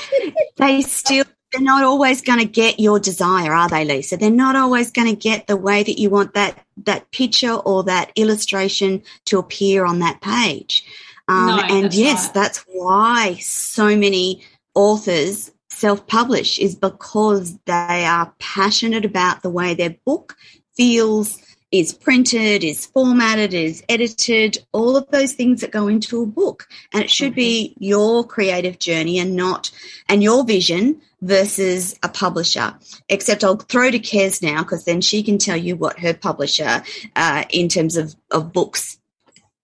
they 0.56 0.82
still 0.82 1.24
they're 1.54 1.62
not 1.62 1.84
always 1.84 2.20
going 2.20 2.40
to 2.40 2.44
get 2.44 2.80
your 2.80 2.98
desire, 2.98 3.52
are 3.52 3.68
they, 3.68 3.84
Lisa? 3.84 4.16
They're 4.16 4.28
not 4.28 4.56
always 4.56 4.90
going 4.90 5.06
to 5.06 5.14
get 5.14 5.46
the 5.46 5.56
way 5.56 5.84
that 5.84 6.00
you 6.00 6.10
want 6.10 6.34
that 6.34 6.58
that 6.78 7.08
picture 7.12 7.52
or 7.52 7.84
that 7.84 8.10
illustration 8.16 9.04
to 9.26 9.38
appear 9.38 9.84
on 9.84 10.00
that 10.00 10.20
page. 10.20 10.84
Um, 11.28 11.46
no, 11.46 11.62
and 11.62 11.94
yes, 11.94 12.26
right. 12.26 12.34
that's 12.34 12.64
why 12.68 13.34
so 13.40 13.96
many 13.96 14.42
authors 14.74 15.50
self 15.70 16.06
publish 16.06 16.58
is 16.58 16.74
because 16.74 17.58
they 17.66 18.04
are 18.04 18.32
passionate 18.38 19.04
about 19.04 19.42
the 19.42 19.50
way 19.50 19.74
their 19.74 19.96
book 20.04 20.36
feels, 20.76 21.38
is 21.72 21.92
printed, 21.92 22.62
is 22.62 22.86
formatted, 22.86 23.52
is 23.52 23.82
edited, 23.88 24.58
all 24.72 24.96
of 24.96 25.08
those 25.10 25.32
things 25.32 25.60
that 25.60 25.72
go 25.72 25.88
into 25.88 26.22
a 26.22 26.26
book. 26.26 26.68
And 26.92 27.02
it 27.02 27.10
should 27.10 27.32
mm-hmm. 27.32 27.36
be 27.36 27.74
your 27.78 28.24
creative 28.24 28.78
journey 28.78 29.18
and 29.18 29.34
not, 29.34 29.70
and 30.08 30.22
your 30.22 30.44
vision 30.44 31.00
versus 31.22 31.98
a 32.02 32.08
publisher. 32.08 32.74
Except 33.08 33.42
I'll 33.42 33.56
throw 33.56 33.90
to 33.90 33.98
Kez 33.98 34.42
now 34.42 34.62
because 34.62 34.84
then 34.84 35.00
she 35.00 35.22
can 35.22 35.38
tell 35.38 35.56
you 35.56 35.74
what 35.74 35.98
her 35.98 36.14
publisher, 36.14 36.82
uh, 37.16 37.44
in 37.50 37.68
terms 37.68 37.96
of, 37.96 38.14
of 38.30 38.52
books, 38.52 38.98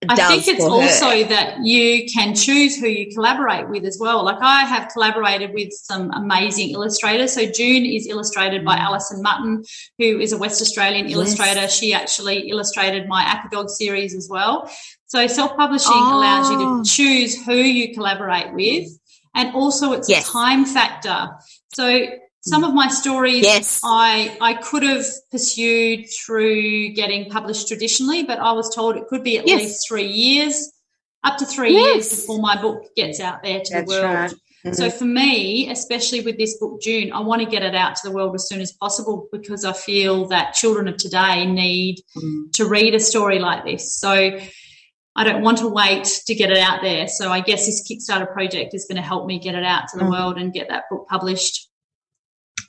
I 0.09 0.17
think 0.17 0.49
it's 0.49 0.65
also 0.65 1.11
her. 1.11 1.25
that 1.29 1.59
you 1.63 2.09
can 2.11 2.35
choose 2.35 2.77
who 2.77 2.89
you 2.89 3.15
collaborate 3.15 3.69
with 3.69 3.85
as 3.85 3.99
well. 4.01 4.25
Like 4.25 4.41
I 4.41 4.65
have 4.65 4.91
collaborated 4.93 5.53
with 5.53 5.73
some 5.73 6.11
amazing 6.13 6.71
illustrators. 6.71 7.35
So 7.35 7.51
Dune 7.51 7.85
is 7.87 8.07
illustrated 8.07 8.65
by. 8.65 8.81
Alison 8.81 9.23
Mutton, 9.23 9.63
who 9.99 10.19
is 10.19 10.33
a 10.33 10.39
West 10.39 10.61
Australian 10.61 11.09
yes. 11.09 11.15
illustrator. 11.15 11.69
She 11.69 11.93
actually 11.93 12.49
illustrated 12.49 13.07
my 13.07 13.23
Apodog 13.25 13.69
series 13.69 14.15
as 14.15 14.29
well. 14.29 14.71
So 15.07 15.27
self-publishing 15.27 15.93
oh. 15.93 16.19
allows 16.19 16.51
you 16.51 16.59
to 16.59 16.65
oh. 16.65 16.83
choose 16.85 17.45
who 17.45 17.55
you 17.55 17.95
collaborate 17.95 18.53
with. 18.53 18.89
And 19.35 19.55
also 19.55 19.93
it's 19.93 20.09
yes. 20.09 20.29
a 20.29 20.33
time 20.33 20.65
factor. 20.65 21.29
So 21.75 22.07
some 22.43 22.65
of 22.65 22.73
my 22.73 22.89
stories 22.89 23.43
yes. 23.43 23.81
I, 23.85 24.37
I 24.41 24.55
could 24.55 24.83
have 24.83 25.05
pursued 25.31 26.07
through 26.11 26.95
getting 26.95 27.31
published 27.31 27.69
traditionally, 27.69 28.23
but 28.23 28.39
I 28.39 28.53
was 28.53 28.75
told 28.75 28.97
it 28.97 29.07
could 29.09 29.23
be 29.23 29.39
at 29.39 29.47
yes. 29.47 29.61
least 29.61 29.89
three 29.89 30.07
years, 30.07 30.73
up 31.23 31.37
to 31.39 31.47
three 31.47 31.75
yes. 31.75 31.95
years 31.95 32.21
before 32.21 32.41
my 32.41 32.61
book 32.61 32.85
gets 32.97 33.21
out 33.21 33.43
there 33.43 33.61
to 33.61 33.73
That's 33.73 33.91
the 33.91 34.01
world. 34.01 34.15
Right. 34.15 34.35
Mm-hmm. 34.65 34.73
So 34.75 34.91
for 34.91 35.05
me, 35.05 35.71
especially 35.71 36.21
with 36.21 36.37
this 36.37 36.59
book, 36.59 36.81
Dune, 36.83 37.13
I 37.13 37.21
want 37.21 37.43
to 37.43 37.49
get 37.49 37.63
it 37.63 37.75
out 37.75 37.97
to 37.97 38.09
the 38.09 38.15
world 38.15 38.35
as 38.35 38.47
soon 38.47 38.61
as 38.61 38.73
possible 38.73 39.27
because 39.33 39.65
I 39.65 39.73
feel 39.73 40.27
that 40.29 40.53
children 40.53 40.87
of 40.87 40.99
today 40.99 41.47
need 41.47 41.97
mm. 42.17 42.53
to 42.53 42.67
read 42.67 42.95
a 42.95 43.01
story 43.01 43.39
like 43.39 43.65
this. 43.65 43.95
So 43.95 44.39
I 45.17 45.25
don't 45.25 45.43
want 45.43 45.59
to 45.59 45.69
wait 45.69 46.05
to 46.27 46.35
get 46.35 46.51
it 46.51 46.59
out 46.59 46.83
there. 46.83 47.09
So 47.09 47.33
I 47.33 47.41
guess 47.41 47.65
this 47.65 47.89
Kickstarter 47.91 48.31
project 48.33 48.75
is 48.75 48.87
going 48.87 48.97
to 48.97 49.07
help 49.07 49.27
me 49.27 49.39
get 49.39 49.55
it 49.55 49.65
out 49.65 49.89
to 49.89 49.99
the 49.99 50.05
mm. 50.05 50.11
world 50.11 50.37
and 50.37 50.53
get 50.53 50.69
that 50.69 50.85
book 50.91 51.07
published. 51.09 51.70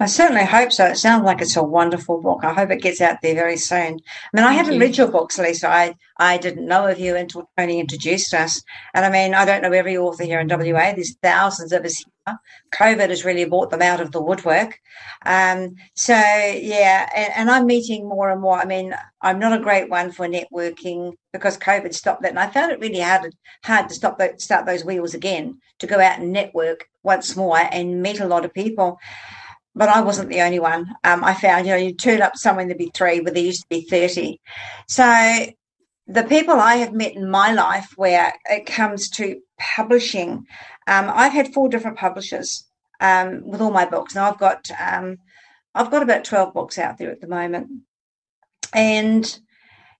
I 0.02 0.08
certainly 0.08 0.46
hope 0.46 0.72
so. 0.72 0.88
It 0.88 0.98
sounds 0.98 1.26
like 1.26 1.42
it's 1.42 1.56
a 1.56 1.62
wonderful 1.62 2.20
book. 2.20 2.44
I 2.44 2.54
hope 2.54 2.72
it 2.72 2.82
gets 2.82 3.02
out 3.02 3.18
there 3.22 3.36
very 3.36 3.56
soon. 3.56 4.00
I 4.00 4.30
mean, 4.34 4.44
I 4.44 4.54
haven't 4.54 4.80
read 4.80 4.98
your 4.98 5.12
books, 5.12 5.38
Lisa. 5.38 5.70
I, 5.70 5.94
I 6.18 6.40
didn't 6.40 6.66
know 6.66 6.88
of 6.88 6.98
you 6.98 7.16
until 7.16 7.48
Toni 7.56 7.80
introduced 7.80 8.34
us. 8.34 8.64
And 8.96 9.06
I 9.06 9.12
mean, 9.12 9.36
I 9.36 9.46
don't 9.46 9.62
know 9.62 9.72
every 9.72 9.96
author 9.98 10.24
here 10.24 10.40
in 10.40 10.48
WA. 10.48 10.94
There's 10.94 11.16
thousands 11.22 11.72
of 11.72 11.86
us 11.86 12.04
here. 12.26 12.40
COVID 12.74 13.10
has 13.10 13.24
really 13.24 13.46
brought 13.46 13.70
them 13.70 13.84
out 13.84 14.02
of 14.02 14.12
the 14.12 14.24
woodwork. 14.24 14.80
Um, 15.24 15.76
so, 15.94 16.16
yeah, 16.16 17.08
and, 17.16 17.34
and 17.36 17.52
I'm 17.52 17.68
meeting 17.68 18.10
more 18.10 18.32
and 18.32 18.42
more. 18.42 18.60
I 18.60 18.66
mean, 18.66 18.96
I'm 19.22 19.38
not 19.38 19.54
a 19.54 19.64
great 19.64 19.92
one 19.92 20.12
for 20.12 20.28
networking 20.28 21.14
because 21.32 21.60
COVID 21.60 21.94
stopped 21.94 22.24
that. 22.24 22.32
And 22.32 22.40
I 22.40 22.50
found 22.50 22.72
it 22.72 22.80
really 22.80 23.02
hard, 23.02 23.36
hard 23.64 23.90
to 23.90 23.94
stop 23.94 24.20
start 24.38 24.66
those 24.66 24.84
wheels 24.84 25.14
again, 25.14 25.60
to 25.78 25.86
go 25.86 26.00
out 26.00 26.20
and 26.20 26.34
network 26.34 26.90
once 27.04 27.36
more 27.36 27.60
and 27.72 28.02
meet 28.02 28.20
a 28.20 28.26
lot 28.26 28.46
of 28.46 28.54
people 28.54 28.98
but 29.76 29.90
I 29.90 30.02
wasn't 30.02 30.30
the 30.30 30.42
only 30.42 30.60
one. 30.60 30.94
Um, 31.04 31.24
I 31.24 31.34
found, 31.34 31.66
you 31.66 31.72
know, 31.72 31.78
you 31.78 31.94
turn 31.94 32.22
up 32.22 32.36
somewhere 32.36 32.66
there'd 32.66 32.78
be 32.78 32.92
three, 32.94 33.22
but 33.22 33.34
there 33.34 33.44
used 33.44 33.62
to 33.62 33.70
be 33.70 33.82
30. 33.82 34.40
So 34.88 35.48
the 36.08 36.24
people 36.24 36.56
I 36.56 36.76
have 36.76 36.94
met 36.94 37.16
in 37.16 37.30
my 37.30 37.54
life 37.54 37.94
where 37.96 38.34
it 38.50 38.66
comes 38.66 39.10
to 39.12 39.40
publishing, 39.58 40.46
um, 40.88 41.12
I've 41.14 41.32
had 41.32 41.54
four 41.54 41.70
different 41.70 41.98
publishers 41.98 42.66
um, 43.00 43.42
with 43.46 43.62
all 43.62 43.72
my 43.72 43.86
books. 43.86 44.16
Now 44.16 44.30
I've 44.30 44.40
got 44.40 44.70
um, 44.80 45.18
I've 45.74 45.92
got 45.92 46.04
about 46.04 46.26
12 46.26 46.54
books 46.54 46.78
out 46.78 46.98
there 46.98 47.12
at 47.12 47.22
the 47.22 47.28
moment. 47.28 47.70
And 48.74 49.40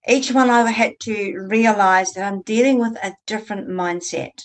each 0.06 0.32
one 0.32 0.50
I've 0.50 0.74
had 0.74 1.00
to 1.00 1.38
realize 1.38 2.12
that 2.12 2.30
I'm 2.30 2.42
dealing 2.42 2.78
with 2.78 2.96
a 3.02 3.14
different 3.26 3.68
mindset. 3.68 4.42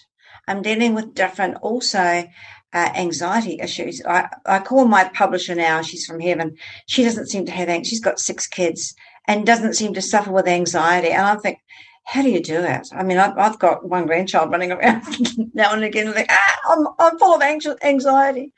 I'm 0.47 0.61
dealing 0.61 0.93
with 0.93 1.13
different 1.13 1.57
also 1.61 2.27
uh, 2.73 2.89
anxiety 2.95 3.59
issues. 3.61 4.01
I, 4.05 4.27
I 4.45 4.59
call 4.59 4.85
my 4.85 5.05
publisher 5.09 5.55
now, 5.55 5.81
she's 5.81 6.05
from 6.05 6.19
heaven. 6.19 6.57
She 6.87 7.03
doesn't 7.03 7.27
seem 7.27 7.45
to 7.45 7.51
have, 7.51 7.69
anxiety. 7.69 7.89
she's 7.89 7.99
got 7.99 8.19
six 8.19 8.47
kids 8.47 8.93
and 9.27 9.45
doesn't 9.45 9.75
seem 9.75 9.93
to 9.93 10.01
suffer 10.01 10.31
with 10.31 10.47
anxiety. 10.47 11.09
And 11.09 11.25
I 11.25 11.35
think, 11.35 11.59
how 12.05 12.21
do 12.21 12.29
you 12.29 12.41
do 12.41 12.61
it? 12.61 12.87
I 12.93 13.03
mean, 13.03 13.17
I've, 13.17 13.37
I've 13.37 13.59
got 13.59 13.87
one 13.87 14.05
grandchild 14.05 14.51
running 14.51 14.71
around 14.71 15.03
now 15.53 15.73
and 15.73 15.83
again, 15.83 16.13
like, 16.13 16.27
ah, 16.29 16.59
I'm, 16.69 16.87
I'm 16.99 17.19
full 17.19 17.35
of 17.35 17.41
anxious, 17.41 17.75
anxiety. 17.83 18.53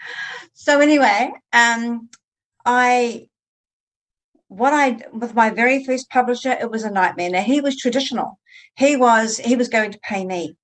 So 0.53 0.79
anyway, 0.79 1.31
um, 1.51 2.09
I, 2.65 3.27
what 4.49 4.73
I, 4.73 4.99
with 5.13 5.33
my 5.33 5.49
very 5.49 5.83
first 5.83 6.09
publisher, 6.09 6.51
it 6.51 6.69
was 6.69 6.83
a 6.83 6.91
nightmare. 6.91 7.31
Now 7.31 7.41
he 7.41 7.61
was 7.61 7.75
traditional. 7.75 8.39
He 8.75 8.95
was, 8.95 9.37
he 9.37 9.55
was 9.55 9.67
going 9.67 9.91
to 9.91 9.99
pay 9.99 10.25
me. 10.25 10.55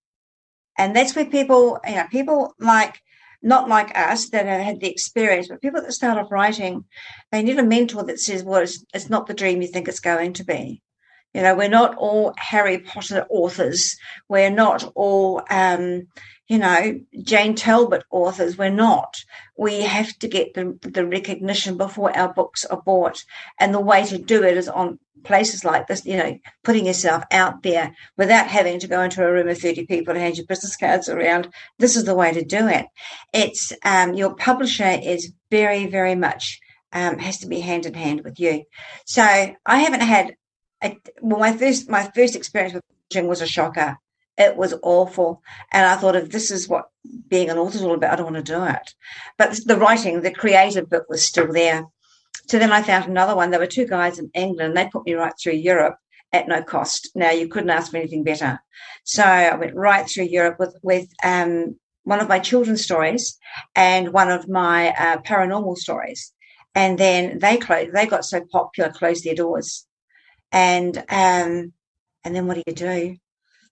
And 0.77 0.95
that's 0.95 1.15
where 1.15 1.25
people, 1.25 1.79
you 1.87 1.95
know, 1.95 2.05
people 2.11 2.53
like 2.59 2.99
not 3.45 3.69
like 3.69 3.95
us 3.95 4.29
that 4.29 4.47
have 4.47 4.61
had 4.61 4.79
the 4.79 4.89
experience, 4.89 5.47
but 5.47 5.61
people 5.61 5.81
that 5.81 5.93
start 5.93 6.17
off 6.17 6.31
writing, 6.31 6.83
they 7.31 7.43
need 7.43 7.59
a 7.59 7.63
mentor 7.63 8.03
that 8.03 8.19
says, 8.19 8.43
well, 8.43 8.63
it's, 8.63 8.83
it's 8.93 9.09
not 9.09 9.27
the 9.27 9.35
dream 9.35 9.61
you 9.61 9.67
think 9.67 9.87
it's 9.87 9.99
going 9.99 10.33
to 10.33 10.43
be. 10.43 10.81
You 11.35 11.41
know, 11.41 11.53
we're 11.53 11.69
not 11.69 11.95
all 11.95 12.33
Harry 12.37 12.79
Potter 12.79 13.27
authors. 13.29 13.95
We're 14.29 14.49
not 14.49 14.89
all, 14.95 15.43
um, 15.49 16.07
you 16.47 16.57
know, 16.57 16.99
Jane 17.21 17.55
Talbot 17.55 18.03
authors. 18.09 18.57
We're 18.57 18.69
not. 18.69 19.15
We 19.57 19.81
have 19.81 20.17
to 20.19 20.27
get 20.27 20.53
the, 20.53 20.79
the 20.81 21.05
recognition 21.05 21.77
before 21.77 22.17
our 22.17 22.33
books 22.33 22.65
are 22.65 22.81
bought. 22.81 23.23
And 23.59 23.73
the 23.73 23.79
way 23.81 24.05
to 24.05 24.17
do 24.17 24.43
it 24.43 24.57
is 24.57 24.67
on 24.69 24.97
places 25.23 25.65
like 25.65 25.87
this, 25.87 26.05
you 26.05 26.17
know, 26.17 26.37
putting 26.63 26.85
yourself 26.85 27.23
out 27.31 27.63
there 27.63 27.95
without 28.17 28.47
having 28.47 28.79
to 28.79 28.87
go 28.87 29.01
into 29.01 29.25
a 29.25 29.31
room 29.31 29.47
of 29.47 29.57
30 29.57 29.85
people 29.85 30.13
and 30.13 30.21
hand 30.21 30.37
your 30.37 30.45
business 30.45 30.75
cards 30.75 31.09
around. 31.09 31.49
This 31.79 31.95
is 31.95 32.05
the 32.05 32.15
way 32.15 32.31
to 32.33 32.43
do 32.43 32.67
it. 32.67 32.85
It's 33.33 33.73
um, 33.83 34.13
your 34.13 34.35
publisher 34.35 34.99
is 35.03 35.31
very, 35.49 35.87
very 35.87 36.15
much 36.15 36.59
um, 36.93 37.19
has 37.19 37.39
to 37.39 37.47
be 37.47 37.59
hand 37.59 37.85
in 37.85 37.93
hand 37.93 38.23
with 38.23 38.39
you. 38.39 38.63
So 39.05 39.21
I 39.23 39.79
haven't 39.79 40.01
had 40.01 40.35
a, 40.83 40.97
well, 41.21 41.39
my 41.39 41.55
first 41.55 41.89
my 41.89 42.09
first 42.15 42.35
experience 42.35 42.73
with 42.73 42.83
publishing 43.09 43.29
was 43.29 43.41
a 43.41 43.47
shocker. 43.47 43.97
It 44.37 44.57
was 44.57 44.73
awful. 44.81 45.41
And 45.71 45.85
I 45.85 45.95
thought, 45.95 46.15
if 46.15 46.29
this 46.29 46.51
is 46.51 46.67
what 46.67 46.89
being 47.27 47.49
an 47.49 47.57
author 47.57 47.77
is 47.77 47.83
all 47.83 47.93
about, 47.93 48.13
I 48.13 48.15
don't 48.17 48.33
want 48.33 48.45
to 48.45 48.53
do 48.53 48.63
it. 48.65 48.93
But 49.37 49.57
the 49.65 49.77
writing, 49.77 50.21
the 50.21 50.31
creative 50.31 50.89
bit 50.89 51.03
was 51.07 51.23
still 51.23 51.51
there. 51.51 51.85
So 52.47 52.59
then 52.59 52.71
I 52.71 52.81
found 52.81 53.05
another 53.05 53.35
one. 53.35 53.51
There 53.51 53.59
were 53.59 53.67
two 53.67 53.87
guys 53.87 54.19
in 54.19 54.29
England. 54.33 54.75
They 54.75 54.87
put 54.87 55.05
me 55.05 55.13
right 55.13 55.33
through 55.41 55.53
Europe 55.53 55.97
at 56.31 56.47
no 56.47 56.61
cost. 56.61 57.11
Now 57.15 57.31
you 57.31 57.47
couldn't 57.47 57.69
ask 57.69 57.91
for 57.91 57.97
anything 57.97 58.23
better. 58.23 58.59
So 59.03 59.23
I 59.23 59.55
went 59.55 59.75
right 59.75 60.07
through 60.07 60.25
Europe 60.25 60.57
with 60.59 60.75
with 60.81 61.07
um, 61.23 61.77
one 62.03 62.19
of 62.19 62.29
my 62.29 62.39
children's 62.39 62.83
stories 62.83 63.37
and 63.75 64.13
one 64.13 64.31
of 64.31 64.47
my 64.47 64.89
uh, 64.89 65.17
paranormal 65.21 65.77
stories. 65.77 66.31
And 66.73 66.97
then 66.97 67.39
they 67.39 67.57
closed. 67.57 67.93
They 67.93 68.05
got 68.05 68.25
so 68.25 68.41
popular, 68.51 68.91
closed 68.91 69.23
their 69.23 69.35
doors. 69.35 69.87
And 70.51 70.97
um, 71.09 71.73
and 72.23 72.35
then 72.35 72.47
what 72.47 72.55
do 72.55 72.63
you 72.67 72.73
do? 72.73 73.17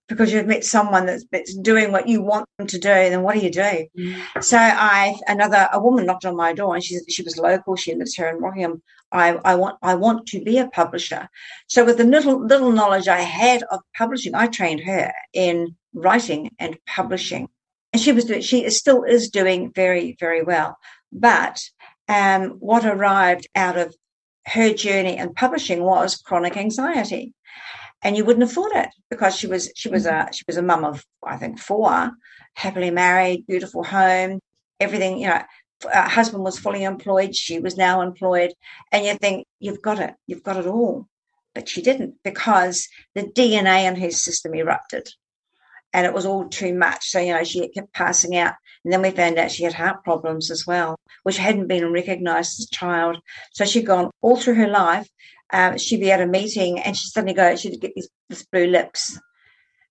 Because 0.08 0.32
you've 0.32 0.46
met 0.46 0.64
someone 0.64 1.06
that's, 1.06 1.24
that's 1.32 1.54
doing 1.54 1.90
what 1.90 2.08
you 2.08 2.20
want 2.20 2.46
them 2.58 2.66
to 2.66 2.78
do, 2.78 2.88
then 2.88 3.22
what 3.22 3.34
do 3.34 3.40
you 3.40 3.50
do? 3.50 3.86
Mm. 3.98 4.44
So 4.44 4.58
I, 4.58 5.16
another, 5.26 5.68
a 5.72 5.80
woman 5.80 6.06
knocked 6.06 6.26
on 6.26 6.36
my 6.36 6.52
door 6.52 6.74
and 6.74 6.84
she, 6.84 6.98
she 7.08 7.22
was 7.22 7.38
local. 7.38 7.76
She 7.76 7.94
lives 7.94 8.14
here 8.14 8.28
in 8.28 8.36
Rockingham. 8.36 8.82
I, 9.12 9.34
I 9.44 9.54
want, 9.54 9.78
I 9.82 9.94
want 9.94 10.26
to 10.28 10.42
be 10.42 10.58
a 10.58 10.68
publisher. 10.68 11.28
So 11.68 11.84
with 11.84 11.98
the 11.98 12.04
little, 12.04 12.44
little 12.44 12.72
knowledge 12.72 13.08
I 13.08 13.20
had 13.20 13.62
of 13.70 13.80
publishing, 13.96 14.34
I 14.34 14.48
trained 14.48 14.80
her 14.80 15.12
in 15.32 15.76
writing 15.94 16.50
and 16.58 16.76
publishing. 16.86 17.48
And 17.92 18.02
she 18.02 18.12
was 18.12 18.24
doing, 18.24 18.42
she 18.42 18.64
is, 18.64 18.76
still 18.76 19.04
is 19.04 19.30
doing 19.30 19.72
very, 19.72 20.16
very 20.18 20.42
well. 20.42 20.76
But 21.12 21.62
um, 22.08 22.50
what 22.58 22.84
arrived 22.84 23.46
out 23.54 23.78
of 23.78 23.94
her 24.46 24.74
journey 24.74 25.16
in 25.16 25.32
publishing 25.32 25.82
was 25.82 26.16
chronic 26.16 26.56
anxiety 26.56 27.32
and 28.04 28.16
you 28.16 28.24
wouldn't 28.24 28.46
have 28.46 28.52
thought 28.52 28.76
it 28.76 28.90
because 29.10 29.34
she 29.34 29.46
was 29.46 29.72
she 29.74 29.88
was 29.88 30.04
a 30.06 30.12
mm-hmm. 30.12 30.32
she 30.32 30.44
was 30.46 30.58
a 30.58 30.62
mum 30.62 30.84
of 30.84 31.04
I 31.26 31.38
think 31.38 31.58
four, 31.58 32.12
happily 32.54 32.90
married, 32.90 33.46
beautiful 33.46 33.82
home, 33.82 34.40
everything. 34.78 35.18
You 35.18 35.28
know, 35.28 35.42
her 35.84 35.96
uh, 35.96 36.08
husband 36.08 36.44
was 36.44 36.58
fully 36.58 36.84
employed, 36.84 37.34
she 37.34 37.58
was 37.58 37.76
now 37.76 38.02
employed, 38.02 38.52
and 38.92 39.04
you 39.04 39.14
think 39.14 39.46
you've 39.58 39.82
got 39.82 39.98
it, 39.98 40.14
you've 40.26 40.42
got 40.42 40.58
it 40.58 40.66
all, 40.66 41.08
but 41.54 41.68
she 41.68 41.82
didn't 41.82 42.16
because 42.22 42.88
the 43.14 43.22
DNA 43.22 43.88
in 43.88 43.96
her 43.96 44.10
system 44.10 44.54
erupted, 44.54 45.08
and 45.94 46.06
it 46.06 46.12
was 46.12 46.26
all 46.26 46.48
too 46.48 46.74
much. 46.74 47.08
So 47.08 47.18
you 47.18 47.32
know 47.32 47.42
she 47.42 47.66
kept 47.68 47.92
passing 47.94 48.36
out. 48.36 48.54
And 48.84 48.92
then 48.92 49.00
we 49.00 49.12
found 49.12 49.38
out 49.38 49.50
she 49.50 49.64
had 49.64 49.72
heart 49.72 50.04
problems 50.04 50.50
as 50.50 50.66
well, 50.66 50.96
which 51.22 51.38
hadn't 51.38 51.68
been 51.68 51.90
recognised 51.90 52.60
as 52.60 52.66
a 52.66 52.74
child. 52.74 53.18
So 53.54 53.64
she'd 53.64 53.86
gone 53.86 54.10
all 54.20 54.36
through 54.36 54.56
her 54.56 54.68
life 54.68 55.08
um, 55.52 55.78
she'd 55.78 56.00
be 56.00 56.10
at 56.10 56.20
a 56.20 56.26
meeting 56.26 56.80
and 56.80 56.96
she'd 56.96 57.10
suddenly 57.10 57.34
go, 57.34 57.56
she'd 57.56 57.80
get 57.80 57.94
these, 57.94 58.08
blue 58.50 58.66
lips. 58.66 59.18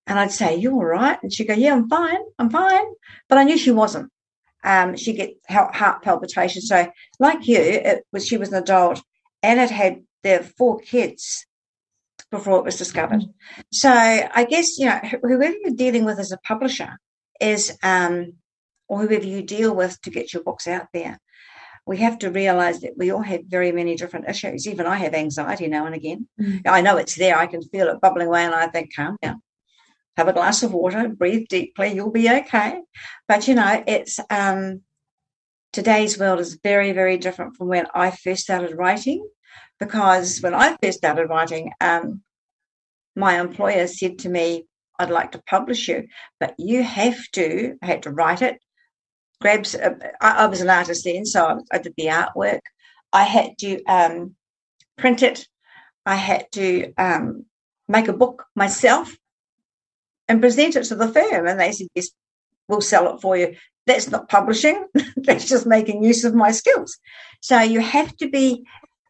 And 0.06 0.18
I'd 0.18 0.32
say, 0.32 0.56
You 0.56 0.72
all 0.72 0.84
right? 0.84 1.18
And 1.22 1.32
she'd 1.32 1.46
go, 1.46 1.54
Yeah, 1.54 1.72
I'm 1.72 1.88
fine. 1.88 2.20
I'm 2.38 2.50
fine. 2.50 2.84
But 3.28 3.38
I 3.38 3.44
knew 3.44 3.56
she 3.56 3.70
wasn't. 3.70 4.10
Um, 4.62 4.96
she'd 4.96 5.16
get 5.16 5.34
heart 5.48 6.02
palpitations. 6.02 6.68
So, 6.68 6.90
like 7.18 7.46
you, 7.46 7.58
it 7.58 8.04
was 8.12 8.26
she 8.26 8.36
was 8.36 8.50
an 8.50 8.62
adult 8.62 9.02
and 9.42 9.60
it 9.60 9.70
had 9.70 10.02
their 10.22 10.42
four 10.42 10.78
kids 10.80 11.46
before 12.30 12.58
it 12.58 12.64
was 12.64 12.76
discovered. 12.76 13.22
So, 13.72 13.90
I 13.90 14.46
guess, 14.48 14.78
you 14.78 14.86
know, 14.86 15.00
whoever 15.22 15.54
you're 15.62 15.74
dealing 15.74 16.04
with 16.04 16.18
as 16.18 16.32
a 16.32 16.38
publisher 16.38 16.98
is, 17.40 17.76
um, 17.82 18.34
or 18.88 19.00
whoever 19.00 19.24
you 19.24 19.42
deal 19.42 19.74
with 19.74 20.00
to 20.02 20.10
get 20.10 20.32
your 20.32 20.42
books 20.42 20.66
out 20.66 20.88
there, 20.92 21.18
we 21.86 21.98
have 21.98 22.18
to 22.20 22.30
realize 22.30 22.80
that 22.80 22.96
we 22.96 23.10
all 23.10 23.22
have 23.22 23.42
very 23.46 23.72
many 23.72 23.94
different 23.94 24.28
issues. 24.28 24.66
Even 24.66 24.86
I 24.86 24.96
have 24.96 25.14
anxiety 25.14 25.68
now 25.68 25.86
and 25.86 25.94
again. 25.94 26.28
Mm. 26.40 26.62
I 26.66 26.80
know 26.80 26.96
it's 26.96 27.14
there. 27.14 27.38
I 27.38 27.46
can 27.46 27.62
feel 27.62 27.88
it 27.88 28.00
bubbling 28.00 28.28
away, 28.28 28.44
and 28.44 28.54
I 28.54 28.68
think, 28.68 28.94
calm 28.94 29.16
down. 29.20 29.42
Have 30.16 30.28
a 30.28 30.32
glass 30.32 30.62
of 30.62 30.72
water, 30.72 31.08
breathe 31.08 31.48
deeply, 31.48 31.92
you'll 31.92 32.10
be 32.10 32.30
okay. 32.30 32.80
But 33.26 33.48
you 33.48 33.54
know, 33.54 33.82
it's 33.86 34.20
um, 34.30 34.82
today's 35.72 36.18
world 36.18 36.40
is 36.40 36.58
very, 36.62 36.92
very 36.92 37.18
different 37.18 37.56
from 37.56 37.68
when 37.68 37.86
I 37.94 38.12
first 38.12 38.44
started 38.44 38.76
writing. 38.76 39.28
Because 39.80 40.40
when 40.40 40.54
I 40.54 40.76
first 40.80 40.98
started 40.98 41.28
writing, 41.28 41.72
um, 41.80 42.22
my 43.16 43.40
employer 43.40 43.86
said 43.88 44.20
to 44.20 44.28
me, 44.28 44.66
I'd 44.98 45.10
like 45.10 45.32
to 45.32 45.42
publish 45.42 45.88
you, 45.88 46.06
but 46.38 46.54
you 46.58 46.82
have 46.82 47.18
to, 47.32 47.76
I 47.82 47.86
had 47.86 48.04
to 48.04 48.10
write 48.10 48.40
it, 48.40 48.58
grabs. 49.44 49.74
Uh, 49.74 49.94
I, 50.20 50.44
I, 50.44 50.46
was 50.46 50.62
an 50.62 50.70
artist 50.70 51.04
then, 51.04 51.26
so 51.26 51.44
I, 51.46 51.76
I, 51.76 51.78
did 51.78 51.92
the 51.96 52.06
artwork. 52.06 52.60
I 53.12 53.24
had 53.24 53.58
to 53.58 53.84
um, 53.84 54.34
print 54.96 55.22
it. 55.22 55.46
I 56.06 56.16
had 56.16 56.50
to 56.52 56.92
um, 56.94 57.44
make 57.86 58.08
a 58.08 58.14
book 58.14 58.46
myself 58.56 59.14
and 60.28 60.40
present 60.40 60.76
it 60.76 60.84
to 60.84 60.94
the 60.94 61.12
firm, 61.12 61.46
and 61.46 61.60
they 61.60 61.72
said, 61.72 61.88
"Yes, 61.94 62.08
we'll 62.68 62.80
sell 62.80 63.14
it 63.14 63.20
for 63.20 63.36
you." 63.36 63.54
That's 63.86 64.10
not 64.10 64.30
publishing. 64.30 64.86
That's 65.16 65.46
just 65.46 65.66
making 65.66 66.02
use 66.02 66.24
of 66.24 66.34
my 66.34 66.50
skills. 66.50 66.98
So 67.42 67.60
you 67.60 67.80
have 67.80 68.16
to 68.16 68.30
be 68.30 68.64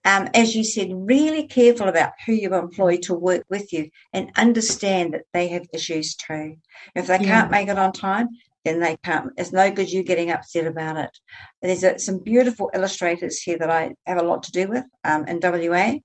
um, 0.07 0.28
as 0.35 0.55
you 0.55 0.64
said, 0.64 0.91
really 0.93 1.47
careful 1.47 1.89
about 1.89 2.12
who 2.26 2.32
you 2.32 2.53
employ 2.55 2.99
to 3.05 3.14
work 3.14 3.45
with 3.49 3.72
you 3.72 3.89
and 4.12 4.30
understand 4.37 5.14
that 5.14 5.24
they 5.32 5.49
have 5.49 5.66
issues 5.72 6.14
too. 6.14 6.57
If 6.95 7.07
they 7.07 7.20
yeah. 7.20 7.24
can't 7.24 7.51
make 7.51 7.68
it 7.68 7.78
on 7.78 7.93
time, 7.93 8.28
then 8.65 8.81
they 8.81 8.97
can't. 9.05 9.33
It's 9.37 9.53
no 9.53 9.71
good 9.71 9.91
you 9.91 10.03
getting 10.03 10.31
upset 10.31 10.67
about 10.67 10.97
it. 10.97 11.19
There's 11.62 11.85
a, 11.85 11.99
some 11.99 12.19
beautiful 12.19 12.71
illustrators 12.75 13.41
here 13.41 13.59
that 13.59 13.71
I 13.71 13.95
have 14.07 14.19
a 14.19 14.23
lot 14.23 14.45
to 14.45 14.53
do 14.53 14.69
with 14.69 14.85
um, 15.05 15.27
in 15.27 15.41
WA, 15.43 15.99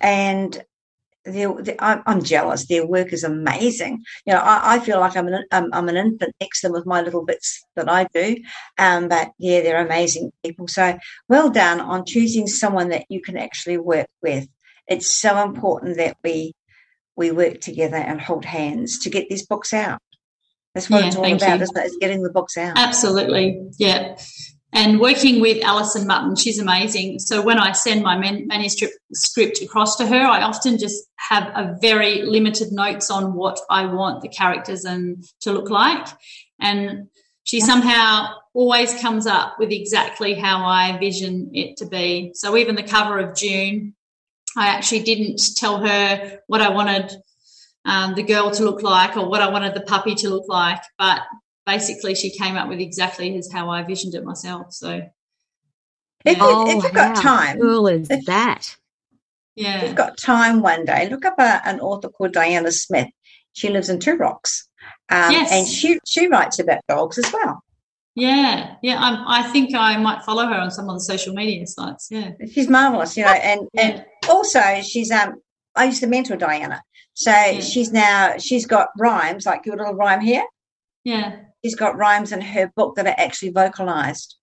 and 0.00 0.64
they're, 1.24 1.52
they're, 1.62 1.76
I'm 1.78 2.22
jealous. 2.22 2.66
Their 2.66 2.86
work 2.86 3.12
is 3.12 3.24
amazing. 3.24 4.04
You 4.26 4.34
know, 4.34 4.40
I, 4.40 4.76
I 4.76 4.78
feel 4.80 5.00
like 5.00 5.16
I'm 5.16 5.28
an 5.28 5.44
I'm, 5.50 5.72
I'm, 5.72 5.88
an 5.88 5.96
infant 5.96 6.34
next 6.40 6.60
to 6.60 6.68
them 6.68 6.72
with 6.72 6.86
my 6.86 7.02
little 7.02 7.24
bits 7.24 7.64
that 7.76 7.88
I 7.88 8.04
do. 8.14 8.36
Um, 8.78 9.08
but 9.08 9.32
yeah, 9.38 9.60
they're 9.60 9.84
amazing 9.84 10.32
people. 10.44 10.68
So 10.68 10.98
well 11.28 11.50
done 11.50 11.80
on 11.80 12.04
choosing 12.06 12.46
someone 12.46 12.90
that 12.90 13.06
you 13.08 13.20
can 13.20 13.36
actually 13.36 13.78
work 13.78 14.08
with. 14.22 14.48
It's 14.86 15.12
so 15.12 15.42
important 15.42 15.96
that 15.98 16.16
we 16.24 16.54
we 17.16 17.32
work 17.32 17.60
together 17.60 17.96
and 17.96 18.20
hold 18.20 18.44
hands 18.44 19.00
to 19.00 19.10
get 19.10 19.28
these 19.28 19.44
books 19.44 19.74
out. 19.74 20.00
That's 20.78 20.90
what 20.90 21.00
yeah, 21.00 21.06
it's 21.08 21.16
all 21.16 21.24
about, 21.24 21.58
you. 21.58 21.62
isn't? 21.62 21.76
It's 21.76 21.96
getting 21.98 22.22
the 22.22 22.30
books 22.30 22.56
out. 22.56 22.76
Absolutely. 22.76 23.70
Yeah 23.78 24.16
and 24.72 25.00
working 25.00 25.40
with 25.40 25.64
Alison 25.64 26.06
Mutton, 26.06 26.36
she's 26.36 26.58
amazing. 26.58 27.18
So 27.20 27.40
when 27.40 27.58
I 27.58 27.72
send 27.72 28.02
my 28.02 28.16
manuscript 28.18 28.94
script 29.14 29.62
across 29.62 29.96
to 29.96 30.06
her, 30.06 30.20
I 30.20 30.42
often 30.42 30.78
just 30.78 31.06
have 31.16 31.44
a 31.54 31.76
very 31.80 32.22
limited 32.22 32.70
notes 32.70 33.10
on 33.10 33.34
what 33.34 33.58
I 33.70 33.86
want 33.86 34.20
the 34.20 34.28
characters 34.28 34.84
and 34.84 35.24
to 35.40 35.52
look 35.52 35.70
like, 35.70 36.06
and 36.60 37.08
she 37.44 37.60
somehow 37.60 38.34
always 38.52 39.00
comes 39.00 39.26
up 39.26 39.54
with 39.58 39.72
exactly 39.72 40.34
how 40.34 40.66
I 40.66 40.98
vision 40.98 41.50
it 41.54 41.78
to 41.78 41.86
be. 41.86 42.32
So 42.34 42.56
even 42.56 42.74
the 42.74 42.82
cover 42.82 43.18
of 43.18 43.36
Dune, 43.36 43.94
I 44.54 44.68
actually 44.68 45.02
didn't 45.02 45.40
tell 45.56 45.78
her 45.78 46.40
what 46.46 46.60
I 46.60 46.68
wanted 46.68 47.16
um, 47.84 48.14
the 48.14 48.22
girl 48.22 48.50
to 48.50 48.64
look 48.64 48.82
like 48.82 49.16
or 49.16 49.28
what 49.28 49.40
I 49.40 49.50
wanted 49.50 49.74
the 49.74 49.80
puppy 49.80 50.14
to 50.16 50.28
look 50.28 50.48
like, 50.48 50.82
but 50.98 51.22
basically 51.66 52.14
she 52.14 52.30
came 52.30 52.56
up 52.56 52.68
with 52.68 52.80
exactly 52.80 53.36
as 53.36 53.50
how 53.52 53.70
I 53.70 53.82
visioned 53.82 54.14
it 54.14 54.24
myself. 54.24 54.72
So 54.72 55.02
if, 56.24 56.38
oh, 56.40 56.68
if 56.68 56.82
you've 56.82 56.92
got 56.92 57.16
time, 57.16 57.60
cool 57.60 57.86
is 57.86 58.10
if, 58.10 58.24
that? 58.26 58.76
Yeah, 59.54 59.78
if 59.78 59.82
you've 59.84 59.94
got 59.94 60.18
time 60.18 60.62
one 60.62 60.84
day, 60.84 61.08
look 61.08 61.24
up 61.24 61.38
a, 61.38 61.66
an 61.66 61.80
author 61.80 62.08
called 62.08 62.32
Diana 62.32 62.72
Smith. 62.72 63.08
She 63.52 63.70
lives 63.70 63.88
in 63.88 63.98
Two 63.98 64.16
Rocks, 64.16 64.68
um, 65.08 65.32
yes. 65.32 65.50
and 65.52 65.66
she 65.66 65.98
she 66.06 66.28
writes 66.28 66.58
about 66.58 66.80
dogs 66.88 67.18
as 67.18 67.32
well. 67.32 67.62
Yeah, 68.14 68.76
yeah. 68.82 68.98
I'm, 69.00 69.26
I 69.26 69.48
think 69.50 69.74
I 69.74 69.96
might 69.96 70.22
follow 70.22 70.46
her 70.46 70.54
on 70.54 70.70
some 70.70 70.88
of 70.88 70.96
the 70.96 71.00
social 71.00 71.34
media 71.34 71.66
sites. 71.66 72.08
Yeah, 72.10 72.32
she's 72.52 72.68
marvelous, 72.68 73.16
you 73.16 73.24
know, 73.24 73.32
and 73.32 73.68
yeah. 73.72 73.82
and 73.82 74.04
also 74.28 74.80
she's 74.82 75.10
um. 75.10 75.40
I 75.74 75.84
used 75.84 76.00
to 76.00 76.08
mentor 76.08 76.36
Diana, 76.36 76.82
so 77.18 77.32
yeah. 77.32 77.60
she's 77.60 77.90
now 77.90 78.38
she's 78.38 78.64
got 78.64 78.90
rhymes 78.96 79.44
like 79.44 79.66
your 79.66 79.76
little 79.76 79.94
rhyme 79.94 80.20
here. 80.20 80.46
Yeah, 81.02 81.40
she's 81.64 81.74
got 81.74 81.96
rhymes 81.96 82.30
in 82.30 82.40
her 82.40 82.70
book 82.76 82.94
that 82.94 83.08
are 83.08 83.14
actually 83.18 83.50
vocalized. 83.50 84.36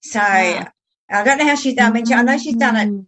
So 0.00 0.18
yeah. 0.18 0.70
I 1.10 1.22
don't 1.22 1.36
know 1.36 1.46
how 1.46 1.54
she's 1.54 1.74
done. 1.74 1.94
I 1.94 2.22
know 2.22 2.38
she's 2.38 2.56
done 2.56 2.76
it 2.76 2.88
mm. 2.88 3.04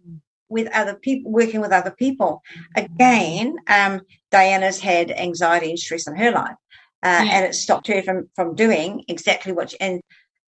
with 0.49 0.67
other 0.71 0.93
people, 0.93 1.31
working 1.31 1.61
with 1.61 1.71
other 1.71 1.89
people. 1.89 2.43
Again, 2.75 3.55
um, 3.65 4.01
Diana's 4.29 4.79
had 4.79 5.09
anxiety 5.09 5.71
and 5.71 5.79
stress 5.79 6.05
in 6.05 6.15
her 6.15 6.29
life, 6.29 6.57
uh, 7.01 7.23
yeah. 7.25 7.31
and 7.31 7.45
it 7.45 7.55
stopped 7.55 7.87
her 7.87 8.03
from 8.03 8.29
from 8.35 8.53
doing 8.53 9.03
exactly 9.07 9.51
what. 9.51 9.71
She, 9.71 9.79
and 9.79 9.99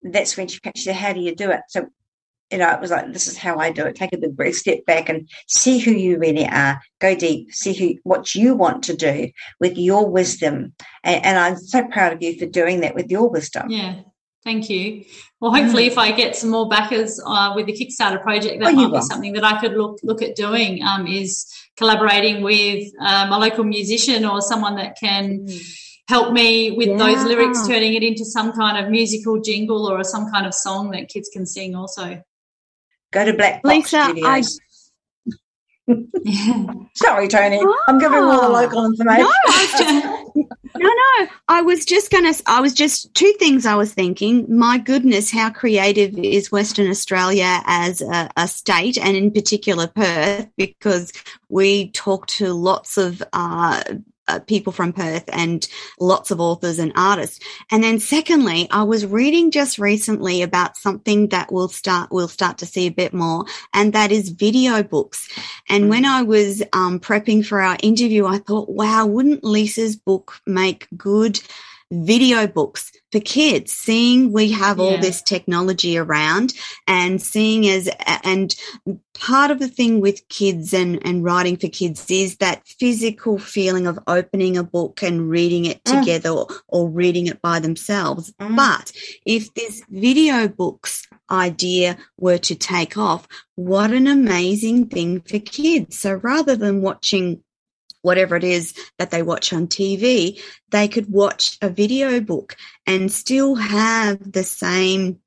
that's 0.03 0.37
when 0.37 0.49
she, 0.49 0.61
she 0.77 0.83
said, 0.83 0.97
"How 0.97 1.15
do 1.15 1.21
you 1.21 1.35
do 1.35 1.51
it?" 1.53 1.63
So 1.69 1.87
you 2.53 2.59
know, 2.59 2.71
it 2.71 2.81
was 2.81 2.91
like, 2.91 3.13
this 3.13 3.27
is 3.27 3.37
how 3.37 3.59
I 3.59 3.71
do 3.71 3.87
it. 3.87 3.97
Take 3.97 4.13
a 4.13 4.19
big 4.19 4.37
breath, 4.37 4.55
step 4.55 4.85
back 4.85 5.09
and 5.09 5.29
see 5.49 5.79
who 5.79 5.91
you 5.91 6.19
really 6.19 6.47
are. 6.47 6.81
Go 7.01 7.15
deep, 7.15 7.53
see 7.53 7.73
who, 7.73 7.99
what 8.05 8.35
you 8.35 8.55
want 8.55 8.85
to 8.85 8.95
do 8.95 9.31
with 9.59 9.79
your 9.79 10.09
wisdom. 10.09 10.75
And, 11.03 11.25
and 11.25 11.39
I'm 11.39 11.57
so 11.57 11.87
proud 11.89 12.13
of 12.13 12.23
you 12.23 12.39
for 12.39 12.47
doing 12.47 12.81
that 12.81 12.95
with 12.95 13.11
your 13.11 13.29
wisdom. 13.29 13.71
Yeah. 13.71 14.03
Thank 14.45 14.69
you. 14.69 15.05
Well, 15.41 15.53
hopefully, 15.53 15.85
mm. 15.85 15.93
if 15.93 15.99
I 15.99 16.11
get 16.11 16.35
some 16.35 16.51
more 16.51 16.69
backers 16.69 17.21
uh, 17.25 17.53
with 17.55 17.67
the 17.67 17.73
Kickstarter 17.73 18.21
project, 18.21 18.61
that 18.61 18.73
oh, 18.73 18.77
might 18.77 18.93
be 18.93 19.01
something 19.03 19.35
that 19.35 19.45
I 19.45 19.61
could 19.61 19.75
look 19.75 20.01
look 20.03 20.21
at 20.21 20.35
doing. 20.35 20.83
Um, 20.83 21.07
is 21.07 21.47
collaborating 21.77 22.43
with 22.43 22.93
um, 23.01 23.33
a 23.33 23.39
local 23.39 23.63
musician 23.63 24.25
or 24.25 24.41
someone 24.41 24.75
that 24.77 24.97
can 24.99 25.47
mm. 25.47 25.79
help 26.09 26.33
me 26.33 26.73
with 26.73 26.89
yeah. 26.89 26.97
those 26.97 27.25
lyrics, 27.25 27.67
turning 27.69 27.95
it 27.95 28.03
into 28.03 28.25
some 28.25 28.53
kind 28.53 28.85
of 28.85 28.91
musical 28.91 29.41
jingle 29.41 29.87
or 29.87 30.03
some 30.03 30.29
kind 30.33 30.45
of 30.45 30.55
song 30.55 30.91
that 30.91 31.09
kids 31.09 31.31
can 31.33 31.47
sing. 31.47 31.77
Also, 31.77 32.21
Go 33.13 33.25
to 33.25 33.35
Black 33.35 33.63
Box 33.63 33.93
Lisa, 33.93 34.05
Studios. 34.05 34.61
I... 35.89 35.93
Sorry, 36.95 37.29
Toni. 37.29 37.61
Oh, 37.63 37.85
I'm 37.87 37.99
giving 37.99 38.19
all 38.19 38.41
the 38.41 38.47
ah. 38.47 38.61
local 38.61 38.85
information. 38.87 39.27
No, 40.75 40.89
no, 40.89 40.89
no. 40.89 41.27
I 41.49 41.61
was 41.61 41.85
just 41.85 42.11
going 42.11 42.33
to, 42.33 42.43
I 42.47 42.61
was 42.61 42.73
just 42.73 43.13
two 43.15 43.33
things 43.39 43.67
I 43.67 43.75
was 43.75 43.93
thinking. 43.93 44.47
My 44.49 44.79
goodness, 44.79 45.31
how 45.31 45.51
creative 45.51 46.19
is 46.19 46.51
Western 46.51 46.89
Australia 46.89 47.61
as 47.67 48.01
a, 48.01 48.31
a 48.37 48.49
state 48.49 48.97
and 48.97 49.15
in 49.17 49.31
particular 49.31 49.87
Perth 49.89 50.49
because 50.57 51.13
we 51.51 51.91
talk 51.91 52.27
to 52.29 52.55
lots 52.55 52.97
of 52.97 53.23
uh, 53.35 53.83
uh, 54.29 54.41
people 54.41 54.73
from 54.73 54.93
Perth 54.93 55.25
and 55.33 55.67
lots 56.01 56.31
of 56.31 56.41
authors 56.41 56.79
and 56.79 56.93
artists. 56.97 57.41
And 57.71 57.83
then 57.83 57.99
secondly, 57.99 58.69
I 58.71 58.83
was 58.83 59.07
reading 59.07 59.51
just 59.51 59.79
recently 59.79 60.43
about 60.43 60.77
something 60.77 61.29
that 61.29 61.53
we'll 61.53 61.69
start, 61.69 62.11
we'll 62.11 62.29
start 62.29 62.59
to 62.59 62.67
see 62.67 62.87
a 62.87 62.93
bit 62.93 63.13
more, 63.13 63.45
and 63.73 63.93
that 63.93 64.13
is 64.13 64.31
video 64.31 64.83
books. 64.83 65.29
And 65.69 65.89
when 65.89 66.05
I 66.05 66.23
was 66.23 66.63
um, 66.73 67.01
prepping 67.01 67.45
for 67.45 67.61
our 67.61 67.77
interview, 67.83 68.27
I 68.27 68.39
thought, 68.39 68.69
wow, 68.69 69.07
wouldn't 69.07 69.45
Lisa's 69.45 69.97
book 69.97 70.41
make 70.47 70.87
good 70.97 71.41
video 71.93 72.47
books 72.47 72.91
for 73.13 73.21
kids, 73.21 73.73
seeing 73.73 74.33
we 74.33 74.51
have 74.51 74.79
yeah. 74.79 74.85
all 74.85 74.99
this 74.99 75.21
technology 75.21 75.99
around 75.99 76.55
and 76.87 77.21
seeing 77.21 77.69
as, 77.69 77.89
and 78.25 78.55
part 79.15 79.51
of 79.51 79.59
the 79.59 79.69
thing 79.69 80.01
with 80.01 80.27
kids 80.29 80.73
and, 80.73 80.99
and 81.07 81.23
writing 81.23 81.57
for 81.57 81.69
kids 81.69 82.11
is 82.11 82.39
that 82.39 82.67
physical 82.67 83.39
feeling 83.39 83.87
of 83.87 83.99
opening 84.07 84.57
a 84.57 84.65
book 84.65 85.03
and 85.03 85.29
reading 85.29 85.67
it 85.67 85.85
mm. 85.85 86.01
together 86.01 86.31
or, 86.31 86.47
or, 86.69 86.89
reading 86.89 87.27
it 87.27 87.41
by 87.43 87.61
themselves. 87.61 88.33
Mm. 88.41 88.57
But 88.57 88.93
if 89.27 89.53
this 89.55 89.83
video 89.91 90.49
books 90.49 91.07
idea 91.31 91.99
were 92.19 92.39
to 92.39 92.55
take 92.55 92.97
off, 92.97 93.29
what 93.55 93.91
an 93.91 94.07
amazing 94.07 94.89
thing 94.89 95.21
for 95.21 95.39
kids. 95.39 95.99
So 95.99 96.15
rather 96.15 96.57
than 96.57 96.81
watching 96.81 97.43
whatever 98.03 98.37
it 98.37 98.45
is 98.45 98.75
that 98.99 99.11
they 99.11 99.23
watch 99.23 99.53
on 99.53 99.67
TV, 99.67 100.41
they 100.71 100.89
could 100.89 101.11
watch 101.11 101.57
a 101.63 101.69
video 101.69 102.21
book 102.21 102.57
and 102.87 103.11
still 103.11 103.55
have 103.55 104.33
the 104.33 104.45
same 104.45 105.21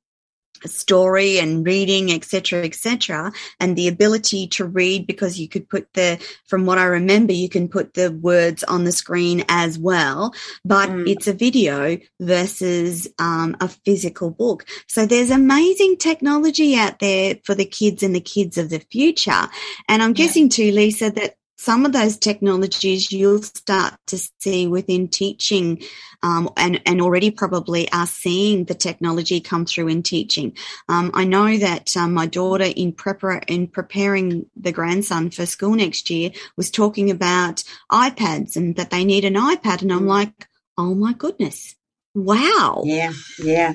story 0.68 1.38
and 1.38 1.66
reading 1.66 2.12
etc 2.12 2.64
etc 2.64 3.32
and 3.60 3.76
the 3.76 3.88
ability 3.88 4.48
to 4.48 4.66
read 4.66 5.06
because 5.06 5.40
you 5.40 5.48
could 5.48 5.70
put 5.70 5.92
the 5.94 6.20
from 6.48 6.66
what 6.66 6.78
i 6.78 6.86
remember 6.86 7.34
you 7.34 7.50
can 7.50 7.68
put 7.68 7.94
the 7.94 8.12
words 8.12 8.64
on 8.64 8.84
the 8.84 8.92
screen 8.92 9.44
as 9.50 9.78
well 9.78 10.34
but 10.64 10.90
mm. 10.90 11.08
it's 11.08 11.28
a 11.28 11.34
video 11.34 11.98
versus 12.20 13.08
um, 13.20 13.56
a 13.60 13.68
physical 13.68 14.32
book 14.32 14.66
so 14.88 15.06
there's 15.06 15.30
amazing 15.30 15.98
technology 15.98 16.76
out 16.76 17.00
there 17.00 17.38
for 17.44 17.54
the 17.54 17.66
kids 17.66 18.02
and 18.02 18.16
the 18.16 18.22
kids 18.22 18.58
of 18.58 18.70
the 18.70 18.80
future 18.80 19.48
and 19.88 20.02
i'm 20.02 20.12
yeah. 20.12 20.26
guessing 20.26 20.50
too 20.50 20.72
lisa 20.72 21.12
that 21.12 21.36
some 21.58 21.86
of 21.86 21.94
those 21.94 22.18
technologies 22.18 23.12
you'll 23.12 23.42
start 23.42 23.96
to 24.08 24.18
see 24.40 24.68
within 24.68 25.08
teaching 25.08 25.82
um, 26.22 26.50
and, 26.58 26.82
and 26.86 27.02
already 27.02 27.32
probably 27.32 27.92
are 27.92 28.08
seeing 28.08 28.66
the 28.66 28.74
technology 28.74 29.40
come 29.40 29.66
through 29.66 29.88
in 29.88 30.04
teaching. 30.04 30.56
Um, 30.90 31.12
I 31.14 31.24
know 31.24 31.58
that 31.58 31.96
um, 31.96 32.14
my 32.14 32.26
daughter 32.26 32.66
in, 32.76 32.94
prepar- 32.94 33.46
in 33.48 33.68
preparing 33.68 34.48
the 34.56 34.72
grandson 34.72 35.30
for 35.30 35.46
school 35.46 35.76
next 35.76 36.10
year 36.10 36.32
was 36.58 36.70
talking 36.70 37.10
about 37.10 37.64
iPads 37.92 38.56
and 38.56 38.76
that 38.76 38.90
they 38.90 39.06
need 39.06 39.24
an 39.24 39.36
iPad. 39.36 39.82
And 39.82 39.94
I'm 39.94 40.06
mm. 40.06 40.08
like, 40.08 40.48
oh 40.78 40.94
my 40.94 41.14
goodness, 41.14 41.76
wow. 42.14 42.84
Yeah, 42.86 43.14
yeah. 43.40 43.74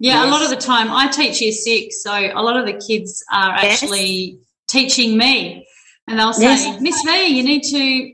Yeah, 0.00 0.24
yes. 0.24 0.26
a 0.26 0.30
lot 0.30 0.42
of 0.42 0.50
the 0.50 0.56
time 0.56 0.90
I 0.90 1.06
teach 1.06 1.40
year 1.40 1.52
six, 1.52 2.02
so 2.02 2.12
a 2.12 2.42
lot 2.42 2.56
of 2.56 2.66
the 2.66 2.84
kids 2.84 3.24
are 3.32 3.52
actually 3.52 4.06
yes. 4.10 4.38
teaching 4.66 5.16
me 5.16 5.64
and 6.06 6.18
they'll 6.18 6.32
say, 6.32 6.42
yes. 6.42 6.80
Miss 6.80 7.02
V, 7.02 7.26
you 7.26 7.42
need 7.42 7.62
to 7.62 8.12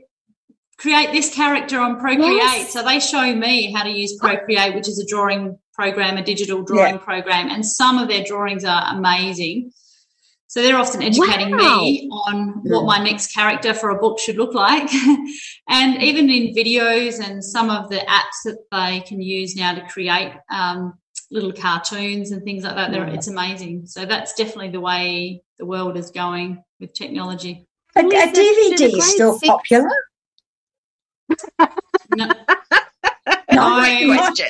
create 0.77 1.11
this 1.11 1.33
character 1.33 1.79
on 1.79 1.99
Procreate. 1.99 2.37
Yes. 2.37 2.73
So 2.73 2.83
they 2.83 2.99
show 2.99 3.35
me 3.35 3.71
how 3.71 3.83
to 3.83 3.89
use 3.89 4.17
Procreate, 4.17 4.73
which 4.73 4.87
is 4.87 4.99
a 4.99 5.05
drawing 5.05 5.59
program, 5.73 6.17
a 6.17 6.23
digital 6.23 6.63
drawing 6.63 6.95
yeah. 6.95 7.01
program, 7.01 7.49
and 7.49 7.65
some 7.65 7.97
of 7.97 8.07
their 8.07 8.23
drawings 8.23 8.65
are 8.65 8.95
amazing. 8.95 9.71
So 10.47 10.61
they're 10.61 10.77
often 10.77 11.01
educating 11.01 11.51
wow. 11.51 11.79
me 11.79 12.09
on 12.11 12.61
what 12.65 12.85
my 12.85 13.01
next 13.01 13.33
character 13.33 13.73
for 13.73 13.89
a 13.91 13.99
book 13.99 14.19
should 14.19 14.35
look 14.35 14.53
like. 14.53 14.91
and 15.69 16.03
even 16.03 16.29
in 16.29 16.53
videos 16.53 17.25
and 17.25 17.41
some 17.41 17.69
of 17.69 17.89
the 17.89 17.99
apps 17.99 18.43
that 18.43 18.57
they 18.69 18.99
can 19.07 19.21
use 19.21 19.55
now 19.55 19.73
to 19.73 19.87
create 19.87 20.33
um, 20.49 20.95
little 21.29 21.53
cartoons 21.53 22.31
and 22.31 22.43
things 22.43 22.65
like 22.65 22.75
that, 22.75 22.91
yeah. 22.91 23.07
it's 23.11 23.29
amazing. 23.29 23.85
So 23.85 24.05
that's 24.05 24.33
definitely 24.33 24.71
the 24.71 24.81
way 24.81 25.41
the 25.57 25.65
world 25.65 25.95
is 25.95 26.11
going 26.11 26.61
with 26.81 26.93
technology. 26.93 27.65
A, 27.95 27.99
a 27.99 28.03
DVD 28.03 28.97
is 28.97 29.11
still 29.11 29.37
six. 29.37 29.47
popular. 29.47 29.89
no. 32.15 32.27
no, 33.51 33.79
no. 33.79 34.15
question. 34.15 34.47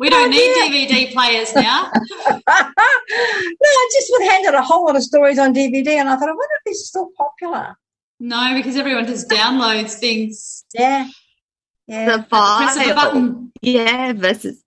We 0.00 0.08
don't 0.08 0.30
need 0.30 0.54
DVD 0.56 1.12
players 1.12 1.54
now. 1.54 1.90
no, 1.92 2.42
I 2.46 3.90
just 3.92 4.06
would 4.10 4.30
handed 4.30 4.54
a 4.54 4.62
whole 4.62 4.86
lot 4.86 4.96
of 4.96 5.02
stories 5.02 5.38
on 5.38 5.52
DVD, 5.54 5.88
and 5.88 6.08
I 6.08 6.16
thought, 6.16 6.28
I 6.28 6.32
wonder 6.32 6.54
if 6.58 6.64
this 6.64 6.78
is 6.78 6.88
still 6.88 7.10
popular. 7.16 7.76
No, 8.18 8.54
because 8.54 8.76
everyone 8.76 9.06
just 9.06 9.28
downloads 9.28 9.94
things. 9.94 10.64
Yeah. 10.74 11.08
Yeah. 11.86 12.16
The 12.16 12.22
file. 12.24 12.94
button. 12.94 13.52
Yeah, 13.60 14.12
versus. 14.14 14.62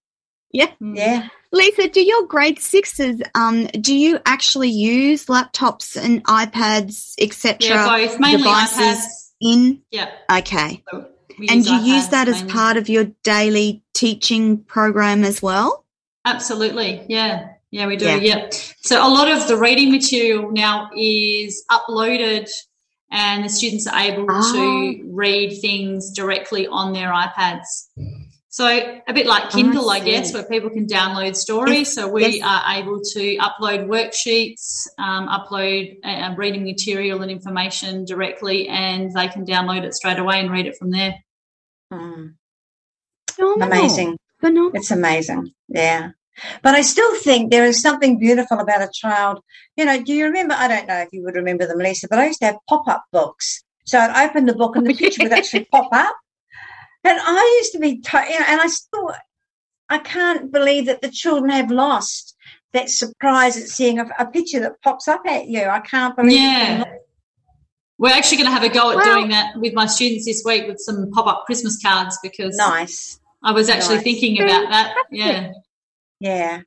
Yeah. 0.54 0.72
Mm. 0.82 0.98
Yeah. 0.98 1.28
Lisa, 1.52 1.90
do 1.90 2.02
your 2.02 2.28
grade 2.28 2.60
sixes, 2.60 3.22
um, 3.36 3.66
do 3.68 3.94
you 3.94 4.20
actually 4.26 4.70
use 4.70 5.26
laptops 5.26 6.02
and 6.02 6.24
iPads, 6.26 7.14
etc. 7.20 7.58
Yeah, 7.60 7.88
both. 7.88 8.20
Mainly 8.20 8.38
devices 8.38 8.80
iPads. 8.80 9.32
in? 9.42 9.82
Yeah. 9.92 10.12
Okay. 10.32 10.84
So 10.90 11.08
and 11.50 11.66
you 11.66 11.76
use 11.76 12.08
that 12.10 12.28
mainly. 12.28 12.42
as 12.46 12.52
part 12.52 12.78
of 12.78 12.88
your 12.88 13.06
daily 13.24 13.84
teaching 13.94 14.60
program 14.60 15.24
as 15.24 15.42
well? 15.42 15.86
Absolutely. 16.26 17.04
Yeah. 17.08 17.50
Yeah, 17.72 17.88
we 17.88 17.96
do. 17.96 18.06
Yeah. 18.06 18.16
yeah. 18.16 18.50
So 18.82 19.06
a 19.06 19.10
lot 19.10 19.32
of 19.32 19.48
the 19.48 19.58
reading 19.58 19.92
material 19.92 20.52
now 20.52 20.90
is 20.96 21.64
uploaded 21.72 22.50
and 23.10 23.44
the 23.44 23.50
students 23.50 23.88
are 23.88 24.00
able 24.00 24.26
oh. 24.30 24.54
to 24.54 25.04
read 25.10 25.58
things 25.60 26.12
directly 26.12 26.68
on 26.68 26.94
their 26.94 27.12
iPads. 27.12 27.88
So 28.52 28.68
a 28.68 29.14
bit 29.14 29.28
like 29.28 29.50
Kindle, 29.50 29.90
I, 29.90 29.96
I 29.96 30.00
guess, 30.02 30.34
where 30.34 30.44
people 30.44 30.70
can 30.70 30.86
download 30.86 31.38
stories. 31.38 31.78
Yes. 31.78 31.96
So 31.96 32.10
we 32.10 32.40
yes. 32.40 32.46
are 32.46 32.76
able 32.76 33.00
to 33.00 33.38
upload 33.38 33.88
worksheets, 33.88 34.88
um, 34.98 35.30
upload 35.30 35.96
uh, 36.04 36.36
reading 36.36 36.66
material 36.66 37.22
and 37.22 37.32
information 37.32 38.04
directly, 38.04 38.68
and 38.68 39.10
they 39.14 39.30
can 39.30 39.46
download 39.46 39.84
it 39.84 39.94
straight 39.94 40.20
away 40.20 40.42
and 40.42 40.52
read 40.52 40.66
it 40.66 40.76
from 40.76 40.92
there. 40.92 41.16
Mm. 41.94 42.34
Amazing. 43.40 44.18
Phenomenal. 44.42 44.72
It's 44.74 44.92
amazing. 44.92 45.54
Yeah. 45.70 46.10
But 46.62 46.76
I 46.76 46.82
still 46.82 47.16
think 47.20 47.52
there 47.52 47.66
is 47.66 47.82
something 47.82 48.20
beautiful 48.20 48.60
about 48.60 48.82
a 48.82 48.90
child. 48.94 49.40
You 49.78 49.86
know, 49.86 50.04
do 50.04 50.14
you 50.14 50.26
remember? 50.26 50.56
I 50.58 50.68
don't 50.68 50.90
know 50.90 50.98
if 50.98 51.08
you 51.14 51.24
would 51.24 51.36
remember 51.36 51.68
them, 51.68 51.78
Lisa, 51.78 52.10
but 52.10 52.20
I 52.20 52.28
used 52.28 52.40
to 52.40 52.48
have 52.48 52.58
pop 52.68 52.86
up 52.90 53.06
books. 53.14 53.64
So 53.86 53.98
I'd 53.98 54.30
open 54.30 54.46
the 54.46 54.56
book 54.56 54.76
and 54.76 54.86
the 54.86 54.94
picture 54.94 55.24
would 55.24 55.32
actually 55.32 55.66
pop 55.72 55.88
up. 55.94 56.18
And 57.04 57.20
I 57.20 57.60
used 57.60 57.72
to 57.74 57.80
be, 57.80 57.98
t- 57.98 58.18
you 58.18 58.40
know, 58.40 58.46
and 58.48 58.62
I 58.62 58.68
still, 58.68 59.12
I 59.90 60.00
can't 60.00 60.52
believe 60.52 60.86
that 60.86 61.02
the 61.02 61.10
children 61.10 61.52
have 61.52 61.72
lost 61.72 62.36
that 62.74 62.90
surprise 62.90 63.58
at 63.58 63.68
seeing 63.68 64.00
a, 64.00 64.08
a 64.20 64.26
picture 64.26 64.60
that 64.60 64.82
pops 64.82 65.08
up 65.08 65.22
at 65.26 65.48
you. 65.48 65.64
I 65.64 65.80
can't 65.80 66.16
believe 66.16 66.34
yeah. 66.34 66.84
We're 67.98 68.14
actually 68.14 68.38
going 68.38 68.48
to 68.48 68.54
have 68.54 68.64
a 68.64 68.70
go 68.70 68.92
at 68.92 68.98
well, 68.98 69.20
doing 69.20 69.30
that 69.30 69.58
with 69.58 69.74
my 69.74 69.86
students 69.86 70.26
this 70.26 70.42
week 70.44 70.68
with 70.68 70.80
some 70.80 71.12
pop 71.12 71.28
up 71.28 71.46
Christmas 71.46 71.80
cards 71.82 72.18
because 72.24 72.56
nice. 72.58 73.20
I 73.44 73.52
was 73.52 73.70
actually 73.70 73.96
nice. 73.96 74.04
thinking 74.04 74.42
about 74.42 74.70
that. 74.70 74.96
Yeah. 75.12 75.52
Yeah. 76.20 76.62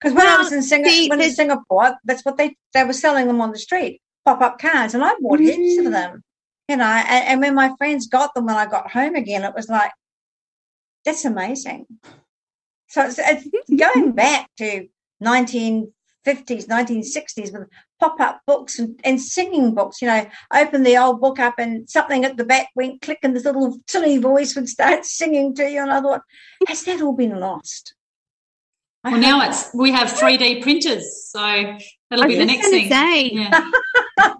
Because 0.00 0.14
when 0.14 0.26
well, 0.26 0.38
I 0.38 0.42
was 0.42 0.52
in 0.52 0.62
Singapore, 0.62 1.08
when 1.08 1.20
in 1.20 1.32
Singapore, 1.32 1.96
that's 2.04 2.24
what 2.24 2.36
they 2.36 2.56
they 2.72 2.84
were 2.84 2.92
selling 2.92 3.26
them 3.26 3.40
on 3.40 3.50
the 3.50 3.58
street, 3.58 4.00
pop 4.24 4.40
up 4.40 4.58
cards, 4.58 4.94
and 4.94 5.04
I 5.04 5.12
bought 5.20 5.40
heaps 5.40 5.78
of 5.78 5.86
mm. 5.86 5.90
them. 5.90 6.22
You 6.70 6.76
know, 6.76 6.84
and, 6.84 7.24
and, 7.26 7.40
when 7.40 7.56
my 7.56 7.74
friends 7.78 8.06
got 8.06 8.32
them 8.32 8.46
when 8.46 8.54
I 8.54 8.64
got 8.64 8.92
home 8.92 9.16
again, 9.16 9.42
it 9.42 9.56
was 9.56 9.68
like, 9.68 9.90
that's 11.04 11.24
amazing. 11.24 11.84
So 12.86 13.06
it's, 13.06 13.18
it's 13.18 13.70
going 13.76 14.12
back 14.12 14.48
to 14.58 14.86
1950s, 15.20 15.90
1960s 16.24 17.52
with 17.52 17.68
pop 17.98 18.20
up 18.20 18.42
books 18.46 18.78
and, 18.78 19.00
and, 19.02 19.20
singing 19.20 19.74
books. 19.74 20.00
You 20.00 20.06
know, 20.06 20.30
open 20.54 20.84
the 20.84 20.96
old 20.96 21.20
book 21.20 21.40
up 21.40 21.54
and 21.58 21.90
something 21.90 22.24
at 22.24 22.36
the 22.36 22.44
back 22.44 22.68
went 22.76 23.02
click, 23.02 23.18
and 23.24 23.34
this 23.34 23.46
little 23.46 23.76
silly 23.88 24.18
voice 24.18 24.54
would 24.54 24.68
start 24.68 25.04
singing 25.04 25.56
to 25.56 25.68
you. 25.68 25.82
And 25.82 25.90
I 25.90 26.00
thought, 26.00 26.22
has 26.68 26.84
that 26.84 27.02
all 27.02 27.16
been 27.16 27.40
lost? 27.40 27.94
well, 29.02 29.18
now 29.18 29.42
it's 29.48 29.74
we 29.74 29.90
have 29.90 30.12
3D 30.12 30.62
printers, 30.62 31.30
so 31.32 31.40
that'll 32.10 32.28
be 32.28 32.36
the 32.36 32.44
next 32.44 32.68
thing. 32.68 32.88
Say, 32.88 33.30
yeah. 33.32 33.70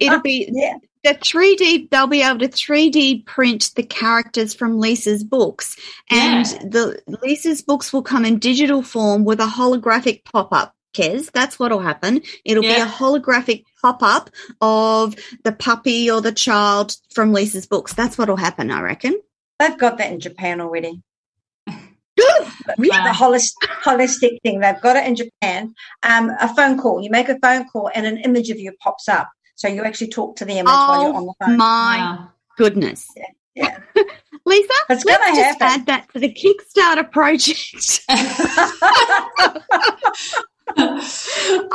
It'll 0.01 0.21
be 0.21 0.49
yeah. 0.53 0.75
the 1.05 1.11
3D. 1.11 1.91
They'll 1.91 2.07
be 2.07 2.23
able 2.23 2.41
to 2.41 2.49
3D 2.49 3.27
print 3.27 3.73
the 3.77 3.83
characters 3.83 4.55
from 4.55 4.79
Lisa's 4.79 5.25
books, 5.25 5.77
and 6.11 6.47
yeah. 6.47 6.59
the 6.69 7.03
Lisa's 7.23 7.63
books 7.63 7.93
will 7.93 8.03
come 8.03 8.25
in 8.25 8.39
digital 8.39 8.83
form 8.83 9.25
with 9.25 9.41
a 9.41 9.47
holographic 9.47 10.25
pop 10.25 10.53
up. 10.53 10.75
Kez, 10.93 11.31
that's 11.31 11.57
what'll 11.57 11.79
happen. 11.79 12.21
It'll 12.45 12.65
yeah. 12.65 12.77
be 12.77 12.83
a 12.83 12.93
holographic 12.93 13.65
pop 13.81 14.03
up 14.03 14.29
of 14.61 15.15
the 15.45 15.53
puppy 15.53 16.11
or 16.11 16.21
the 16.21 16.33
child 16.33 16.97
from 17.15 17.33
Lisa's 17.33 17.67
books. 17.67 17.95
That's 17.95 18.19
what'll 18.19 18.37
happen, 18.37 18.73
I 18.73 18.81
reckon. 18.81 19.21
They've 19.61 19.79
got 19.79 19.99
that 19.99 20.11
in 20.11 20.19
Japan 20.19 20.61
already. 20.61 21.01
the 21.67 23.15
holistic, 23.15 23.69
holistic 23.85 24.39
thing. 24.43 24.61
They've 24.61 24.81
got 24.81 24.97
it 24.97 25.07
in 25.07 25.17
Japan. 25.17 25.75
Um, 26.03 26.31
a 26.41 26.53
phone 26.55 26.79
call. 26.79 27.03
You 27.03 27.11
make 27.11 27.29
a 27.29 27.39
phone 27.41 27.69
call 27.69 27.91
and 27.95 28.07
an 28.07 28.19
image 28.19 28.51
of 28.51 28.59
you 28.59 28.73
pops 28.81 29.09
up. 29.09 29.31
So 29.61 29.69
you 29.69 29.85
actually 29.85 30.09
talk 30.09 30.37
to 30.37 30.47
them 30.47 30.65
oh, 30.67 30.71
while 30.71 31.03
you're 31.03 31.15
on 31.15 31.27
the 31.27 31.35
phone. 31.39 31.59
My 31.59 31.99
wow. 31.99 32.31
goodness. 32.57 33.07
Yeah. 33.15 33.27
yeah. 33.55 33.79
Lisa, 34.47 34.73
it's 34.89 35.05
let's 35.05 35.37
just 35.37 35.61
happen. 35.61 35.81
add 35.81 35.85
that 35.85 36.11
to 36.15 36.19
the 36.19 36.33
Kickstarter 36.33 37.13
project. 37.13 38.05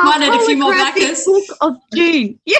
Might 0.03 0.19
need 0.19 0.33
a 0.33 0.45
few 0.47 0.57
more 0.57 0.73
backers. 0.73 1.25
Book 1.25 1.43
of 1.61 1.77
Dune. 1.91 2.39
Yeah. 2.47 2.57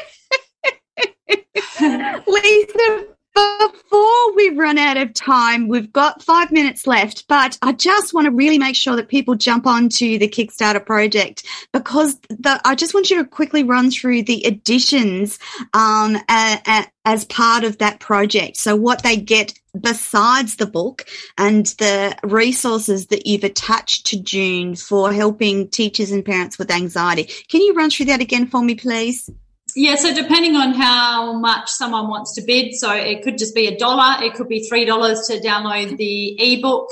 Lisa, 2.27 3.07
before 3.35 4.35
we 4.35 4.49
run 4.49 4.77
out 4.77 4.97
of 4.97 5.13
time, 5.13 5.67
we've 5.67 5.91
got 5.91 6.23
five 6.23 6.51
minutes 6.51 6.87
left, 6.87 7.27
but 7.27 7.57
I 7.61 7.73
just 7.73 8.13
want 8.13 8.25
to 8.25 8.31
really 8.31 8.57
make 8.57 8.75
sure 8.75 8.95
that 8.95 9.09
people 9.09 9.35
jump 9.35 9.67
onto 9.67 10.17
the 10.17 10.27
Kickstarter 10.27 10.83
project 10.83 11.45
because 11.73 12.17
the, 12.29 12.59
I 12.65 12.75
just 12.75 12.93
want 12.93 13.09
you 13.09 13.17
to 13.17 13.25
quickly 13.25 13.63
run 13.63 13.91
through 13.91 14.23
the 14.23 14.43
additions 14.45 15.37
um, 15.73 16.15
a, 16.15 16.61
a, 16.65 16.85
as 17.03 17.25
part 17.25 17.63
of 17.63 17.77
that 17.79 17.99
project. 17.99 18.57
So, 18.57 18.75
what 18.75 19.03
they 19.03 19.17
get 19.17 19.53
besides 19.79 20.55
the 20.55 20.65
book 20.65 21.05
and 21.37 21.65
the 21.77 22.17
resources 22.23 23.07
that 23.07 23.27
you've 23.27 23.43
attached 23.43 24.05
to 24.07 24.17
Dune 24.17 24.75
for 24.75 25.11
helping 25.11 25.67
teachers 25.67 26.11
and 26.11 26.25
parents 26.25 26.57
with 26.57 26.71
anxiety. 26.71 27.25
Can 27.49 27.61
you 27.61 27.73
run 27.73 27.89
through 27.89 28.05
that 28.07 28.21
again 28.21 28.47
for 28.47 28.63
me, 28.63 28.75
please? 28.75 29.29
Yeah, 29.77 29.95
so 29.95 30.13
depending 30.13 30.55
on 30.55 30.73
how 30.73 31.33
much 31.33 31.69
someone 31.69 32.07
wants 32.07 32.33
to 32.35 32.41
bid, 32.41 32.73
so 32.75 32.93
it 32.93 33.23
could 33.23 33.37
just 33.37 33.53
be 33.53 33.67
a 33.67 33.77
dollar, 33.77 34.23
it 34.23 34.33
could 34.33 34.47
be 34.47 34.65
three 34.69 34.85
dollars 34.85 35.27
to 35.27 35.39
download 35.41 35.97
the 35.97 36.37
ebook. 36.39 36.87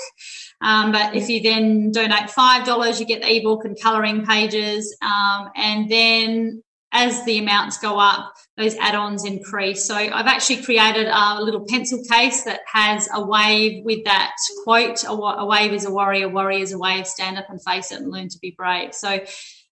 Um, 0.60 0.92
but 0.92 1.16
if 1.16 1.30
you 1.30 1.42
then 1.42 1.92
donate 1.92 2.30
five 2.30 2.66
dollars, 2.66 3.00
you 3.00 3.06
get 3.06 3.22
the 3.22 3.38
ebook 3.38 3.64
and 3.64 3.80
colouring 3.80 4.26
pages, 4.26 4.96
um, 5.02 5.50
and 5.56 5.90
then 5.90 6.62
as 6.92 7.24
the 7.26 7.40
amounts 7.40 7.78
go 7.80 7.98
up, 7.98 8.34
those 8.56 8.76
add-ons 8.76 9.26
increase. 9.26 9.84
So 9.86 9.96
I've 9.96 10.28
actually 10.28 10.62
created 10.62 11.08
a 11.08 11.42
little 11.42 11.66
pencil 11.68 12.04
case 12.12 12.44
that 12.44 12.60
has 12.72 13.10
a 13.14 13.26
wave 13.26 13.84
with 13.86 14.04
that 14.04 14.36
quote: 14.66 15.04
"A, 15.08 15.46
wave 15.46 15.72
is 15.72 15.86
a 15.86 15.92
warrior, 15.92 16.28
warrior 16.28 16.60
is 16.60 16.74
a 16.74 16.78
wave. 16.78 17.08
Stand 17.08 17.38
up 17.38 17.50
and 17.50 17.64
face 17.64 17.94
it, 17.94 18.02
and 18.02 18.12
learn 18.12 18.28
to 18.28 18.40
be 18.42 18.52
brave." 18.52 18.94
So 18.94 19.22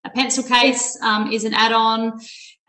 a 0.04 0.10
pencil 0.10 0.44
case 0.44 0.98
um, 1.02 1.32
is 1.32 1.44
an 1.44 1.54
add-on 1.54 2.20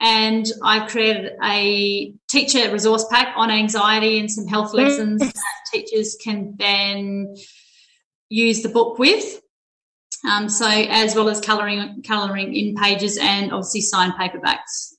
and 0.03 0.45
I 0.63 0.87
created 0.89 1.33
a 1.43 2.13
teacher 2.29 2.73
resource 2.73 3.07
pack 3.09 3.35
on 3.37 3.51
anxiety 3.51 4.19
and 4.19 4.31
some 4.31 4.49
health 4.49 4.75
lessons 4.75 5.21
that 5.21 5.35
teachers 5.73 6.17
can 6.23 6.57
then 6.59 7.37
use 8.29 8.63
the 8.63 8.69
book 8.69 8.99
with. 8.99 9.41
Um, 10.29 10.49
so 10.49 10.69
as 10.69 11.15
well 11.15 11.29
as 11.29 11.41
colouring 11.41 12.03
colouring 12.03 12.55
in 12.55 12.75
pages 12.75 13.17
and 13.21 13.53
obviously 13.53 13.81
signed 13.81 14.15
paperbacks. 14.15 14.95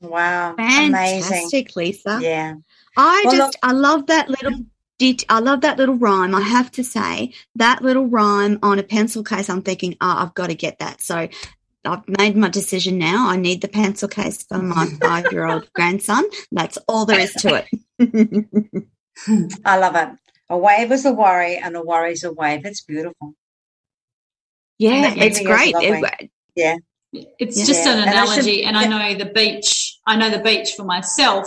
Wow, 0.00 0.54
fantastic, 0.56 1.30
amazing. 1.30 1.68
Lisa. 1.76 2.18
Yeah, 2.22 2.54
I 2.96 3.22
well, 3.24 3.36
just 3.36 3.54
look- 3.54 3.54
I 3.62 3.72
love 3.72 4.06
that 4.06 4.30
little 4.30 4.64
did 4.98 5.24
I 5.28 5.38
love 5.38 5.60
that 5.62 5.78
little 5.78 5.94
rhyme. 5.94 6.34
I 6.34 6.40
have 6.40 6.70
to 6.72 6.84
say 6.84 7.32
that 7.54 7.82
little 7.82 8.06
rhyme 8.06 8.58
on 8.62 8.78
a 8.78 8.82
pencil 8.82 9.22
case. 9.22 9.48
I'm 9.48 9.62
thinking, 9.62 9.96
oh, 10.00 10.16
I've 10.18 10.34
got 10.34 10.48
to 10.48 10.54
get 10.54 10.80
that. 10.80 11.00
So 11.00 11.28
I've 11.84 12.08
made 12.08 12.36
my 12.36 12.48
decision 12.48 12.98
now. 12.98 13.28
I 13.28 13.36
need 13.36 13.62
the 13.62 13.68
pencil 13.68 14.08
case 14.08 14.42
for 14.42 14.58
my 14.58 14.86
five 15.00 15.32
year 15.32 15.46
old 15.46 15.72
grandson. 15.72 16.24
That's 16.52 16.78
all 16.88 17.06
there 17.06 17.20
is 17.20 17.32
to 17.34 17.64
it. 18.00 18.86
I 19.64 19.78
love 19.78 19.96
it. 19.96 20.08
A 20.50 20.56
wave 20.56 20.92
is 20.92 21.04
a 21.04 21.12
worry, 21.12 21.56
and 21.56 21.76
a 21.76 21.82
worry 21.82 22.12
is 22.12 22.24
a 22.24 22.32
wave. 22.32 22.64
It's 22.64 22.82
beautiful. 22.82 23.34
Yeah, 24.78 25.12
it's 25.16 25.40
great. 25.40 25.74
It, 25.76 26.30
yeah. 26.54 26.76
It's 27.12 27.58
yeah. 27.58 27.64
just 27.64 27.86
an 27.86 28.08
analogy, 28.08 28.64
and 28.64 28.76
I, 28.76 28.82
should, 28.82 28.92
and 28.92 28.94
I 28.94 29.12
know 29.12 29.18
the 29.24 29.30
beach. 29.30 29.98
I 30.06 30.16
know 30.16 30.30
the 30.30 30.42
beach 30.42 30.74
for 30.74 30.84
myself. 30.84 31.46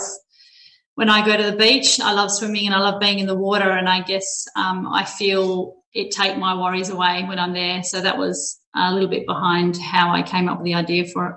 When 0.94 1.08
I 1.08 1.24
go 1.24 1.36
to 1.36 1.50
the 1.50 1.56
beach, 1.56 2.00
I 2.00 2.12
love 2.12 2.30
swimming 2.30 2.66
and 2.66 2.74
I 2.74 2.80
love 2.80 3.00
being 3.00 3.18
in 3.18 3.26
the 3.26 3.34
water, 3.34 3.70
and 3.70 3.88
I 3.88 4.02
guess 4.02 4.46
um, 4.56 4.86
I 4.86 5.04
feel 5.04 5.81
it 5.94 6.10
take 6.10 6.38
my 6.38 6.58
worries 6.58 6.88
away 6.88 7.24
when 7.24 7.38
I'm 7.38 7.52
there. 7.52 7.82
So 7.82 8.00
that 8.00 8.16
was 8.16 8.60
a 8.74 8.92
little 8.92 9.08
bit 9.08 9.26
behind 9.26 9.76
how 9.76 10.10
I 10.10 10.22
came 10.22 10.48
up 10.48 10.58
with 10.58 10.64
the 10.64 10.74
idea 10.74 11.06
for 11.06 11.26
it. 11.28 11.36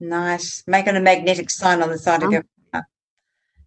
Nice. 0.00 0.62
Making 0.66 0.96
a 0.96 1.00
magnetic 1.00 1.50
sign 1.50 1.82
on 1.82 1.88
the 1.88 1.98
side 1.98 2.22
oh. 2.22 2.26
of 2.26 2.32
your 2.32 2.44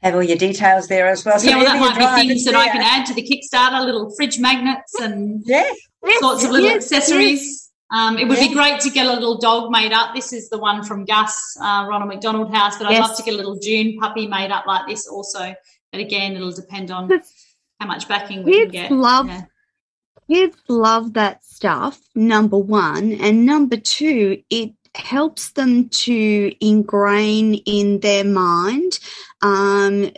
have 0.06 0.14
all 0.14 0.24
your 0.24 0.38
details 0.38 0.88
there 0.88 1.08
as 1.08 1.26
well. 1.26 1.40
So 1.40 1.50
yeah, 1.50 1.58
well, 1.58 1.66
that 1.66 1.80
might 1.80 2.22
be 2.22 2.28
things 2.28 2.46
that 2.46 2.56
I 2.56 2.68
can 2.68 2.82
add 2.82 3.08
to 3.08 3.14
the 3.16 3.24
Kickstarter, 3.24 3.84
little 3.84 4.14
fridge 4.16 4.40
magnets 4.40 4.94
and 5.02 5.42
yeah. 5.46 5.72
sorts 6.20 6.44
of 6.44 6.52
little 6.52 6.70
yes, 6.70 6.92
accessories. 6.92 7.42
Yes. 7.44 7.72
Um, 7.92 8.18
it 8.18 8.28
would 8.28 8.40
be 8.40 8.54
great 8.54 8.80
to 8.82 8.90
get 8.90 9.06
a 9.08 9.14
little 9.14 9.38
dog 9.38 9.72
made 9.72 9.94
up. 9.94 10.14
This 10.14 10.34
is 10.34 10.50
the 10.50 10.58
one 10.58 10.84
from 10.84 11.06
Gus, 11.06 11.58
uh, 11.60 11.86
Ronald 11.88 12.10
McDonald 12.10 12.54
House, 12.54 12.78
but 12.78 12.88
I'd 12.88 13.00
love 13.00 13.16
to 13.18 13.24
get 13.24 13.34
a 13.34 13.38
little 13.38 13.56
Dune 13.56 13.98
puppy 14.00 14.28
made 14.28 14.52
up 14.52 14.66
like 14.66 14.88
this 14.88 15.08
also. 15.08 15.56
But 15.92 16.02
again, 16.02 16.36
it'll 16.36 16.52
depend 16.52 16.92
on 16.92 17.10
how 17.80 17.88
much 17.88 18.08
backing 18.08 18.44
we 18.44 18.52
kids 18.52 18.72
can 18.72 18.90
get. 18.90 18.92
Love, 18.92 19.28
yeah. 19.28 19.46
Kids 20.30 20.58
love 20.68 21.14
that 21.14 21.44
stuff, 21.46 22.00
number 22.16 22.58
one. 22.58 23.14
And 23.14 23.46
number 23.46 23.78
two, 23.78 24.42
it 24.50 24.72
helps 24.96 25.52
them 25.52 25.90
to 25.90 26.52
ingrain 26.66 27.56
in 27.66 28.00
their 28.00 28.24
mind 28.24 29.00
um, 29.42 30.12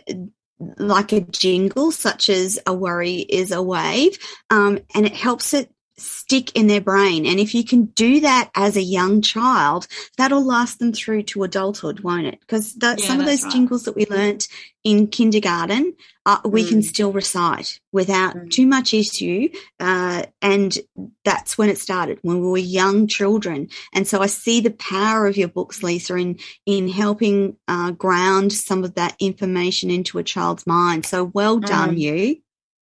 like 0.78 1.12
a 1.12 1.20
jingle, 1.20 1.92
such 1.92 2.28
as 2.28 2.58
a 2.66 2.72
worry 2.74 3.16
is 3.16 3.52
a 3.52 3.62
wave, 3.62 4.18
um, 4.50 4.78
and 4.94 5.06
it 5.06 5.14
helps 5.14 5.54
it 5.54 5.72
stick 6.00 6.54
in 6.56 6.66
their 6.66 6.80
brain. 6.80 7.26
And 7.26 7.38
if 7.38 7.54
you 7.54 7.64
can 7.64 7.86
do 7.86 8.20
that 8.20 8.50
as 8.54 8.76
a 8.76 8.82
young 8.82 9.20
child, 9.20 9.86
that'll 10.16 10.44
last 10.44 10.78
them 10.78 10.92
through 10.92 11.24
to 11.24 11.42
adulthood, 11.42 12.00
won't 12.00 12.26
it? 12.26 12.40
Because 12.40 12.76
yeah, 12.80 12.96
some 12.96 13.20
of 13.20 13.26
those 13.26 13.44
right. 13.44 13.52
jingles 13.52 13.84
that 13.84 13.96
we 13.96 14.06
learnt 14.06 14.48
in 14.84 15.06
kindergarten, 15.08 15.94
uh, 16.24 16.38
we 16.44 16.64
mm. 16.64 16.68
can 16.68 16.82
still 16.82 17.12
recite 17.12 17.80
without 17.92 18.34
mm. 18.34 18.50
too 18.50 18.66
much 18.66 18.94
issue. 18.94 19.48
Uh, 19.78 20.22
and 20.40 20.78
that's 21.24 21.58
when 21.58 21.68
it 21.68 21.78
started, 21.78 22.18
when 22.22 22.40
we 22.40 22.48
were 22.48 22.58
young 22.58 23.06
children. 23.06 23.68
And 23.92 24.06
so 24.08 24.20
I 24.20 24.26
see 24.26 24.60
the 24.60 24.70
power 24.70 25.26
of 25.26 25.36
your 25.36 25.48
books, 25.48 25.82
Lisa, 25.82 26.16
in, 26.16 26.38
in 26.64 26.88
helping 26.88 27.56
uh, 27.66 27.90
ground 27.90 28.52
some 28.52 28.84
of 28.84 28.94
that 28.94 29.14
information 29.20 29.90
into 29.90 30.18
a 30.18 30.22
child's 30.22 30.66
mind. 30.66 31.04
So 31.04 31.24
well 31.24 31.58
done, 31.58 31.96
mm. 31.96 31.98
you. 31.98 32.36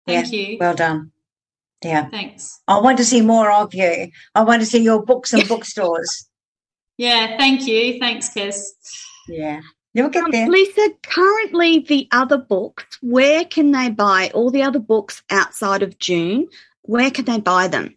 Thank 0.05 0.33
yeah, 0.33 0.39
you. 0.39 0.57
Well 0.59 0.75
done. 0.75 1.12
Yeah. 1.83 2.09
Thanks. 2.09 2.61
I 2.67 2.79
want 2.79 2.97
to 2.97 3.05
see 3.05 3.21
more 3.21 3.51
of 3.51 3.73
you. 3.73 4.09
I 4.35 4.43
want 4.43 4.61
to 4.61 4.65
see 4.65 4.81
your 4.81 5.03
books 5.03 5.33
and 5.33 5.47
bookstores. 5.47 6.29
Yeah, 6.97 7.37
thank 7.37 7.67
you. 7.67 7.99
Thanks, 7.99 8.29
Kez. 8.29 8.61
Yeah. 9.27 9.61
You'll 9.93 10.09
get 10.09 10.23
um, 10.23 10.31
there. 10.31 10.49
Lisa, 10.49 10.89
currently 11.03 11.79
the 11.79 12.07
other 12.11 12.37
books, 12.37 12.97
where 13.01 13.45
can 13.45 13.71
they 13.71 13.89
buy 13.89 14.31
all 14.33 14.49
the 14.49 14.63
other 14.63 14.79
books 14.79 15.21
outside 15.29 15.83
of 15.83 15.97
Dune? 15.99 16.47
Where 16.81 17.11
can 17.11 17.25
they 17.25 17.39
buy 17.39 17.67
them? 17.67 17.95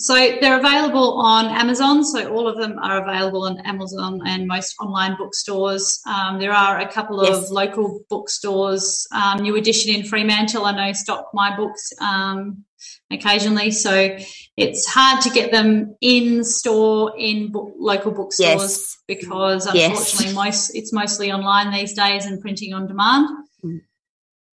So 0.00 0.14
they're 0.14 0.58
available 0.58 1.20
on 1.20 1.46
Amazon. 1.46 2.02
So 2.04 2.32
all 2.32 2.48
of 2.48 2.56
them 2.56 2.78
are 2.78 3.06
available 3.06 3.42
on 3.42 3.60
Amazon 3.66 4.22
and 4.24 4.46
most 4.46 4.74
online 4.80 5.14
bookstores. 5.18 6.00
Um, 6.06 6.38
there 6.38 6.52
are 6.52 6.80
a 6.80 6.90
couple 6.90 7.22
yes. 7.22 7.36
of 7.36 7.50
local 7.50 8.00
bookstores. 8.08 9.06
Um, 9.14 9.42
New 9.42 9.56
Edition 9.56 9.94
in 9.94 10.06
Fremantle, 10.06 10.64
I 10.64 10.72
know, 10.72 10.92
stock 10.94 11.28
my 11.34 11.54
books 11.54 11.92
um, 12.00 12.64
occasionally. 13.10 13.72
So 13.72 14.16
it's 14.56 14.86
hard 14.86 15.20
to 15.22 15.30
get 15.30 15.52
them 15.52 15.94
in 16.00 16.44
store 16.44 17.12
in 17.18 17.52
book, 17.52 17.74
local 17.78 18.12
bookstores 18.12 18.62
yes. 18.62 18.96
because 19.06 19.66
unfortunately, 19.66 20.26
yes. 20.26 20.34
most 20.34 20.70
it's 20.74 20.94
mostly 20.94 21.30
online 21.30 21.72
these 21.72 21.92
days 21.92 22.24
and 22.24 22.40
printing 22.40 22.72
on 22.72 22.86
demand. 22.86 23.28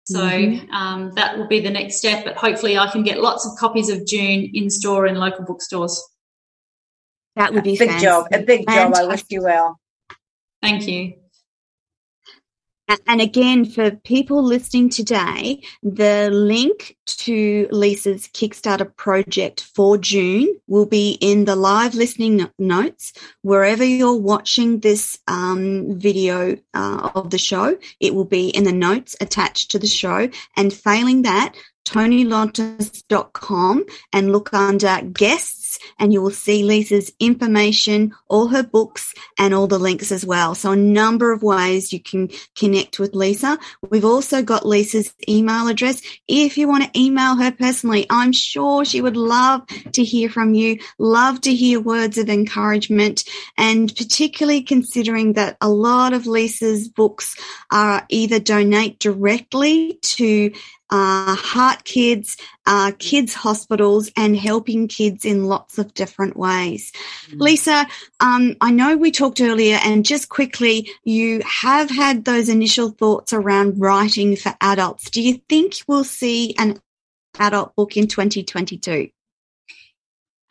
So 0.05 0.19
mm-hmm. 0.19 0.71
um, 0.71 1.11
that 1.15 1.37
will 1.37 1.47
be 1.47 1.59
the 1.59 1.69
next 1.69 1.97
step. 1.97 2.25
But 2.25 2.35
hopefully, 2.35 2.77
I 2.77 2.89
can 2.91 3.03
get 3.03 3.21
lots 3.21 3.45
of 3.45 3.57
copies 3.57 3.89
of 3.89 4.05
Dune 4.05 4.51
in 4.53 4.69
store 4.69 5.07
in 5.07 5.15
local 5.15 5.45
bookstores. 5.45 6.01
That 7.35 7.53
would 7.53 7.63
be 7.63 7.75
a 7.75 7.79
big 7.79 7.89
fantastic. 7.89 8.07
job. 8.07 8.27
A 8.31 8.45
big 8.45 8.67
job. 8.67 8.93
I 8.93 9.05
wish 9.05 9.23
you 9.29 9.43
well. 9.43 9.79
Thank 10.61 10.87
you. 10.87 11.13
And 13.07 13.19
again, 13.19 13.65
for 13.65 13.91
people 13.91 14.43
listening 14.43 14.89
today, 14.89 15.63
the 15.81 16.29
link 16.31 16.95
to 17.07 17.67
Lisa's 17.71 18.27
Kickstarter 18.27 18.95
project 18.95 19.61
for 19.61 19.97
Dune 19.97 20.59
will 20.67 20.85
be 20.85 21.17
in 21.19 21.45
the 21.45 21.55
live 21.55 21.95
listening 21.95 22.47
notes. 22.59 23.13
Wherever 23.41 23.83
you're 23.83 24.15
watching 24.15 24.81
this 24.81 25.17
um, 25.27 25.99
video 25.99 26.57
uh, 26.75 27.09
of 27.15 27.31
the 27.31 27.39
show, 27.39 27.75
it 27.99 28.13
will 28.13 28.25
be 28.25 28.49
in 28.49 28.65
the 28.65 28.71
notes 28.71 29.15
attached 29.19 29.71
to 29.71 29.79
the 29.79 29.87
show. 29.87 30.29
And 30.55 30.71
failing 30.71 31.23
that, 31.23 31.55
tonilontis.com 31.85 33.85
and 34.13 34.31
look 34.31 34.53
under 34.53 35.01
guests 35.01 35.64
and 35.99 36.13
you 36.13 36.21
will 36.21 36.31
see 36.31 36.63
Lisa's 36.63 37.11
information, 37.19 38.13
all 38.27 38.47
her 38.47 38.63
books 38.63 39.13
and 39.37 39.53
all 39.53 39.67
the 39.67 39.79
links 39.79 40.11
as 40.11 40.25
well. 40.25 40.55
So 40.55 40.71
a 40.71 40.75
number 40.75 41.31
of 41.31 41.43
ways 41.43 41.93
you 41.93 41.99
can 41.99 42.29
connect 42.55 42.99
with 42.99 43.15
Lisa. 43.15 43.57
We've 43.89 44.05
also 44.05 44.41
got 44.41 44.65
Lisa's 44.65 45.13
email 45.27 45.67
address. 45.67 46.01
If 46.27 46.57
you 46.57 46.67
want 46.67 46.83
to 46.83 46.99
email 46.99 47.35
her 47.35 47.51
personally, 47.51 48.05
I'm 48.09 48.31
sure 48.31 48.85
she 48.85 49.01
would 49.01 49.17
love 49.17 49.65
to 49.93 50.03
hear 50.03 50.29
from 50.29 50.53
you, 50.53 50.79
love 50.97 51.41
to 51.41 51.53
hear 51.53 51.79
words 51.79 52.17
of 52.17 52.29
encouragement 52.29 53.23
and 53.57 53.95
particularly 53.95 54.61
considering 54.61 55.33
that 55.33 55.57
a 55.61 55.69
lot 55.69 56.13
of 56.13 56.27
Lisa's 56.27 56.87
books 56.87 57.35
are 57.71 58.05
either 58.09 58.39
donate 58.39 58.99
directly 58.99 59.99
to 60.01 60.51
uh, 60.89 61.35
heart 61.35 61.83
kids, 61.83 62.37
uh, 62.65 62.91
kids 62.99 63.33
hospitals, 63.33 64.11
and 64.15 64.37
helping 64.37 64.87
kids 64.87 65.25
in 65.25 65.45
lots 65.45 65.77
of 65.77 65.93
different 65.93 66.37
ways. 66.37 66.91
Mm-hmm. 67.27 67.41
Lisa, 67.41 67.87
um, 68.19 68.55
I 68.61 68.71
know 68.71 68.95
we 68.95 69.11
talked 69.11 69.41
earlier, 69.41 69.79
and 69.83 70.05
just 70.05 70.29
quickly, 70.29 70.89
you 71.03 71.41
have 71.45 71.89
had 71.89 72.25
those 72.25 72.49
initial 72.49 72.89
thoughts 72.91 73.33
around 73.33 73.79
writing 73.79 74.35
for 74.35 74.53
adults. 74.61 75.09
Do 75.09 75.21
you 75.21 75.41
think 75.49 75.75
we'll 75.87 76.03
see 76.03 76.55
an 76.57 76.79
adult 77.39 77.75
book 77.75 77.97
in 77.97 78.07
2022? 78.07 79.09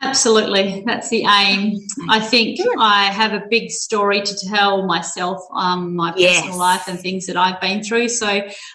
Absolutely, 0.01 0.83
that's 0.85 1.09
the 1.09 1.25
aim. 1.25 1.79
I 2.09 2.19
think 2.19 2.59
I 2.77 3.05
have 3.05 3.33
a 3.33 3.45
big 3.49 3.71
story 3.71 4.21
to 4.21 4.47
tell 4.47 4.85
myself, 4.85 5.41
um, 5.53 5.95
my 5.95 6.11
personal 6.11 6.31
yes. 6.31 6.57
life 6.57 6.87
and 6.87 6.99
things 6.99 7.25
that 7.27 7.37
I've 7.37 7.59
been 7.61 7.81
through. 7.81 8.09
So 8.09 8.27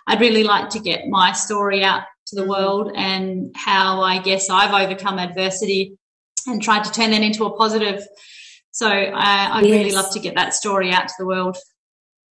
I'd 0.07 0.21
really 0.21 0.45
like 0.45 0.71
to 0.71 0.81
get 0.81 1.09
my 1.09 1.33
story 1.33 1.85
out 1.85 2.05
to 2.29 2.37
the 2.37 2.43
mm-hmm. 2.43 2.51
world 2.51 2.93
and 2.97 3.55
how 3.55 4.01
I 4.01 4.21
guess 4.21 4.49
I've 4.49 4.73
overcome 4.75 5.19
adversity 5.19 5.97
and 6.47 6.63
tried 6.63 6.85
to 6.85 6.91
turn 6.91 7.11
that 7.11 7.23
into 7.23 7.45
a 7.45 7.57
positive. 7.57 8.07
So 8.71 8.89
uh, 8.89 9.13
I'd 9.53 9.67
yes. 9.67 9.79
really 9.79 9.93
love 9.93 10.13
to 10.13 10.21
get 10.21 10.35
that 10.37 10.55
story 10.55 10.91
out 10.91 11.09
to 11.09 11.15
the 11.19 11.27
world. 11.27 11.57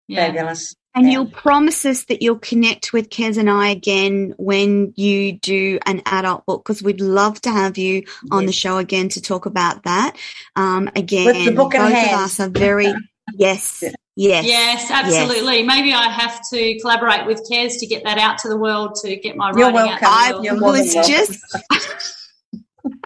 Yeah. 0.07 0.26
Fabulous. 0.26 0.74
And 0.99 1.07
yeah. 1.07 1.12
you'll 1.12 1.26
promise 1.26 1.86
us 1.86 2.07
that 2.07 2.22
you'll 2.22 2.40
connect 2.40 2.92
with 2.92 3.09
Kez 3.09 3.38
and 3.38 3.49
I 3.49 3.68
again 3.68 4.34
when 4.36 4.92
you 4.96 5.30
do 5.38 5.78
an 5.86 6.03
adult 6.07 6.44
book 6.44 6.64
because 6.64 6.82
we'd 6.82 7.01
love 7.01 7.40
to 7.42 7.53
have 7.53 7.78
you 7.78 8.03
on 8.32 8.46
the 8.46 8.53
show 8.53 8.78
again 8.78 9.09
to 9.11 9.22
talk 9.22 9.46
about 9.46 9.84
that. 9.84 10.16
Um, 10.57 10.90
again, 10.96 11.26
with 11.26 11.44
the 11.44 11.53
book 11.53 11.70
both 11.70 11.92
of 11.92 12.18
us 12.18 12.40
are 12.40 12.49
very 12.49 12.92
yes. 13.36 13.84
Yes. 14.16 14.44
Yes, 14.44 14.90
absolutely. 14.90 15.59
Yes. 15.59 15.66
Maybe 15.68 15.92
I 15.92 16.11
have 16.11 16.40
to 16.51 16.80
collaborate 16.80 17.26
with 17.26 17.49
Kez 17.49 17.78
to 17.78 17.86
get 17.86 18.03
that 18.03 18.18
out 18.18 18.38
to 18.38 18.49
the 18.49 18.57
world 18.57 18.96
to 19.03 19.14
get 19.14 19.36
my 19.36 19.53
You're 19.55 19.70
writing 19.70 19.92
welcome. 20.01 20.09
out. 20.09 20.49
I 20.49 20.53
was 20.55 20.94
just 21.07 21.40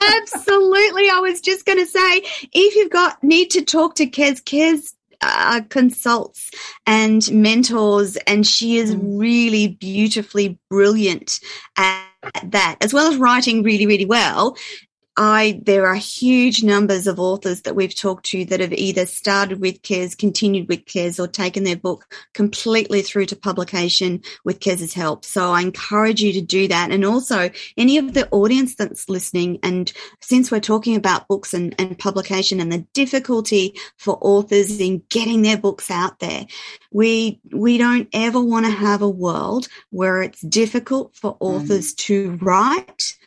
Absolutely. 0.01 1.11
I 1.11 1.19
was 1.21 1.43
just 1.43 1.67
going 1.67 1.79
to 1.79 1.87
say, 1.87 2.23
if 2.55 2.75
you've 2.75 2.91
got 2.91 3.23
need 3.23 3.51
to 3.51 3.63
talk 3.63 3.97
to 3.97 4.07
Kez, 4.07 4.43
Kez 4.43 4.95
uh, 5.23 5.61
consults 5.69 6.51
and 6.87 7.31
mentors, 7.33 8.17
and 8.27 8.47
she 8.47 8.77
is 8.77 8.95
mm. 8.95 9.19
really 9.19 9.69
beautifully 9.69 10.59
brilliant 10.69 11.41
at 11.77 12.07
that, 12.45 12.77
as 12.81 12.93
well 12.93 13.11
as 13.11 13.19
writing 13.19 13.63
really, 13.63 13.87
really 13.87 14.07
well. 14.07 14.57
I 15.17 15.61
there 15.63 15.87
are 15.87 15.95
huge 15.95 16.63
numbers 16.63 17.07
of 17.07 17.21
authors 17.21 17.63
that 17.63 17.77
we've 17.77 17.95
talked 17.95 18.25
to 18.27 18.47
that 18.47 18.61
have 18.61 18.73
either 18.73 19.05
started 19.05 19.61
with 19.61 19.83
Kez, 19.83 20.17
continued 20.17 20.69
with 20.69 20.87
Kez, 20.87 21.21
or 21.21 21.29
taken 21.29 21.65
their 21.65 21.77
book 21.77 22.15
completely 22.33 23.03
through 23.03 23.27
to 23.27 23.37
publication 23.37 24.23
with 24.45 24.61
Kez's 24.61 24.95
help. 24.95 25.27
So 25.27 25.53
I 25.53 25.61
encourage 25.61 26.23
you 26.23 26.33
to 26.33 26.41
do 26.41 26.67
that. 26.69 26.91
And 26.91 27.05
also 27.05 27.51
any 27.77 27.99
of 27.99 28.15
the 28.15 28.27
audience 28.31 28.75
that's 28.75 29.11
listening, 29.11 29.59
and 29.63 29.93
since 30.21 30.51
we're 30.51 30.61
talking 30.61 30.97
about 30.97 31.29
books 31.29 31.53
and, 31.53 31.75
and 31.79 31.99
publication 31.99 32.59
and 32.59 32.73
the 32.73 32.87
difficulty 32.95 33.79
for 33.99 34.17
authors 34.23 34.81
in 34.81 35.03
getting 35.11 35.43
their 35.43 35.59
books 35.59 35.91
out 35.91 36.21
there, 36.21 36.47
we 36.91 37.39
we 37.53 37.77
don't 37.77 38.09
ever 38.15 38.41
want 38.41 38.65
to 38.65 38.73
have 38.73 39.03
a 39.03 39.09
world 39.09 39.69
where 39.91 40.23
it's 40.23 40.41
difficult 40.41 41.15
for 41.17 41.35
mm. 41.35 41.39
authors 41.41 41.93
mm. 41.93 41.97
to 41.99 42.39
write 42.41 43.19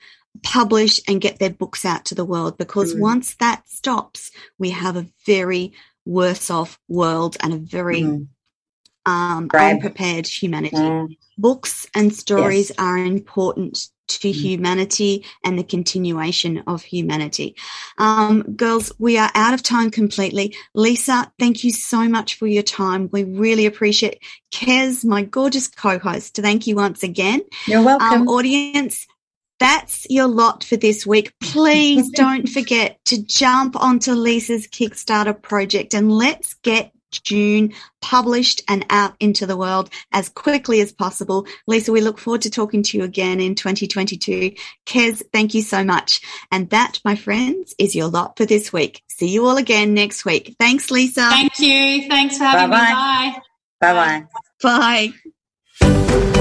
publish 0.44 1.00
and 1.08 1.22
get 1.22 1.40
their 1.40 1.50
books 1.50 1.86
out 1.86 2.06
to 2.06 2.16
the 2.16 2.26
world 2.26 2.58
because 2.58 2.94
mm. 2.94 3.00
once 3.00 3.36
that 3.36 3.68
stops, 3.68 4.32
we 4.58 4.72
have 4.72 4.96
a 4.96 5.08
very 5.26 5.74
worse 6.06 6.50
off 6.50 6.80
world 6.88 7.38
and 7.42 7.54
a 7.54 7.58
very 7.58 8.02
mm. 8.02 8.28
um, 9.06 9.50
unprepared 9.54 10.28
humanity. 10.28 10.76
Mm. 10.76 11.18
Books 11.38 11.88
and 11.94 12.14
stories 12.14 12.70
yes. 12.70 12.80
are 12.80 12.98
important 12.98 13.90
to 14.08 14.30
mm. 14.30 14.34
humanity 14.34 15.26
and 15.44 15.58
the 15.58 15.64
continuation 15.64 16.64
of 16.68 16.84
humanity. 16.84 17.56
Um, 17.98 18.44
girls, 18.56 18.92
we 19.00 19.18
are 19.18 19.32
out 19.34 19.54
of 19.54 19.64
time 19.64 19.90
completely. 19.90 20.56
Lisa, 20.74 21.32
thank 21.40 21.64
you 21.64 21.72
so 21.72 22.08
much 22.08 22.36
for 22.36 22.48
your 22.48 22.64
time. 22.64 23.10
We 23.12 23.24
really 23.24 23.66
appreciate 23.66 24.20
Kez, 24.52 25.04
my 25.04 25.24
gorgeous 25.24 25.68
co-host. 25.68 26.36
Thank 26.36 26.68
you 26.68 26.76
once 26.76 27.04
again. 27.04 27.42
You're 27.66 27.84
welcome. 27.84 28.22
Um, 28.22 28.28
audience, 28.28 29.08
that's 29.60 30.06
your 30.10 30.28
lot 30.28 30.64
for 30.64 30.76
this 30.78 31.06
week. 31.06 31.34
Please 31.42 32.10
don't 32.16 32.48
forget 32.48 33.00
to 33.06 33.24
jump 33.24 33.82
onto 33.82 34.12
Lisa's 34.12 34.68
Kickstarter 34.68 35.40
project 35.40 35.94
and 35.94 36.12
let's 36.12 36.56
get 36.56 36.92
Dune 37.24 37.74
published 38.02 38.62
and 38.68 38.86
out 38.90 39.16
into 39.20 39.46
the 39.46 39.58
world 39.58 39.90
as 40.12 40.30
quickly 40.30 40.82
as 40.82 40.92
possible. 40.92 41.46
Lisa, 41.68 41.92
we 41.92 42.02
look 42.02 42.20
forward 42.20 42.42
to 42.42 42.50
talking 42.50 42.84
to 42.84 42.98
you 42.98 43.04
again 43.04 43.40
in 43.40 43.56
2022. 43.56 44.52
Kez, 44.86 45.24
thank 45.32 45.54
you 45.54 45.62
so 45.62 45.84
much. 45.84 46.22
And 46.52 46.70
that, 46.72 47.00
my 47.06 47.16
friends, 47.16 47.74
is 47.80 47.96
your 47.96 48.08
lot 48.08 48.38
for 48.38 48.46
this 48.46 48.74
week. 48.74 49.02
See 49.08 49.30
you 49.30 49.46
all 49.46 49.58
again 49.58 49.94
next 49.94 50.26
week. 50.26 50.56
Thanks, 50.60 50.92
Lisa. 50.92 51.30
Thank 51.30 51.60
you. 51.60 52.08
Thanks 52.10 52.38
for 52.38 52.44
having 52.44 52.70
Bye-bye. 52.70 53.28
me. 53.28 53.42
Bye. 53.82 54.26
Bye-bye. 54.62 55.12
Bye. 55.82 56.35